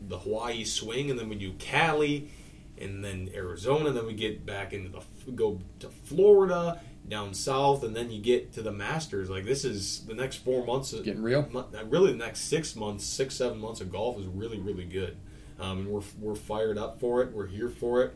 the 0.09 0.19
Hawaii 0.19 0.65
swing, 0.65 1.11
and 1.11 1.19
then 1.19 1.29
we 1.29 1.37
do 1.37 1.53
Cali, 1.59 2.31
and 2.79 3.05
then 3.05 3.31
Arizona. 3.35 3.89
And 3.89 3.97
then 3.97 4.07
we 4.07 4.15
get 4.15 4.47
back 4.47 4.73
into 4.73 4.91
the 4.91 5.03
go 5.33 5.61
to 5.81 5.89
Florida, 5.89 6.81
down 7.09 7.35
south, 7.35 7.83
and 7.83 7.95
then 7.95 8.11
you 8.11 8.21
get 8.21 8.53
to 8.55 8.63
the 8.63 8.73
Masters. 8.73 9.31
Like 9.31 9.45
this 9.45 9.65
is 9.65 10.05
the 10.07 10.15
next 10.15 10.37
four 10.37 10.65
months. 10.65 10.93
Getting 10.93 11.23
real. 11.23 11.43
Really, 11.89 12.13
the 12.13 12.19
next 12.19 12.43
six 12.43 12.75
months, 12.77 13.05
six 13.05 13.35
seven 13.35 13.59
months 13.59 13.81
of 13.81 13.91
golf 13.93 14.19
is 14.19 14.27
really 14.27 14.59
really 14.59 14.85
good, 14.85 15.17
um, 15.59 15.79
and 15.79 15.89
we're 15.89 16.03
we're 16.19 16.35
fired 16.35 16.79
up 16.79 17.01
for 17.01 17.23
it. 17.23 17.33
We're 17.33 17.47
here 17.47 17.69
for 17.69 18.03
it, 18.03 18.15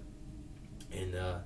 and 0.92 1.14
uh, 1.14 1.38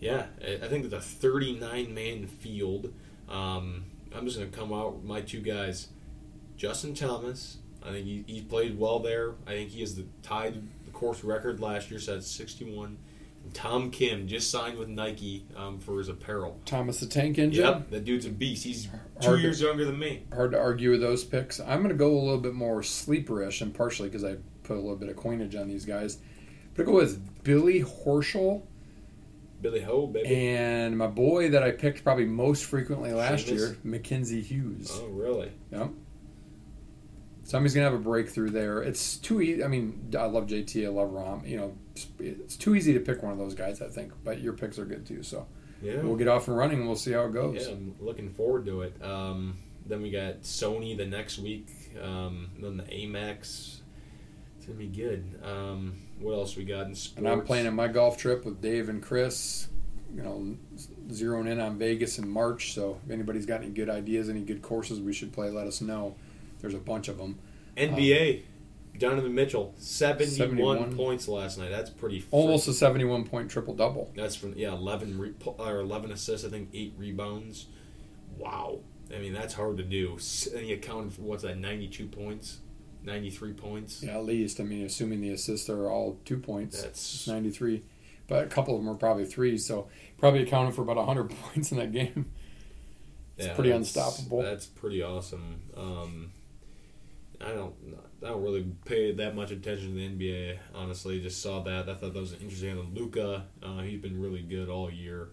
yeah, 0.00 0.26
I 0.44 0.64
I 0.64 0.68
think 0.68 0.84
it's 0.84 0.94
a 0.94 1.00
39 1.00 1.94
man 1.94 2.26
field. 2.26 2.92
Um, 3.28 3.84
I'm 4.14 4.24
just 4.24 4.38
gonna 4.38 4.50
come 4.50 4.72
out 4.72 4.96
with 4.96 5.04
my 5.04 5.20
two 5.20 5.40
guys, 5.40 5.88
Justin 6.58 6.92
Thomas. 6.94 7.56
I 7.82 7.92
think 7.92 8.04
he, 8.04 8.24
he 8.26 8.42
played 8.42 8.78
well 8.78 8.98
there. 8.98 9.32
I 9.46 9.52
think 9.52 9.70
he 9.70 9.80
has 9.80 9.94
the 9.94 10.04
tied 10.22 10.60
the 10.84 10.90
course 10.90 11.24
record 11.24 11.60
last 11.60 11.90
year, 11.90 11.98
set 12.00 12.22
61. 12.22 12.98
And 13.44 13.54
Tom 13.54 13.90
Kim 13.92 14.26
just 14.26 14.50
signed 14.50 14.76
with 14.76 14.88
Nike 14.88 15.46
um, 15.56 15.78
for 15.78 15.96
his 15.98 16.08
apparel. 16.08 16.60
Thomas 16.66 16.98
the 17.00 17.06
Tank 17.06 17.38
Engine. 17.38 17.64
Yep, 17.64 17.90
that 17.90 18.04
dude's 18.04 18.26
a 18.26 18.30
beast. 18.30 18.64
He's 18.64 18.86
two 18.86 18.90
Hard 19.22 19.36
to- 19.38 19.42
years 19.42 19.60
younger 19.60 19.84
than 19.84 19.98
me. 19.98 20.24
Hard 20.34 20.50
to 20.52 20.58
argue 20.58 20.90
with 20.90 21.00
those 21.00 21.24
picks. 21.24 21.60
I'm 21.60 21.78
going 21.78 21.88
to 21.90 21.94
go 21.94 22.10
a 22.12 22.18
little 22.20 22.40
bit 22.40 22.54
more 22.54 22.82
sleeperish, 22.82 23.62
and 23.62 23.72
partially 23.72 24.08
because 24.08 24.24
I 24.24 24.36
put 24.64 24.76
a 24.76 24.80
little 24.80 24.96
bit 24.96 25.08
of 25.08 25.16
coinage 25.16 25.54
on 25.54 25.68
these 25.68 25.84
guys. 25.84 26.18
But 26.74 26.82
I 26.82 26.86
go 26.86 26.92
with 26.96 27.42
Billy 27.44 27.82
Horschel 27.82 28.62
Billy 29.62 29.80
Ho, 29.80 30.06
baby. 30.08 30.28
and 30.36 30.96
my 30.98 31.06
boy 31.08 31.50
that 31.50 31.62
I 31.62 31.70
picked 31.72 32.04
probably 32.04 32.26
most 32.26 32.64
frequently 32.64 33.12
last 33.12 33.46
Seamus? 33.46 33.52
year, 33.56 33.76
Mackenzie 33.84 34.40
Hughes. 34.40 34.90
oh, 35.00 35.06
really? 35.08 35.50
Yep. 35.72 35.90
Somebody's 37.48 37.72
gonna 37.74 37.86
have 37.86 37.94
a 37.94 38.02
breakthrough 38.02 38.50
there. 38.50 38.82
It's 38.82 39.16
too 39.16 39.40
easy. 39.40 39.64
I 39.64 39.68
mean, 39.68 40.10
I 40.18 40.26
love 40.26 40.48
JT. 40.48 40.84
I 40.84 40.90
love 40.90 41.08
Rahm. 41.12 41.48
You 41.48 41.56
know, 41.56 41.74
it's 42.18 42.56
too 42.58 42.74
easy 42.74 42.92
to 42.92 43.00
pick 43.00 43.22
one 43.22 43.32
of 43.32 43.38
those 43.38 43.54
guys. 43.54 43.80
I 43.80 43.88
think, 43.88 44.12
but 44.22 44.42
your 44.42 44.52
picks 44.52 44.78
are 44.78 44.84
good 44.84 45.06
too. 45.06 45.22
So 45.22 45.46
Yeah. 45.80 46.02
we'll 46.02 46.16
get 46.16 46.28
off 46.28 46.46
and 46.48 46.58
running. 46.58 46.84
We'll 46.86 46.94
see 46.94 47.12
how 47.12 47.24
it 47.24 47.32
goes. 47.32 47.66
Yeah, 47.66 47.72
I'm 47.72 47.94
looking 48.00 48.28
forward 48.28 48.66
to 48.66 48.82
it. 48.82 49.02
Um, 49.02 49.56
then 49.86 50.02
we 50.02 50.10
got 50.10 50.42
Sony 50.42 50.94
the 50.94 51.06
next 51.06 51.38
week. 51.38 51.70
Um, 52.02 52.50
then 52.60 52.76
the 52.76 52.82
Amex. 52.82 53.80
It's 54.58 54.66
gonna 54.66 54.78
be 54.78 54.86
good. 54.88 55.24
Um, 55.42 55.94
what 56.20 56.34
else 56.34 56.54
we 56.54 56.66
got 56.66 56.86
in 56.86 56.94
sports? 56.94 57.16
And 57.16 57.26
I'm 57.26 57.40
planning 57.46 57.74
my 57.74 57.88
golf 57.88 58.18
trip 58.18 58.44
with 58.44 58.60
Dave 58.60 58.90
and 58.90 59.02
Chris. 59.02 59.68
You 60.14 60.22
know, 60.22 60.56
zeroing 61.08 61.48
in 61.50 61.60
on 61.60 61.78
Vegas 61.78 62.18
in 62.18 62.28
March. 62.28 62.74
So 62.74 62.98
if 63.06 63.10
anybody's 63.10 63.46
got 63.46 63.62
any 63.62 63.70
good 63.70 63.88
ideas, 63.88 64.28
any 64.28 64.42
good 64.42 64.60
courses 64.60 65.00
we 65.00 65.14
should 65.14 65.32
play, 65.32 65.48
let 65.50 65.66
us 65.66 65.80
know. 65.80 66.14
There's 66.60 66.74
a 66.74 66.78
bunch 66.78 67.08
of 67.08 67.18
them. 67.18 67.38
NBA. 67.76 68.42
Donovan 68.98 69.32
Mitchell, 69.32 69.74
71, 69.78 70.36
71. 70.36 70.96
points 70.96 71.28
last 71.28 71.56
night. 71.56 71.70
That's 71.70 71.88
pretty. 71.90 72.18
fr- 72.18 72.28
Almost 72.32 72.66
a 72.66 72.72
71 72.72 73.24
point 73.26 73.48
triple 73.48 73.74
double. 73.74 74.10
That's 74.16 74.34
from 74.34 74.54
yeah, 74.56 74.72
11 74.72 75.18
re, 75.18 75.34
or 75.44 75.78
11 75.80 76.10
assists. 76.10 76.44
I 76.44 76.50
think 76.50 76.70
eight 76.74 76.94
rebounds. 76.98 77.66
Wow. 78.36 78.80
I 79.14 79.18
mean 79.20 79.32
that's 79.32 79.54
hard 79.54 79.76
to 79.78 79.84
do. 79.84 80.18
And 80.54 80.64
he 80.64 80.72
accounted 80.72 81.12
for 81.12 81.22
what's 81.22 81.44
that? 81.44 81.56
92 81.58 82.06
points, 82.08 82.58
93 83.04 83.52
points. 83.52 84.02
Yeah, 84.02 84.18
at 84.18 84.24
least. 84.24 84.58
I 84.60 84.64
mean, 84.64 84.84
assuming 84.84 85.20
the 85.20 85.30
assists 85.30 85.70
are 85.70 85.88
all 85.88 86.18
two 86.24 86.38
points, 86.38 86.76
That's- 86.78 87.14
it's 87.14 87.28
93. 87.28 87.84
But 88.26 88.44
a 88.44 88.46
couple 88.48 88.74
of 88.76 88.82
them 88.84 88.92
are 88.92 88.96
probably 88.98 89.24
threes, 89.26 89.64
so 89.64 89.88
probably 90.18 90.42
accounted 90.42 90.74
for 90.74 90.82
about 90.82 90.96
100 90.96 91.30
points 91.54 91.70
in 91.72 91.78
that 91.78 91.92
game. 91.92 92.26
It's 93.36 93.46
Yeah, 93.46 93.54
pretty 93.54 93.70
that's- 93.70 93.94
unstoppable. 93.96 94.42
That's 94.42 94.66
pretty 94.66 95.02
awesome. 95.02 95.62
Um, 95.76 96.32
I 97.40 97.52
don't, 97.52 97.74
I 98.22 98.28
don't 98.28 98.42
really 98.42 98.66
pay 98.84 99.12
that 99.12 99.36
much 99.36 99.50
attention 99.50 99.88
to 99.88 99.94
the 99.94 100.08
NBA. 100.08 100.58
Honestly, 100.74 101.20
just 101.20 101.40
saw 101.42 101.62
that. 101.62 101.88
I 101.88 101.94
thought 101.94 102.12
that 102.14 102.20
was 102.20 102.32
interesting. 102.34 102.70
And 102.78 102.96
Luka, 102.96 103.44
uh, 103.62 103.78
he's 103.82 104.00
been 104.00 104.20
really 104.20 104.42
good 104.42 104.68
all 104.68 104.90
year. 104.90 105.28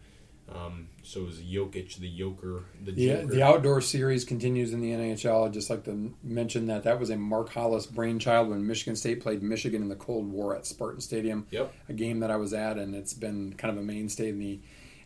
Um, 0.48 0.90
so 1.02 1.26
is 1.26 1.40
Jokic, 1.42 1.98
the 1.98 2.16
Joker, 2.16 2.66
the 2.84 2.92
Yeah, 2.92 3.22
Joker. 3.22 3.34
the 3.34 3.42
outdoor 3.42 3.82
series 3.82 4.24
continues 4.24 4.74
in 4.74 4.82
the 4.82 4.92
NHL. 4.92 5.48
I'd 5.48 5.54
just 5.54 5.72
like 5.72 5.84
to 5.86 6.14
mention 6.22 6.68
that 6.68 6.84
that 6.84 7.00
was 7.00 7.10
a 7.10 7.18
Mark 7.18 7.52
Hollis 7.52 7.88
brainchild 7.88 8.50
when 8.50 8.68
Michigan 8.68 8.96
State 8.96 9.22
played 9.22 9.42
Michigan 9.42 9.82
in 9.82 9.90
the 9.90 9.96
Cold 9.96 10.32
War 10.32 10.56
at 10.56 10.68
Spartan 10.68 11.02
Stadium. 11.02 11.48
Yep. 11.50 11.74
a 11.90 11.94
game 11.94 12.20
that 12.20 12.30
I 12.30 12.36
was 12.36 12.54
at, 12.54 12.78
and 12.78 12.94
it's 12.94 13.16
been 13.16 13.54
kind 13.54 13.76
of 13.76 13.82
a 13.82 13.84
mainstay 13.84 14.30
in 14.30 14.38
the 14.38 14.60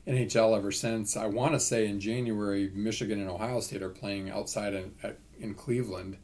NHL 0.06 0.58
ever 0.58 0.74
since. 0.74 1.16
I 1.16 1.28
want 1.28 1.54
to 1.54 1.60
say 1.62 1.88
in 1.88 2.02
January, 2.02 2.70
Michigan 2.74 3.22
and 3.22 3.30
Ohio 3.30 3.62
State 3.62 3.82
are 3.82 3.90
playing 3.90 4.30
outside 4.30 4.74
in, 4.74 4.92
at, 5.04 5.20
in 5.40 5.54
Cleveland, 5.54 6.18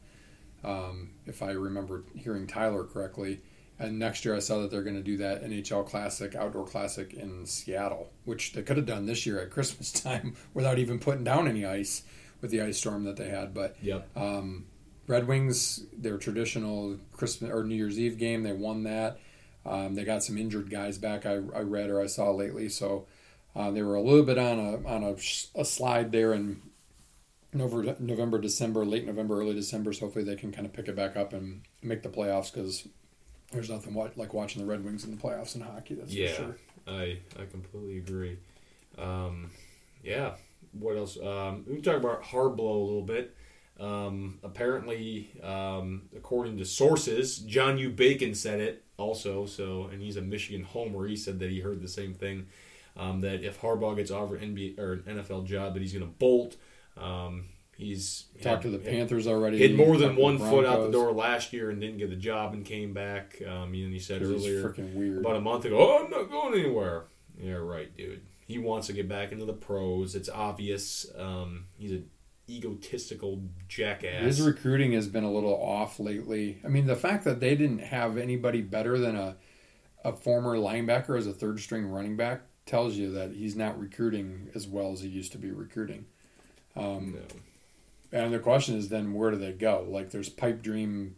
um, 0.66 1.10
if 1.26 1.42
I 1.42 1.52
remember 1.52 2.04
hearing 2.14 2.46
Tyler 2.46 2.84
correctly. 2.84 3.40
And 3.78 3.98
next 3.98 4.24
year, 4.24 4.34
I 4.34 4.38
saw 4.38 4.60
that 4.62 4.70
they're 4.70 4.82
going 4.82 4.96
to 4.96 5.02
do 5.02 5.18
that 5.18 5.44
NHL 5.44 5.86
Classic, 5.86 6.34
Outdoor 6.34 6.66
Classic 6.66 7.12
in 7.12 7.44
Seattle, 7.44 8.10
which 8.24 8.54
they 8.54 8.62
could 8.62 8.78
have 8.78 8.86
done 8.86 9.04
this 9.04 9.26
year 9.26 9.38
at 9.38 9.50
Christmas 9.50 9.92
time 10.02 10.34
without 10.54 10.78
even 10.78 10.98
putting 10.98 11.24
down 11.24 11.46
any 11.46 11.64
ice 11.66 12.02
with 12.40 12.50
the 12.50 12.62
ice 12.62 12.78
storm 12.78 13.04
that 13.04 13.16
they 13.16 13.28
had. 13.28 13.52
But 13.52 13.76
Yep. 13.82 14.08
um, 14.16 14.64
Red 15.06 15.28
Wings, 15.28 15.84
their 15.96 16.16
traditional 16.16 16.98
Christmas 17.12 17.50
or 17.50 17.64
New 17.64 17.74
Year's 17.76 17.98
Eve 18.00 18.16
game, 18.18 18.42
they 18.42 18.52
won 18.54 18.82
that. 18.84 19.18
Um, 19.66 19.94
they 19.94 20.04
got 20.04 20.24
some 20.24 20.38
injured 20.38 20.70
guys 20.70 20.96
back. 20.96 21.26
I, 21.26 21.32
I 21.34 21.60
read 21.60 21.90
or 21.90 22.00
I 22.00 22.06
saw 22.06 22.30
lately, 22.30 22.68
so 22.70 23.06
uh, 23.54 23.70
they 23.72 23.82
were 23.82 23.94
a 23.96 24.00
little 24.02 24.22
bit 24.24 24.38
on 24.38 24.58
a 24.58 24.88
on 24.88 25.02
a, 25.02 25.16
a 25.60 25.64
slide 25.64 26.12
there 26.12 26.32
in 26.32 26.62
November, 27.52 27.96
November, 27.98 28.38
December, 28.38 28.84
late 28.84 29.06
November, 29.06 29.40
early 29.40 29.54
December. 29.54 29.92
So 29.92 30.06
hopefully 30.06 30.24
they 30.24 30.36
can 30.36 30.52
kind 30.52 30.66
of 30.66 30.72
pick 30.72 30.88
it 30.88 30.96
back 30.96 31.16
up 31.16 31.32
and 31.32 31.62
make 31.82 32.02
the 32.02 32.08
playoffs 32.08 32.52
because 32.52 32.86
there's 33.52 33.70
nothing 33.70 33.94
like 33.94 34.34
watching 34.34 34.62
the 34.62 34.68
Red 34.68 34.84
Wings 34.84 35.04
in 35.04 35.10
the 35.10 35.16
playoffs 35.16 35.54
in 35.54 35.60
hockey. 35.62 35.94
That's 35.94 36.12
yeah, 36.12 36.28
for 36.28 36.34
sure. 36.34 36.56
I 36.86 37.18
I 37.38 37.44
completely 37.50 37.98
agree. 37.98 38.38
Um, 38.98 39.50
yeah. 40.02 40.32
What 40.72 40.96
else? 40.96 41.18
Um, 41.18 41.64
we 41.66 41.74
can 41.74 41.82
talk 41.82 41.96
about 41.96 42.22
Harblow 42.22 42.58
a 42.58 42.86
little 42.86 43.02
bit. 43.02 43.34
Um, 43.78 44.38
apparently, 44.42 45.30
um, 45.42 46.02
according 46.16 46.58
to 46.58 46.64
sources, 46.64 47.38
John 47.38 47.78
U. 47.78 47.90
Bacon 47.90 48.34
said 48.34 48.60
it 48.60 48.84
also. 48.96 49.46
So, 49.46 49.88
and 49.92 50.00
he's 50.00 50.16
a 50.16 50.22
Michigan 50.22 50.64
homer. 50.64 51.06
He 51.06 51.16
said 51.16 51.38
that 51.40 51.50
he 51.50 51.60
heard 51.60 51.82
the 51.82 51.88
same 51.88 52.14
thing. 52.14 52.46
Um, 52.96 53.20
that 53.20 53.44
if 53.44 53.60
Harbaugh 53.60 53.94
gets 53.96 54.10
offered 54.10 54.42
an 54.42 54.56
NBA 54.56 54.78
or 54.78 54.94
an 54.94 55.02
NFL 55.06 55.44
job, 55.44 55.74
that 55.74 55.80
he's 55.82 55.92
going 55.92 56.04
to 56.04 56.10
bolt. 56.10 56.56
Um, 56.96 57.46
he's 57.76 58.26
Talked 58.42 58.62
to 58.62 58.70
the 58.70 58.78
Panthers 58.78 59.26
already. 59.26 59.58
He 59.58 59.62
had 59.68 59.76
more 59.76 59.96
than 59.96 60.16
one 60.16 60.38
foot 60.38 60.64
out 60.64 60.86
the 60.86 60.92
door 60.92 61.12
last 61.12 61.52
year 61.52 61.70
and 61.70 61.80
didn't 61.80 61.98
get 61.98 62.10
the 62.10 62.16
job 62.16 62.54
and 62.54 62.64
came 62.64 62.92
back. 62.92 63.40
Um, 63.46 63.74
and 63.74 63.92
he 63.92 63.98
said 63.98 64.22
earlier 64.22 64.74
about 65.18 65.36
a 65.36 65.40
month 65.40 65.64
ago, 65.64 65.78
"Oh, 65.78 66.04
I'm 66.04 66.10
not 66.10 66.30
going 66.30 66.58
anywhere." 66.58 67.04
Yeah, 67.38 67.54
right, 67.54 67.94
dude. 67.94 68.22
He 68.46 68.58
wants 68.58 68.86
to 68.86 68.92
get 68.92 69.08
back 69.08 69.32
into 69.32 69.44
the 69.44 69.52
pros. 69.52 70.14
It's 70.14 70.28
obvious. 70.28 71.06
Um, 71.18 71.64
he's 71.76 71.90
an 71.92 72.08
egotistical 72.48 73.42
jackass. 73.68 74.22
His 74.22 74.42
recruiting 74.42 74.92
has 74.92 75.08
been 75.08 75.24
a 75.24 75.32
little 75.32 75.54
off 75.54 75.98
lately. 75.98 76.60
I 76.64 76.68
mean, 76.68 76.86
the 76.86 76.96
fact 76.96 77.24
that 77.24 77.40
they 77.40 77.56
didn't 77.56 77.80
have 77.80 78.16
anybody 78.16 78.62
better 78.62 78.98
than 78.98 79.16
a 79.16 79.36
a 80.04 80.12
former 80.12 80.56
linebacker 80.56 81.18
as 81.18 81.26
a 81.26 81.32
third 81.32 81.58
string 81.58 81.84
running 81.86 82.16
back 82.16 82.42
tells 82.64 82.94
you 82.94 83.10
that 83.12 83.32
he's 83.32 83.56
not 83.56 83.78
recruiting 83.78 84.48
as 84.54 84.66
well 84.68 84.92
as 84.92 85.00
he 85.00 85.08
used 85.08 85.32
to 85.32 85.38
be 85.38 85.50
recruiting. 85.50 86.06
Um, 86.76 87.16
no. 88.12 88.20
and 88.20 88.34
the 88.34 88.38
question 88.38 88.76
is 88.76 88.88
then 88.88 89.14
where 89.14 89.30
do 89.30 89.38
they 89.38 89.52
go? 89.52 89.86
Like 89.88 90.10
there's 90.10 90.28
pipe 90.28 90.62
dream, 90.62 91.16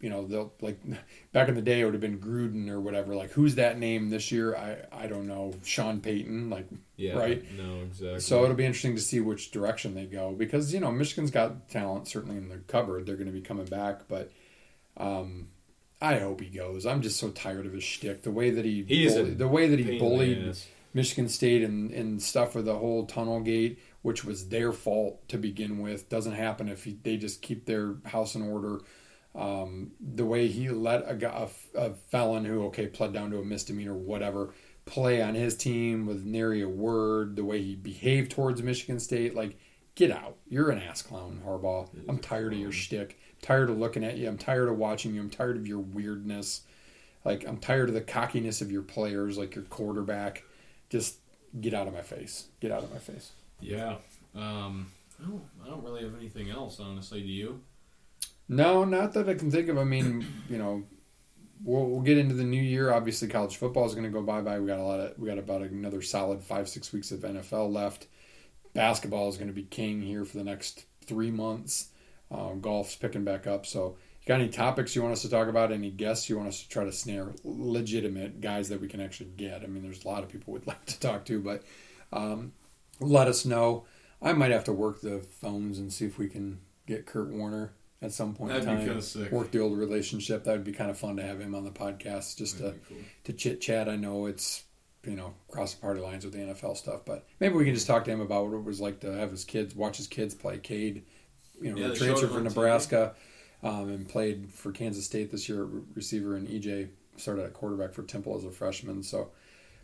you 0.00 0.10
know, 0.10 0.26
they'll 0.26 0.52
like 0.60 0.80
back 1.32 1.48
in 1.48 1.54
the 1.54 1.62
day 1.62 1.80
it 1.80 1.84
would 1.84 1.94
have 1.94 2.00
been 2.00 2.20
Gruden 2.20 2.68
or 2.68 2.80
whatever. 2.80 3.14
Like 3.14 3.32
who's 3.32 3.56
that 3.56 3.78
name 3.78 4.10
this 4.10 4.30
year? 4.30 4.56
I 4.56 5.04
I 5.04 5.06
don't 5.06 5.26
know. 5.26 5.54
Sean 5.64 6.00
Payton, 6.00 6.50
like 6.50 6.66
Yeah, 6.96 7.14
right? 7.14 7.44
No, 7.56 7.82
exactly. 7.82 8.20
So 8.20 8.44
it'll 8.44 8.56
be 8.56 8.64
interesting 8.64 8.94
to 8.94 9.02
see 9.02 9.20
which 9.20 9.50
direction 9.50 9.94
they 9.94 10.06
go 10.06 10.32
because 10.32 10.72
you 10.72 10.80
know 10.80 10.92
Michigan's 10.92 11.30
got 11.30 11.68
talent 11.68 12.08
certainly 12.08 12.36
in 12.36 12.48
the 12.48 12.58
cupboard. 12.58 13.06
They're 13.06 13.16
going 13.16 13.26
to 13.26 13.32
be 13.32 13.40
coming 13.42 13.66
back, 13.66 14.08
but 14.08 14.30
um, 14.96 15.48
I 16.00 16.18
hope 16.18 16.40
he 16.40 16.48
goes. 16.48 16.84
I'm 16.84 17.02
just 17.02 17.18
so 17.18 17.30
tired 17.30 17.66
of 17.66 17.72
his 17.72 17.84
shtick. 17.84 18.22
The 18.22 18.30
way 18.30 18.50
that 18.50 18.64
he, 18.64 18.82
He 18.82 19.08
bullied, 19.08 19.38
the 19.38 19.48
way 19.48 19.68
that 19.68 19.78
he 19.78 19.98
bullied. 19.98 20.56
Michigan 20.94 21.28
State 21.28 21.62
and, 21.62 21.90
and 21.90 22.22
stuff 22.22 22.54
with 22.54 22.66
the 22.66 22.74
whole 22.76 23.06
tunnel 23.06 23.40
gate, 23.40 23.78
which 24.02 24.24
was 24.24 24.48
their 24.48 24.72
fault 24.72 25.26
to 25.28 25.38
begin 25.38 25.78
with, 25.78 26.08
doesn't 26.08 26.34
happen 26.34 26.68
if 26.68 26.84
he, 26.84 26.98
they 27.02 27.16
just 27.16 27.40
keep 27.40 27.64
their 27.66 27.94
house 28.04 28.34
in 28.34 28.42
order. 28.42 28.80
Um, 29.34 29.92
the 29.98 30.26
way 30.26 30.48
he 30.48 30.68
let 30.68 31.02
a, 31.02 31.42
a, 31.42 31.48
a 31.74 31.94
felon 32.10 32.44
who 32.44 32.66
okay 32.66 32.86
pled 32.86 33.14
down 33.14 33.30
to 33.30 33.38
a 33.38 33.44
misdemeanor, 33.44 33.94
whatever, 33.94 34.52
play 34.84 35.22
on 35.22 35.34
his 35.34 35.56
team 35.56 36.06
with 36.06 36.24
nary 36.24 36.62
a 36.62 36.68
word, 36.68 37.36
the 37.36 37.44
way 37.44 37.62
he 37.62 37.74
behaved 37.74 38.32
towards 38.32 38.62
Michigan 38.62 38.98
State. 38.98 39.34
Like, 39.34 39.58
get 39.94 40.10
out. 40.10 40.36
You're 40.48 40.70
an 40.70 40.82
ass 40.82 41.02
clown, 41.02 41.40
Harbaugh. 41.46 41.88
I'm 42.08 42.18
tired 42.18 42.52
of 42.52 42.58
your 42.58 42.72
shtick. 42.72 43.18
tired 43.40 43.70
of 43.70 43.78
looking 43.78 44.04
at 44.04 44.16
you. 44.16 44.28
I'm 44.28 44.38
tired 44.38 44.68
of 44.68 44.76
watching 44.76 45.14
you. 45.14 45.20
I'm 45.20 45.30
tired 45.30 45.56
of 45.56 45.66
your 45.66 45.80
weirdness. 45.80 46.62
Like, 47.24 47.46
I'm 47.46 47.58
tired 47.58 47.88
of 47.88 47.94
the 47.94 48.00
cockiness 48.00 48.60
of 48.60 48.72
your 48.72 48.82
players, 48.82 49.38
like 49.38 49.54
your 49.54 49.64
quarterback. 49.64 50.42
Just 50.90 51.18
get 51.60 51.72
out 51.72 51.86
of 51.86 51.94
my 51.94 52.02
face. 52.02 52.48
Get 52.60 52.72
out 52.72 52.82
of 52.82 52.92
my 52.92 52.98
face. 52.98 53.32
Yeah. 53.62 53.96
Um, 54.34 54.90
I 55.20 55.26
don't. 55.26 55.42
I 55.64 55.68
don't 55.68 55.84
really 55.84 56.02
have 56.02 56.14
anything 56.16 56.50
else, 56.50 56.80
honestly. 56.80 57.20
Do 57.20 57.28
you? 57.28 57.60
No, 58.48 58.84
not 58.84 59.12
that 59.14 59.28
I 59.28 59.34
can 59.34 59.50
think 59.50 59.68
of. 59.68 59.78
I 59.78 59.84
mean, 59.84 60.26
you 60.48 60.58
know, 60.58 60.84
we'll, 61.62 61.86
we'll 61.86 62.00
get 62.00 62.18
into 62.18 62.34
the 62.34 62.44
new 62.44 62.62
year. 62.62 62.92
Obviously, 62.92 63.28
college 63.28 63.56
football 63.56 63.86
is 63.86 63.94
going 63.94 64.04
to 64.04 64.10
go 64.10 64.22
bye 64.22 64.40
bye. 64.40 64.58
We 64.58 64.66
got 64.66 64.78
a 64.78 64.82
lot 64.82 65.00
of 65.00 65.18
we 65.18 65.28
got 65.28 65.38
about 65.38 65.62
another 65.62 66.02
solid 66.02 66.42
five 66.42 66.68
six 66.68 66.92
weeks 66.92 67.10
of 67.12 67.20
NFL 67.20 67.72
left. 67.72 68.06
Basketball 68.74 69.28
is 69.28 69.36
going 69.36 69.48
to 69.48 69.54
be 69.54 69.64
king 69.64 70.00
here 70.00 70.24
for 70.24 70.38
the 70.38 70.44
next 70.44 70.84
three 71.04 71.30
months. 71.30 71.88
Uh, 72.30 72.54
golf's 72.54 72.96
picking 72.96 73.24
back 73.24 73.46
up. 73.46 73.66
So, 73.66 73.96
you 74.22 74.26
got 74.26 74.40
any 74.40 74.48
topics 74.48 74.96
you 74.96 75.02
want 75.02 75.12
us 75.12 75.22
to 75.22 75.28
talk 75.28 75.48
about? 75.48 75.72
Any 75.72 75.90
guests 75.90 76.30
you 76.30 76.36
want 76.36 76.48
us 76.48 76.62
to 76.62 76.68
try 76.68 76.84
to 76.84 76.92
snare? 76.92 77.32
Legitimate 77.44 78.40
guys 78.40 78.70
that 78.70 78.80
we 78.80 78.88
can 78.88 79.00
actually 79.00 79.30
get. 79.36 79.62
I 79.62 79.66
mean, 79.66 79.82
there's 79.82 80.04
a 80.04 80.08
lot 80.08 80.22
of 80.22 80.30
people 80.30 80.54
we'd 80.54 80.66
like 80.66 80.84
to 80.86 81.00
talk 81.00 81.26
to, 81.26 81.40
but 81.40 81.62
um, 82.12 82.52
let 83.00 83.28
us 83.28 83.44
know. 83.44 83.84
I 84.20 84.32
might 84.32 84.50
have 84.52 84.64
to 84.64 84.72
work 84.72 85.00
the 85.00 85.18
phones 85.40 85.78
and 85.78 85.92
see 85.92 86.06
if 86.06 86.18
we 86.18 86.28
can 86.28 86.60
get 86.86 87.06
Kurt 87.06 87.30
Warner 87.30 87.72
at 88.00 88.12
some 88.12 88.34
point 88.34 88.50
That'd 88.52 88.68
in 88.68 88.74
be 88.74 88.78
time. 88.80 88.86
kinda 88.88 89.02
sick. 89.02 89.32
Work 89.32 89.50
the 89.50 89.60
old 89.60 89.76
relationship. 89.78 90.44
That 90.44 90.52
would 90.52 90.64
be 90.64 90.72
kind 90.72 90.90
of 90.90 90.98
fun 90.98 91.16
to 91.16 91.22
have 91.22 91.40
him 91.40 91.54
on 91.54 91.64
the 91.64 91.70
podcast 91.70 92.36
just 92.36 92.56
to, 92.58 92.64
That'd 92.64 92.88
be 92.88 92.94
cool. 92.94 93.04
to 93.24 93.32
chit 93.32 93.60
chat. 93.60 93.88
I 93.88 93.96
know 93.96 94.26
it's 94.26 94.64
you 95.04 95.16
know 95.16 95.34
cross 95.48 95.74
the 95.74 95.80
party 95.80 96.00
lines 96.00 96.24
with 96.24 96.34
the 96.34 96.40
NFL 96.40 96.76
stuff, 96.76 97.04
but 97.04 97.26
maybe 97.40 97.54
we 97.56 97.64
can 97.64 97.74
just 97.74 97.86
talk 97.88 98.04
to 98.04 98.10
him 98.12 98.20
about 98.20 98.46
what 98.46 98.56
it 98.56 98.64
was 98.64 98.80
like 98.80 99.00
to 99.00 99.12
have 99.12 99.30
his 99.32 99.44
kids 99.44 99.74
watch 99.74 99.96
his 99.96 100.06
kids 100.06 100.34
play. 100.34 100.58
Cade, 100.58 101.04
you 101.60 101.72
know, 101.74 101.88
Yeah, 101.88 101.94
transfer 101.94 102.28
from. 102.28 102.44
Nebraska 102.44 103.14
um, 103.64 103.88
and 103.88 104.08
played 104.08 104.52
for 104.52 104.70
Kansas 104.72 105.04
State 105.04 105.30
this 105.32 105.48
year, 105.48 105.64
receiver, 105.94 106.36
and 106.36 106.46
EJ 106.48 106.90
started 107.16 107.44
at 107.44 107.52
quarterback 107.54 107.92
for 107.92 108.02
Temple 108.04 108.36
as 108.36 108.44
a 108.44 108.50
freshman. 108.50 109.02
So. 109.02 109.30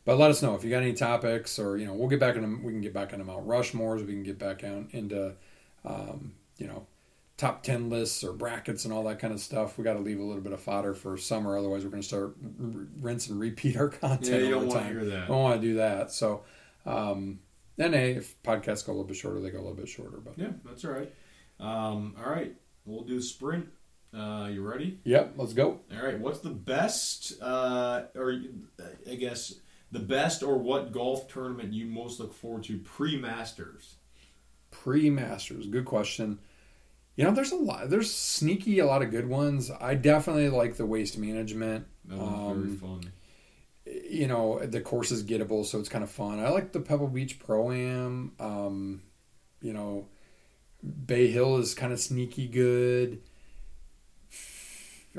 But 0.09 0.19
let 0.19 0.31
us 0.31 0.41
know 0.41 0.55
if 0.55 0.65
you 0.65 0.71
got 0.71 0.81
any 0.81 0.95
topics, 0.95 1.59
or 1.59 1.77
you 1.77 1.85
know, 1.85 1.93
we'll 1.93 2.09
get 2.09 2.19
back 2.19 2.35
into 2.35 2.49
we 2.65 2.73
can 2.73 2.81
get 2.81 2.95
back 2.95 3.13
into 3.13 3.27
Mount 3.27 3.47
Rushmores. 3.47 3.99
We 4.07 4.15
can 4.15 4.23
get 4.23 4.39
back 4.39 4.65
on 4.65 4.89
into, 4.93 5.35
um, 5.85 6.33
you 6.57 6.67
know, 6.67 6.87
top 7.37 7.63
ten 7.63 7.91
lists 7.91 8.25
or 8.25 8.33
brackets 8.33 8.87
and 8.87 8.95
all 8.95 9.05
that 9.05 9.19
kind 9.19 9.35
of 9.35 9.41
stuff. 9.41 9.77
We 9.77 9.85
got 9.85 9.93
to 9.93 9.99
leave 9.99 10.19
a 10.19 10.23
little 10.23 10.41
bit 10.41 10.55
of 10.55 10.61
fodder 10.61 10.95
for 10.95 11.19
summer, 11.19 11.59
otherwise 11.59 11.85
we're 11.85 11.91
going 11.91 12.01
to 12.01 12.09
start 12.09 12.37
r- 12.59 12.87
rinse 13.03 13.29
and 13.29 13.39
repeat 13.39 13.77
our 13.77 13.89
content. 14.01 14.31
Yeah, 14.31 14.49
you 14.49 14.51
don't 14.53 14.69
want 14.69 14.79
to 14.79 14.85
time. 14.87 14.93
hear 14.95 15.05
that. 15.05 15.25
I 15.25 15.27
don't 15.27 15.43
want 15.43 15.61
to 15.61 15.69
do 15.69 15.75
that. 15.75 16.11
So, 16.11 16.41
um, 16.87 17.41
then 17.77 17.93
hey, 17.93 18.13
if 18.13 18.43
podcasts 18.43 18.87
go 18.87 18.93
a 18.93 18.95
little 18.95 19.05
bit 19.05 19.17
shorter, 19.17 19.41
they 19.43 19.51
go 19.51 19.59
a 19.59 19.61
little 19.61 19.75
bit 19.75 19.91
shorter. 19.91 20.17
But 20.25 20.39
Yeah, 20.39 20.53
that's 20.65 20.87
all 20.87 20.93
right. 20.93 21.13
Um, 21.61 22.17
all 22.19 22.31
right, 22.31 22.55
we'll 22.87 23.05
do 23.05 23.21
sprint. 23.21 23.69
Uh, 24.17 24.49
you 24.51 24.67
ready? 24.67 25.01
yep, 25.05 25.35
let's 25.37 25.53
go. 25.53 25.81
All 25.95 26.03
right. 26.03 26.19
What's 26.19 26.41
the 26.41 26.49
best, 26.49 27.35
uh, 27.43 28.05
or 28.15 28.41
I 29.07 29.17
guess 29.17 29.53
the 29.91 30.01
best, 30.01 30.43
or 30.43 30.59
what 30.59 30.93
golf 30.93 31.29
tournament 31.33 31.73
you 31.73 31.87
most 31.87 32.21
look 32.21 32.35
forward 32.35 32.65
to 32.65 32.79
pre 32.79 33.17
Masters? 33.17 33.95
Pre 34.71 35.09
Masters, 35.11 35.67
good 35.67 35.85
question. 35.87 36.39
You 37.17 37.25
know, 37.25 37.33
there's 37.33 37.53
a 37.53 37.57
lot. 37.57 37.91
There's 37.91 38.13
sneaky 38.13 38.79
a 38.79 38.87
lot 38.87 39.03
of 39.03 39.11
good 39.11 39.29
ones. 39.29 39.71
I 39.81 39.95
definitely 39.95 40.51
like 40.51 40.77
the 40.77 40.87
waste 40.87 41.19
management. 41.19 41.87
That 42.05 42.19
one's 42.19 42.51
Um, 42.53 42.63
very 42.67 42.77
fun. 42.77 43.13
you 44.11 44.27
know 44.27 44.59
the 44.67 44.81
course 44.83 45.11
is 45.11 45.25
gettable 45.25 45.65
so 45.65 45.79
it's 45.81 45.89
kind 45.89 46.05
of 46.05 46.11
fun 46.11 46.39
i 46.41 46.51
like 46.51 46.73
the 46.73 46.81
pebble 46.81 47.09
beach 47.09 47.39
pro 47.39 47.73
am 47.73 48.33
um, 48.39 49.01
you 49.63 49.73
know 49.73 50.07
bay 51.07 51.29
hill 51.29 51.57
is 51.57 51.75
kind 51.75 51.91
of 51.91 51.99
sneaky 51.99 52.47
good 52.49 53.19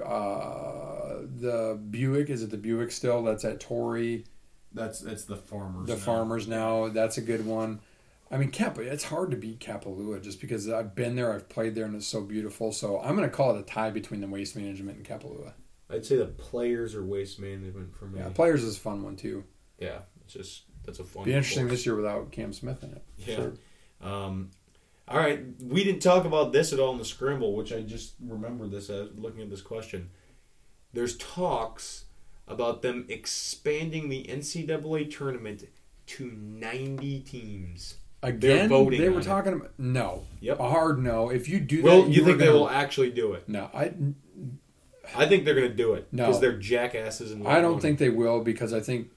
uh, 0.03 1.15
the 1.39 1.79
buick 1.89 2.29
is 2.29 2.43
it 2.43 2.51
the 2.51 2.57
buick 2.57 2.91
still 2.91 3.23
that's 3.23 3.43
at 3.43 3.59
torrey 3.59 4.23
That's 4.73 4.99
that's 4.99 5.25
the 5.25 5.35
farmers. 5.35 5.87
the 5.87 5.93
now. 5.95 5.99
farmers 5.99 6.47
now 6.47 6.89
that's 6.89 7.17
a 7.17 7.21
good 7.21 7.45
one 7.45 7.79
i 8.31 8.37
mean 8.37 8.51
Kappa, 8.51 8.81
it's 8.81 9.05
hard 9.05 9.31
to 9.31 9.37
beat 9.37 9.59
kapalua 9.59 10.21
just 10.21 10.39
because 10.39 10.69
i've 10.69 10.93
been 10.93 11.15
there 11.15 11.33
i've 11.33 11.49
played 11.49 11.73
there 11.75 11.85
and 11.85 11.95
it's 11.95 12.05
so 12.07 12.21
beautiful 12.21 12.71
so 12.71 12.99
i'm 13.01 13.15
going 13.15 13.27
to 13.27 13.35
call 13.35 13.55
it 13.55 13.59
a 13.59 13.63
tie 13.63 13.89
between 13.89 14.21
the 14.21 14.27
waste 14.27 14.55
management 14.55 14.97
and 14.97 15.05
kapalua 15.07 15.53
I'd 15.91 16.05
say 16.05 16.17
the 16.17 16.25
players 16.27 16.93
or 16.93 17.03
waste 17.03 17.39
management 17.39 17.95
for 17.95 18.05
me. 18.05 18.19
yeah 18.19 18.29
players 18.29 18.63
is 18.63 18.77
a 18.77 18.79
fun 18.79 19.01
one 19.01 19.15
too 19.15 19.43
Yeah, 19.79 19.99
it's 20.23 20.33
just 20.33 20.63
that's 20.85 20.99
a 20.99 21.03
fun. 21.03 21.23
be 21.23 21.33
interesting 21.33 21.63
course. 21.63 21.79
this 21.79 21.85
year 21.87 21.95
without 21.95 22.31
cam 22.31 22.53
smith 22.53 22.83
in 22.83 22.91
it 22.91 23.03
Yeah. 23.17 23.35
Sure. 23.35 23.53
Um, 24.01 24.51
all 25.07 25.17
right, 25.17 25.43
we 25.63 25.83
didn't 25.83 26.01
talk 26.03 26.25
about 26.25 26.53
this 26.53 26.71
at 26.71 26.79
all 26.79 26.91
in 26.91 26.99
the 26.99 27.05
scramble, 27.05 27.55
which 27.55 27.73
I 27.73 27.81
just 27.81 28.13
remember 28.23 28.67
this 28.67 28.91
as 28.91 29.09
looking 29.17 29.41
at 29.41 29.49
this 29.49 29.61
question. 29.63 30.11
There's 30.93 31.17
talks 31.17 32.05
about 32.49 32.81
them 32.81 33.05
expanding 33.09 34.09
the 34.09 34.23
NCAA 34.23 35.15
tournament 35.15 35.65
to 36.07 36.31
90 36.31 37.19
teams. 37.21 37.95
Again, 38.21 38.67
voting 38.67 38.99
they 38.99 39.07
were 39.09 39.21
it. 39.21 39.23
talking 39.23 39.53
about 39.53 39.71
no. 39.77 40.25
Yep. 40.41 40.59
A 40.59 40.69
hard 40.69 40.99
no. 40.99 41.29
If 41.29 41.47
you 41.47 41.59
do 41.59 41.81
Well, 41.81 42.03
that, 42.03 42.11
you 42.11 42.23
are 42.23 42.25
think 42.25 42.39
they 42.39 42.49
will 42.49 42.69
actually 42.69 43.11
do 43.11 43.31
it? 43.33 43.47
No, 43.47 43.69
I 43.73 43.93
I 45.15 45.25
think 45.25 45.45
they're 45.45 45.55
going 45.55 45.69
to 45.69 45.75
do 45.75 45.93
it 45.93 46.07
No. 46.11 46.25
because 46.25 46.41
they're 46.41 46.57
jackasses. 46.57 47.31
And 47.31 47.47
I 47.47 47.61
don't 47.61 47.79
think 47.81 47.97
they 47.97 48.09
will 48.09 48.41
because 48.41 48.73
I 48.73 48.81
think 48.81 49.09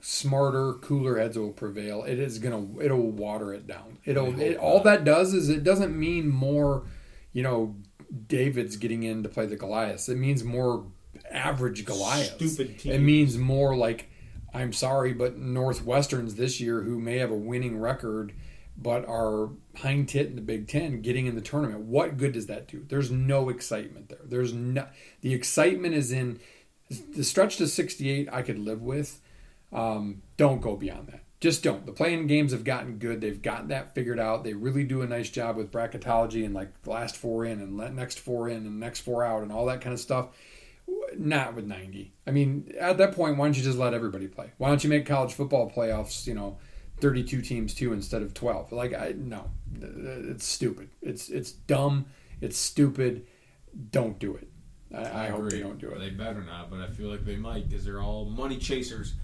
smarter, 0.00 0.74
cooler 0.74 1.18
heads 1.18 1.38
will 1.38 1.52
prevail. 1.52 2.04
It 2.04 2.18
is 2.18 2.38
gonna 2.38 2.66
it'll 2.82 3.10
water 3.10 3.54
it 3.54 3.66
down. 3.66 3.98
It'll 4.04 4.38
it, 4.38 4.56
all 4.58 4.80
that 4.82 5.04
does 5.04 5.32
is 5.32 5.48
it 5.48 5.64
doesn't 5.64 5.98
mean 5.98 6.28
more, 6.28 6.84
you 7.32 7.42
know, 7.42 7.76
David's 8.26 8.76
getting 8.76 9.02
in 9.04 9.22
to 9.22 9.28
play 9.28 9.46
the 9.46 9.56
Goliaths. 9.56 10.08
It 10.08 10.16
means 10.18 10.44
more 10.44 10.84
average 11.30 11.84
Goliath. 11.84 12.36
Stupid 12.36 12.78
teams. 12.78 12.94
It 12.94 13.00
means 13.00 13.38
more 13.38 13.76
like 13.76 14.10
I'm 14.52 14.72
sorry, 14.72 15.12
but 15.12 15.38
Northwesterns 15.38 16.34
this 16.36 16.60
year 16.60 16.82
who 16.82 16.98
may 16.98 17.18
have 17.18 17.30
a 17.30 17.36
winning 17.36 17.78
record 17.78 18.32
but 18.76 19.06
are 19.06 19.50
hind 19.76 20.08
tit 20.08 20.28
in 20.28 20.36
the 20.36 20.42
Big 20.42 20.66
Ten 20.66 21.02
getting 21.02 21.26
in 21.26 21.34
the 21.34 21.40
tournament. 21.40 21.80
What 21.80 22.16
good 22.16 22.32
does 22.32 22.46
that 22.46 22.66
do? 22.66 22.84
There's 22.88 23.10
no 23.10 23.48
excitement 23.50 24.08
there. 24.08 24.20
There's 24.24 24.52
no 24.52 24.86
the 25.20 25.34
excitement 25.34 25.94
is 25.94 26.12
in 26.12 26.40
the 27.14 27.22
stretch 27.22 27.56
to 27.58 27.68
68. 27.68 28.28
I 28.32 28.42
could 28.42 28.58
live 28.58 28.82
with. 28.82 29.20
Um, 29.72 30.22
don't 30.36 30.60
go 30.60 30.76
beyond 30.76 31.08
that. 31.08 31.20
Just 31.40 31.62
don't. 31.62 31.86
The 31.86 31.92
playing 31.92 32.26
games 32.26 32.52
have 32.52 32.64
gotten 32.64 32.98
good. 32.98 33.20
They've 33.20 33.40
gotten 33.40 33.68
that 33.68 33.94
figured 33.94 34.18
out. 34.18 34.44
They 34.44 34.52
really 34.52 34.84
do 34.84 35.02
a 35.02 35.06
nice 35.06 35.30
job 35.30 35.56
with 35.56 35.70
bracketology 35.70 36.44
and 36.44 36.54
like 36.54 36.72
last 36.84 37.16
four 37.16 37.44
in 37.44 37.60
and 37.60 37.76
let 37.76 37.94
next 37.94 38.18
four 38.18 38.48
in 38.48 38.66
and 38.66 38.80
next 38.80 39.00
four 39.00 39.24
out 39.24 39.42
and 39.42 39.52
all 39.52 39.66
that 39.66 39.80
kind 39.80 39.94
of 39.94 40.00
stuff. 40.00 40.28
Not 41.18 41.54
with 41.54 41.66
90. 41.66 42.12
I 42.26 42.30
mean, 42.30 42.72
at 42.78 42.98
that 42.98 43.14
point, 43.14 43.36
why 43.36 43.46
don't 43.46 43.56
you 43.56 43.62
just 43.62 43.78
let 43.78 43.94
everybody 43.94 44.28
play? 44.28 44.52
Why 44.58 44.68
don't 44.68 44.82
you 44.84 44.90
make 44.90 45.06
college 45.06 45.32
football 45.34 45.70
playoffs, 45.70 46.26
you 46.26 46.34
know, 46.34 46.58
32 47.00 47.42
teams 47.42 47.74
too 47.74 47.92
instead 47.92 48.22
of 48.22 48.34
12? 48.34 48.72
Like, 48.72 48.94
I 48.94 49.14
no, 49.16 49.50
it's 49.80 50.44
stupid. 50.44 50.90
It's 51.02 51.28
it's 51.28 51.52
dumb. 51.52 52.06
It's 52.40 52.58
stupid. 52.58 53.26
Don't 53.90 54.18
do 54.18 54.36
it. 54.36 54.48
I, 54.94 55.26
I, 55.26 55.28
hope 55.28 55.40
agree. 55.40 55.58
they 55.58 55.60
don't 55.60 55.78
do 55.78 55.90
it. 55.90 55.98
They 55.98 56.10
better 56.10 56.42
not, 56.42 56.70
but 56.70 56.80
I 56.80 56.88
feel 56.88 57.08
like 57.08 57.24
they 57.24 57.36
might 57.36 57.68
because 57.68 57.84
they're 57.84 58.02
all 58.02 58.24
money 58.24 58.56
chasers. 58.56 59.14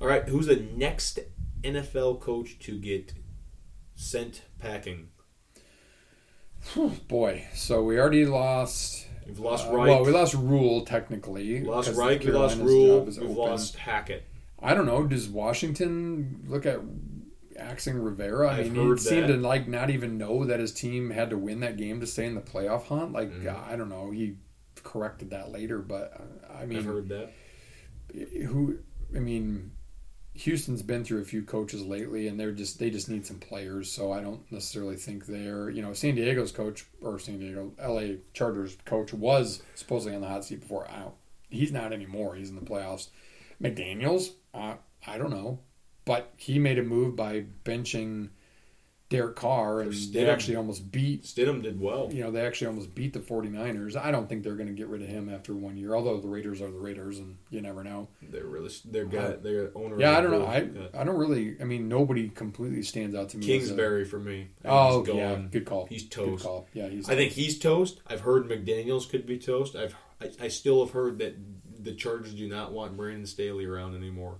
All 0.00 0.06
right, 0.06 0.28
who's 0.28 0.46
the 0.46 0.56
next 0.56 1.18
NFL 1.62 2.20
coach 2.20 2.58
to 2.60 2.78
get 2.78 3.14
sent 3.94 4.42
packing? 4.58 5.08
Boy, 7.08 7.46
so 7.54 7.82
we 7.82 7.98
already 7.98 8.26
lost. 8.26 9.06
We've 9.26 9.38
lost 9.38 9.68
uh, 9.68 9.72
Reich. 9.72 9.88
well, 9.88 10.04
we 10.04 10.12
lost 10.12 10.34
Rhule 10.34 10.84
technically. 10.84 11.60
We 11.60 11.66
lost 11.66 11.94
Reich. 11.94 12.24
We 12.24 12.32
lost 12.32 12.58
Rhule. 12.58 13.02
We've 13.04 13.18
open. 13.18 13.34
lost 13.34 13.76
Hackett. 13.76 14.24
I 14.58 14.74
don't 14.74 14.86
know. 14.86 15.06
Does 15.06 15.28
Washington 15.28 16.44
look 16.48 16.66
at 16.66 16.80
axing 17.58 17.98
Rivera? 17.98 18.50
I 18.50 18.58
I've 18.58 18.72
mean, 18.72 18.92
he 18.92 18.98
seemed 18.98 19.28
that. 19.28 19.34
to 19.34 19.38
like 19.38 19.68
not 19.68 19.90
even 19.90 20.18
know 20.18 20.44
that 20.44 20.60
his 20.60 20.72
team 20.72 21.10
had 21.10 21.30
to 21.30 21.38
win 21.38 21.60
that 21.60 21.76
game 21.76 22.00
to 22.00 22.06
stay 22.06 22.26
in 22.26 22.34
the 22.34 22.40
playoff 22.40 22.84
hunt. 22.86 23.12
Like 23.12 23.32
uh, 23.46 23.54
I 23.68 23.76
don't 23.76 23.88
know. 23.88 24.10
He 24.10 24.36
corrected 24.82 25.30
that 25.30 25.50
later, 25.52 25.78
but 25.80 26.12
uh, 26.18 26.52
I 26.58 26.62
I've 26.62 26.68
mean, 26.68 26.84
heard 26.84 27.08
that. 27.10 27.30
who? 28.46 28.78
I 29.14 29.18
mean, 29.18 29.72
Houston's 30.40 30.82
been 30.82 31.04
through 31.04 31.20
a 31.20 31.24
few 31.24 31.42
coaches 31.42 31.84
lately, 31.84 32.26
and 32.26 32.40
they're 32.40 32.52
just 32.52 32.78
they 32.78 32.88
just 32.88 33.10
need 33.10 33.26
some 33.26 33.38
players. 33.38 33.92
So 33.92 34.10
I 34.10 34.20
don't 34.20 34.50
necessarily 34.50 34.96
think 34.96 35.26
they're 35.26 35.68
you 35.68 35.82
know 35.82 35.92
San 35.92 36.14
Diego's 36.14 36.52
coach 36.52 36.86
or 37.02 37.18
San 37.18 37.38
Diego 37.38 37.72
L.A. 37.78 38.18
Chargers 38.32 38.76
coach 38.84 39.12
was 39.12 39.62
supposedly 39.74 40.14
on 40.14 40.22
the 40.22 40.28
hot 40.28 40.44
seat 40.44 40.60
before. 40.60 40.88
I 40.90 41.00
don't. 41.00 41.14
He's 41.50 41.72
not 41.72 41.92
anymore. 41.92 42.36
He's 42.36 42.48
in 42.48 42.54
the 42.54 42.62
playoffs. 42.62 43.08
McDaniels, 43.62 44.30
uh, 44.54 44.76
I 45.06 45.18
don't 45.18 45.30
know, 45.30 45.60
but 46.04 46.32
he 46.36 46.58
made 46.58 46.78
a 46.78 46.82
move 46.82 47.16
by 47.16 47.44
benching 47.64 48.30
Derek 49.10 49.34
Carr, 49.34 49.80
and 49.80 49.92
they 49.92 50.30
actually 50.30 50.54
almost 50.54 50.92
beat. 50.92 51.24
Stidham 51.24 51.62
did 51.64 51.80
well. 51.80 52.08
You 52.12 52.22
know, 52.22 52.30
they 52.30 52.46
actually 52.46 52.68
almost 52.68 52.94
beat 52.94 53.12
the 53.12 53.18
49ers. 53.18 53.96
I 53.96 54.12
don't 54.12 54.28
think 54.28 54.44
they're 54.44 54.54
going 54.54 54.68
to 54.68 54.72
get 54.72 54.86
rid 54.86 55.02
of 55.02 55.08
him 55.08 55.28
after 55.28 55.52
one 55.52 55.76
year. 55.76 55.96
Although 55.96 56.20
the 56.20 56.28
Raiders 56.28 56.60
are 56.62 56.70
the 56.70 56.78
Raiders, 56.78 57.18
and 57.18 57.36
you 57.50 57.60
never 57.60 57.82
know. 57.82 58.06
They're 58.22 58.44
really 58.46 58.70
they're 58.84 59.04
got 59.06 59.42
their 59.42 59.72
owner. 59.74 59.98
Yeah, 59.98 60.16
I 60.16 60.20
don't 60.20 60.30
know. 60.30 60.46
I 60.46 60.58
Yeah. 60.60 61.00
I 61.00 61.02
don't 61.02 61.18
really. 61.18 61.56
I 61.60 61.64
mean, 61.64 61.88
nobody 61.88 62.28
completely 62.28 62.82
stands 62.84 63.16
out 63.16 63.30
to 63.30 63.38
me. 63.38 63.42
as 63.42 63.48
a- 63.48 63.52
Kingsbury 63.66 64.04
for 64.04 64.20
me. 64.20 64.50
Oh 64.64 65.04
yeah, 65.04 65.42
good 65.50 65.64
call. 65.66 65.86
He's 65.86 66.04
Good 66.04 66.10
toast. 66.12 66.44
call. 66.44 66.68
Yeah, 66.72 66.88
he's. 66.88 67.10
I 67.10 67.16
think 67.16 67.32
he's 67.32 67.58
toast. 67.58 68.00
I've 68.06 68.20
heard 68.20 68.48
McDaniels 68.48 69.10
could 69.10 69.26
be 69.26 69.38
toast. 69.38 69.74
I've 69.74 69.96
I, 70.20 70.30
I 70.44 70.48
still 70.48 70.84
have 70.84 70.94
heard 70.94 71.18
that 71.18 71.34
the 71.82 71.94
Chargers 71.94 72.34
do 72.34 72.48
not 72.48 72.72
want 72.72 72.96
Brandon 72.96 73.26
Staley 73.26 73.64
around 73.64 73.96
anymore. 73.96 74.38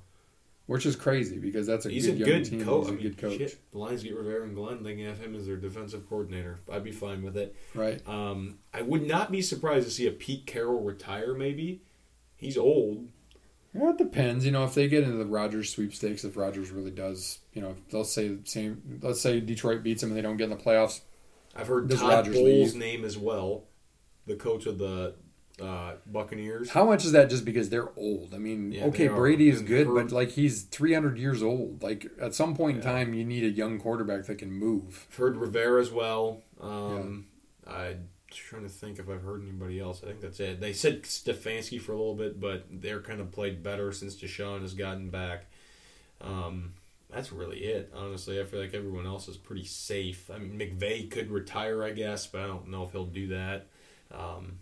Which 0.70 0.86
is 0.86 0.94
crazy 0.94 1.38
because 1.38 1.66
that's 1.66 1.84
a 1.84 1.90
He's 1.90 2.06
good 2.06 2.14
a 2.14 2.18
young 2.18 2.28
good 2.28 2.44
team. 2.44 2.64
coach. 2.64 2.82
He's 2.84 2.86
I 2.86 2.90
a 2.90 2.94
mean, 2.94 3.02
good 3.02 3.18
coach, 3.18 3.38
shit, 3.38 3.58
the 3.72 3.78
Lions 3.78 4.02
get 4.04 4.14
rid 4.14 4.24
of 4.26 4.32
Aaron 4.32 4.54
Glenn. 4.54 4.82
They 4.84 4.94
can 4.94 5.04
have 5.06 5.18
him 5.18 5.34
as 5.34 5.44
their 5.46 5.56
defensive 5.56 6.08
coordinator. 6.08 6.60
I'd 6.70 6.84
be 6.84 6.92
fine 6.92 7.22
with 7.24 7.36
it. 7.36 7.56
right? 7.74 8.00
Um, 8.08 8.58
I 8.72 8.82
would 8.82 9.04
not 9.04 9.32
be 9.32 9.42
surprised 9.42 9.86
to 9.86 9.90
see 9.92 10.06
a 10.06 10.12
Pete 10.12 10.46
Carroll 10.46 10.80
retire. 10.80 11.34
Maybe 11.34 11.82
he's 12.36 12.56
old. 12.56 13.08
Yeah, 13.74 13.90
it 13.90 13.98
depends. 13.98 14.44
You 14.46 14.52
know, 14.52 14.62
if 14.64 14.74
they 14.74 14.86
get 14.86 15.02
into 15.02 15.16
the 15.16 15.26
Rodgers 15.26 15.70
sweepstakes, 15.72 16.24
if 16.24 16.36
Rodgers 16.36 16.70
really 16.70 16.90
does, 16.92 17.40
you 17.52 17.62
know, 17.62 17.74
they'll 17.90 18.04
say 18.04 18.28
the 18.28 18.46
same. 18.48 19.00
Let's 19.02 19.20
say 19.20 19.40
Detroit 19.40 19.82
beats 19.82 20.02
them 20.02 20.10
and 20.10 20.16
they 20.16 20.22
don't 20.22 20.36
get 20.36 20.44
in 20.44 20.50
the 20.50 20.56
playoffs. 20.56 21.00
I've 21.56 21.66
heard 21.66 21.88
Does 21.88 21.98
Todd 21.98 22.10
Rodgers 22.28 22.34
Bowles' 22.36 22.46
leave? 22.46 22.76
name 22.76 23.04
as 23.04 23.18
well, 23.18 23.64
the 24.26 24.36
coach 24.36 24.66
of 24.66 24.78
the 24.78 25.14
uh, 25.60 25.94
Buccaneers. 26.06 26.70
How 26.70 26.84
much 26.84 27.04
is 27.04 27.12
that 27.12 27.30
just 27.30 27.44
because 27.44 27.68
they're 27.68 27.90
old? 27.96 28.32
I 28.34 28.38
mean, 28.38 28.72
Yeah, 28.72 28.84
okay. 28.86 29.08
Brady 29.08 29.48
is 29.48 29.62
good, 29.62 29.86
Herb- 29.86 29.94
but 29.94 30.12
like 30.12 30.30
he's 30.30 30.62
300 30.62 31.18
years 31.18 31.42
old. 31.42 31.82
Like 31.82 32.06
at 32.20 32.34
some 32.34 32.56
point 32.56 32.78
in 32.78 32.82
time, 32.82 33.14
you 33.14 33.24
need 33.24 33.44
a 33.44 33.50
young 33.50 33.78
quarterback 33.78 34.26
that 34.26 34.38
can 34.38 34.52
move. 34.52 35.06
I've 35.10 35.16
heard 35.16 35.36
Rivera 35.36 35.80
as 35.80 35.90
well. 35.90 36.42
Um, 36.60 37.26
I'm 37.66 38.08
trying 38.30 38.62
to 38.62 38.68
think 38.68 38.98
if 38.98 39.08
I've 39.08 39.22
heard 39.22 39.42
anybody 39.42 39.80
else. 39.80 40.02
I 40.02 40.06
think 40.06 40.20
that's 40.20 40.40
it. 40.40 40.60
They 40.60 40.72
said 40.72 41.02
Stefanski 41.02 41.80
for 41.80 41.92
a 41.92 41.96
little 41.96 42.14
bit, 42.14 42.40
but 42.40 42.66
they're 42.70 43.00
kind 43.00 43.20
of 43.20 43.30
played 43.32 43.62
better 43.62 43.92
since 43.92 44.16
Deshaun 44.16 44.62
has 44.62 44.74
gotten 44.74 45.10
back. 45.10 45.46
Um, 46.20 46.74
that's 47.10 47.32
really 47.32 47.58
it. 47.58 47.92
Honestly, 47.94 48.40
I 48.40 48.44
feel 48.44 48.60
like 48.60 48.74
everyone 48.74 49.06
else 49.06 49.26
is 49.28 49.36
pretty 49.36 49.64
safe. 49.64 50.30
I 50.32 50.38
mean, 50.38 50.58
McVay 50.58 51.10
could 51.10 51.30
retire, 51.30 51.82
I 51.82 51.90
guess, 51.90 52.26
but 52.26 52.42
I 52.42 52.46
don't 52.46 52.68
know 52.68 52.84
if 52.84 52.92
he'll 52.92 53.06
do 53.06 53.28
that. 53.28 53.66
Um, 54.12 54.58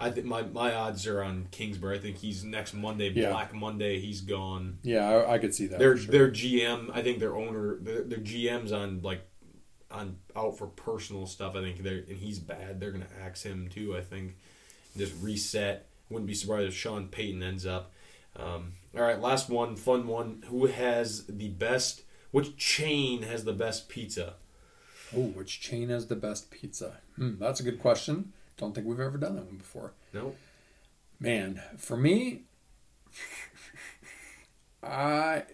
I 0.00 0.10
think 0.10 0.26
my, 0.26 0.42
my 0.42 0.74
odds 0.74 1.06
are 1.06 1.22
on 1.22 1.48
Kingsbury. 1.50 1.98
I 1.98 2.00
think 2.00 2.16
he's 2.16 2.42
next 2.42 2.74
Monday, 2.74 3.10
Yeah. 3.10 3.30
Black 3.30 3.54
Monday. 3.54 4.00
He's 4.00 4.20
gone. 4.22 4.78
Yeah, 4.82 5.08
I, 5.08 5.34
I 5.34 5.38
could 5.38 5.54
see 5.54 5.66
that. 5.68 5.78
Their 5.78 5.96
sure. 5.96 6.10
their 6.10 6.30
GM, 6.30 6.90
I 6.94 7.02
think 7.02 7.18
their 7.18 7.36
owner, 7.36 7.76
their, 7.76 8.02
their 8.02 8.18
GM's 8.18 8.72
on 8.72 9.02
like 9.02 9.22
on 9.90 10.16
out 10.36 10.56
for 10.56 10.66
personal 10.66 11.26
stuff. 11.26 11.54
I 11.56 11.60
think 11.60 11.82
they're 11.82 12.04
and 12.08 12.16
he's 12.16 12.38
bad. 12.38 12.80
They're 12.80 12.92
gonna 12.92 13.06
axe 13.22 13.42
him 13.42 13.68
too. 13.68 13.96
I 13.96 14.00
think 14.00 14.36
just 14.96 15.14
reset. 15.22 15.86
Wouldn't 16.08 16.26
be 16.26 16.34
surprised 16.34 16.68
if 16.68 16.74
Sean 16.74 17.08
Payton 17.08 17.42
ends 17.42 17.66
up. 17.66 17.92
Um, 18.36 18.72
all 18.96 19.02
right, 19.02 19.20
last 19.20 19.48
one, 19.48 19.76
fun 19.76 20.06
one. 20.06 20.42
Who 20.48 20.66
has 20.66 21.26
the 21.26 21.48
best? 21.48 22.02
Which 22.30 22.56
chain 22.56 23.22
has 23.22 23.44
the 23.44 23.52
best 23.52 23.88
pizza? 23.88 24.34
Oh, 25.16 25.26
which 25.28 25.60
chain 25.60 25.88
has 25.88 26.06
the 26.06 26.16
best 26.16 26.50
pizza? 26.50 26.98
Hmm, 27.16 27.34
that's 27.38 27.60
a 27.60 27.64
good 27.64 27.80
question. 27.80 28.32
Don't 28.60 28.74
think 28.74 28.86
we've 28.86 29.00
ever 29.00 29.16
done 29.16 29.36
that 29.36 29.46
one 29.46 29.56
before. 29.56 29.92
No, 30.12 30.34
Man, 31.18 31.62
for 31.78 31.96
me, 31.96 32.42
I 34.82 35.44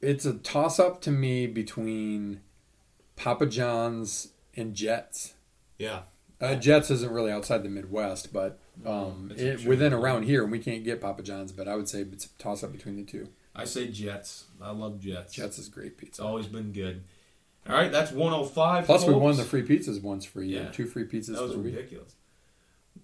it's 0.00 0.24
a 0.24 0.34
toss 0.34 0.78
up 0.78 1.00
to 1.02 1.10
me 1.10 1.46
between 1.48 2.40
Papa 3.16 3.46
John's 3.46 4.28
and 4.56 4.74
Jets. 4.74 5.34
yeah, 5.78 6.02
Uh, 6.40 6.54
Jets 6.54 6.88
isn't 6.90 7.10
really 7.12 7.32
outside 7.32 7.64
the 7.64 7.68
Midwest, 7.68 8.32
but 8.32 8.60
um, 8.86 9.32
it, 9.36 9.64
within 9.66 9.92
around 9.92 10.22
here, 10.24 10.46
we 10.46 10.60
can't 10.60 10.84
get 10.84 11.00
Papa 11.00 11.22
John's. 11.24 11.50
But 11.50 11.66
I 11.66 11.74
would 11.74 11.88
say 11.88 12.02
it's 12.02 12.26
a 12.26 12.28
toss 12.38 12.62
up 12.62 12.70
between 12.70 12.94
the 12.96 13.02
two. 13.04 13.28
I 13.54 13.64
say 13.64 13.88
Jets. 13.88 14.44
I 14.62 14.70
love 14.70 15.00
Jets. 15.00 15.32
Jets 15.34 15.58
is 15.58 15.68
great 15.68 15.92
It's 15.92 16.00
pizza. 16.00 16.22
always 16.22 16.46
been 16.46 16.70
good. 16.72 17.02
All 17.68 17.74
right, 17.74 17.92
that's 17.92 18.10
105. 18.12 18.86
Plus, 18.86 19.04
we 19.04 19.12
won 19.14 19.36
the 19.36 19.44
free 19.44 19.62
pizzas 19.62 20.02
once 20.02 20.24
for 20.24 20.42
you. 20.42 20.58
Yeah. 20.58 20.70
Two 20.70 20.86
free 20.86 21.04
pizzas 21.04 21.34
That 21.34 21.42
was 21.42 21.54
a 21.54 21.58
week. 21.58 21.74
ridiculous. 21.76 22.14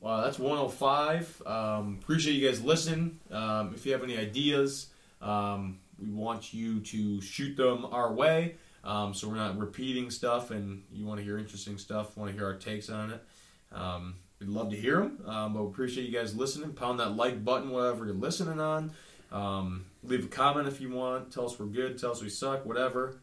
Wow, 0.01 0.23
that's 0.23 0.39
105. 0.39 1.43
Um, 1.47 1.99
appreciate 2.03 2.35
you 2.35 2.47
guys 2.49 2.63
listening. 2.63 3.19
Um, 3.31 3.73
if 3.75 3.85
you 3.87 3.93
have 3.93 4.03
any 4.03 4.17
ideas, 4.19 4.89
um, 5.21 5.79
we 5.99 6.11
want 6.11 6.53
you 6.55 6.81
to 6.81 7.21
shoot 7.21 7.57
them 7.57 7.85
our 7.87 8.13
way. 8.13 8.57
Um, 8.85 9.15
so 9.15 9.29
we're 9.29 9.37
not 9.37 9.59
repeating 9.59 10.11
stuff, 10.11 10.51
and 10.51 10.83
you 10.93 11.07
want 11.07 11.19
to 11.19 11.25
hear 11.25 11.39
interesting 11.39 11.79
stuff, 11.79 12.17
want 12.17 12.31
to 12.31 12.37
hear 12.37 12.47
our 12.47 12.57
takes 12.57 12.91
on 12.91 13.13
it. 13.13 13.25
Um, 13.73 14.17
we'd 14.41 14.49
love 14.51 14.71
to 14.71 14.77
hear 14.77 14.99
them. 15.01 15.23
Um, 15.27 15.55
but 15.55 15.63
we 15.63 15.69
appreciate 15.71 16.07
you 16.07 16.13
guys 16.13 16.37
listening. 16.37 16.73
Pound 16.73 17.01
that 17.01 17.17
like 17.17 17.45
button, 17.45 17.71
whatever 17.71 18.05
you're 18.05 18.15
listening 18.15 18.61
on. 18.61 18.93
Um, 19.33 19.87
leave 20.03 20.25
a 20.27 20.29
comment 20.29 20.69
if 20.69 20.81
you 20.83 20.91
want. 20.91 21.33
Tell 21.33 21.47
us 21.47 21.59
we're 21.59 21.67
good. 21.67 21.99
Tell 21.99 22.11
us 22.13 22.23
we 22.23 22.29
suck. 22.29 22.67
Whatever. 22.67 23.17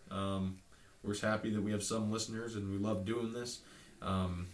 We're 1.04 1.14
just 1.14 1.24
happy 1.24 1.49
that 1.52 1.62
we 1.62 1.72
have 1.72 1.84
some 1.84 2.12
listeners, 2.12 2.56
and 2.56 2.70
we 2.72 2.78
love 2.78 3.06
doing 3.06 3.34
this. 3.34 3.60
Um, 4.02 4.47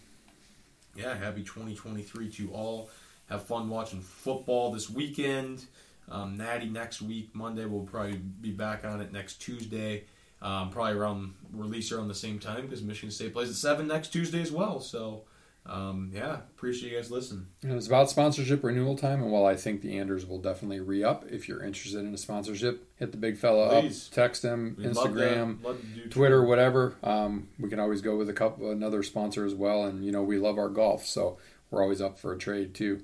yeah, 0.95 1.15
happy 1.15 1.43
2023 1.43 2.31
to 2.31 2.51
all. 2.51 2.89
Have 3.29 3.43
fun 3.43 3.69
watching 3.69 4.01
football 4.01 4.71
this 4.71 4.89
weekend. 4.89 5.65
Um, 6.09 6.37
Natty 6.37 6.69
next 6.69 7.01
week, 7.01 7.29
Monday. 7.33 7.65
We'll 7.65 7.83
probably 7.83 8.15
be 8.15 8.51
back 8.51 8.85
on 8.85 9.01
it 9.01 9.11
next 9.11 9.35
Tuesday. 9.41 10.05
Um, 10.41 10.69
probably 10.69 10.93
around 10.93 11.33
release 11.51 11.91
around 11.91 12.07
the 12.07 12.15
same 12.15 12.39
time 12.39 12.61
because 12.61 12.81
Michigan 12.81 13.11
State 13.11 13.33
plays 13.33 13.49
at 13.49 13.55
seven 13.55 13.87
next 13.87 14.09
Tuesday 14.09 14.41
as 14.41 14.51
well. 14.51 14.79
So, 14.79 15.23
um, 15.69 16.11
yeah, 16.13 16.35
appreciate 16.55 16.91
you 16.91 16.97
guys 16.97 17.11
listening. 17.11 17.47
And 17.63 17.73
it's 17.73 17.87
about 17.87 18.09
sponsorship 18.09 18.63
renewal 18.63 18.97
time. 18.97 19.21
And 19.21 19.31
while 19.31 19.45
I 19.45 19.55
think 19.55 19.81
the 19.81 19.97
Anders 19.97 20.25
will 20.25 20.39
definitely 20.39 20.79
re 20.79 21.03
up, 21.03 21.25
if 21.29 21.47
you're 21.47 21.63
interested 21.63 21.99
in 21.99 22.13
a 22.13 22.17
sponsorship, 22.17 22.87
hit 22.95 23.11
the 23.11 23.17
big 23.17 23.37
fella 23.37 23.81
Please. 23.81 24.07
up, 24.07 24.13
text 24.13 24.43
him, 24.43 24.75
We'd 24.77 24.87
Instagram, 24.87 25.63
love 25.63 25.81
Twitter, 26.09 26.43
whatever. 26.43 26.95
Um, 27.03 27.49
we 27.59 27.69
can 27.69 27.79
always 27.79 28.01
go 28.01 28.15
with 28.15 28.29
a 28.29 28.33
couple 28.33 28.71
another 28.71 29.03
sponsor 29.03 29.45
as 29.45 29.53
well. 29.53 29.85
And 29.85 30.05
you 30.05 30.11
know 30.11 30.23
we 30.23 30.37
love 30.37 30.57
our 30.57 30.69
golf, 30.69 31.05
so 31.05 31.37
we're 31.69 31.81
always 31.81 32.01
up 32.01 32.17
for 32.19 32.33
a 32.33 32.37
trade 32.37 32.73
too. 32.73 33.03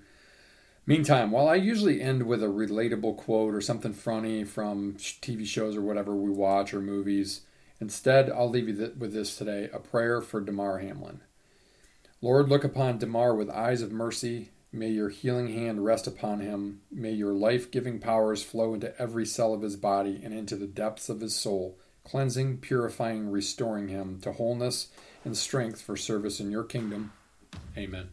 Meantime, 0.85 1.31
while 1.31 1.47
I 1.47 1.55
usually 1.55 2.01
end 2.01 2.23
with 2.23 2.43
a 2.43 2.47
relatable 2.47 3.15
quote 3.15 3.53
or 3.53 3.61
something 3.61 3.93
funny 3.93 4.43
from 4.43 4.95
TV 4.95 5.45
shows 5.45 5.77
or 5.77 5.81
whatever 5.81 6.13
we 6.13 6.29
watch 6.29 6.73
or 6.73 6.81
movies, 6.81 7.41
instead 7.79 8.29
I'll 8.29 8.49
leave 8.49 8.67
you 8.67 8.75
th- 8.75 8.95
with 8.97 9.13
this 9.13 9.37
today: 9.37 9.69
a 9.73 9.79
prayer 9.79 10.21
for 10.21 10.41
Damar 10.41 10.79
Hamlin. 10.79 11.21
Lord, 12.23 12.47
look 12.47 12.63
upon 12.63 12.99
Damar 12.99 13.35
with 13.35 13.49
eyes 13.49 13.81
of 13.81 13.91
mercy. 13.91 14.51
May 14.71 14.87
your 14.87 15.09
healing 15.09 15.49
hand 15.49 15.83
rest 15.83 16.07
upon 16.07 16.39
him. 16.39 16.79
May 16.89 17.11
your 17.11 17.33
life 17.33 17.69
giving 17.69 17.99
powers 17.99 18.41
flow 18.41 18.73
into 18.73 18.97
every 18.97 19.25
cell 19.25 19.53
of 19.53 19.61
his 19.61 19.75
body 19.75 20.21
and 20.23 20.33
into 20.33 20.55
the 20.55 20.65
depths 20.65 21.09
of 21.09 21.19
his 21.19 21.35
soul, 21.35 21.77
cleansing, 22.05 22.59
purifying, 22.59 23.29
restoring 23.29 23.89
him 23.89 24.21
to 24.21 24.31
wholeness 24.31 24.87
and 25.25 25.35
strength 25.35 25.81
for 25.81 25.97
service 25.97 26.39
in 26.39 26.49
your 26.49 26.63
kingdom. 26.63 27.11
Amen. 27.77 28.11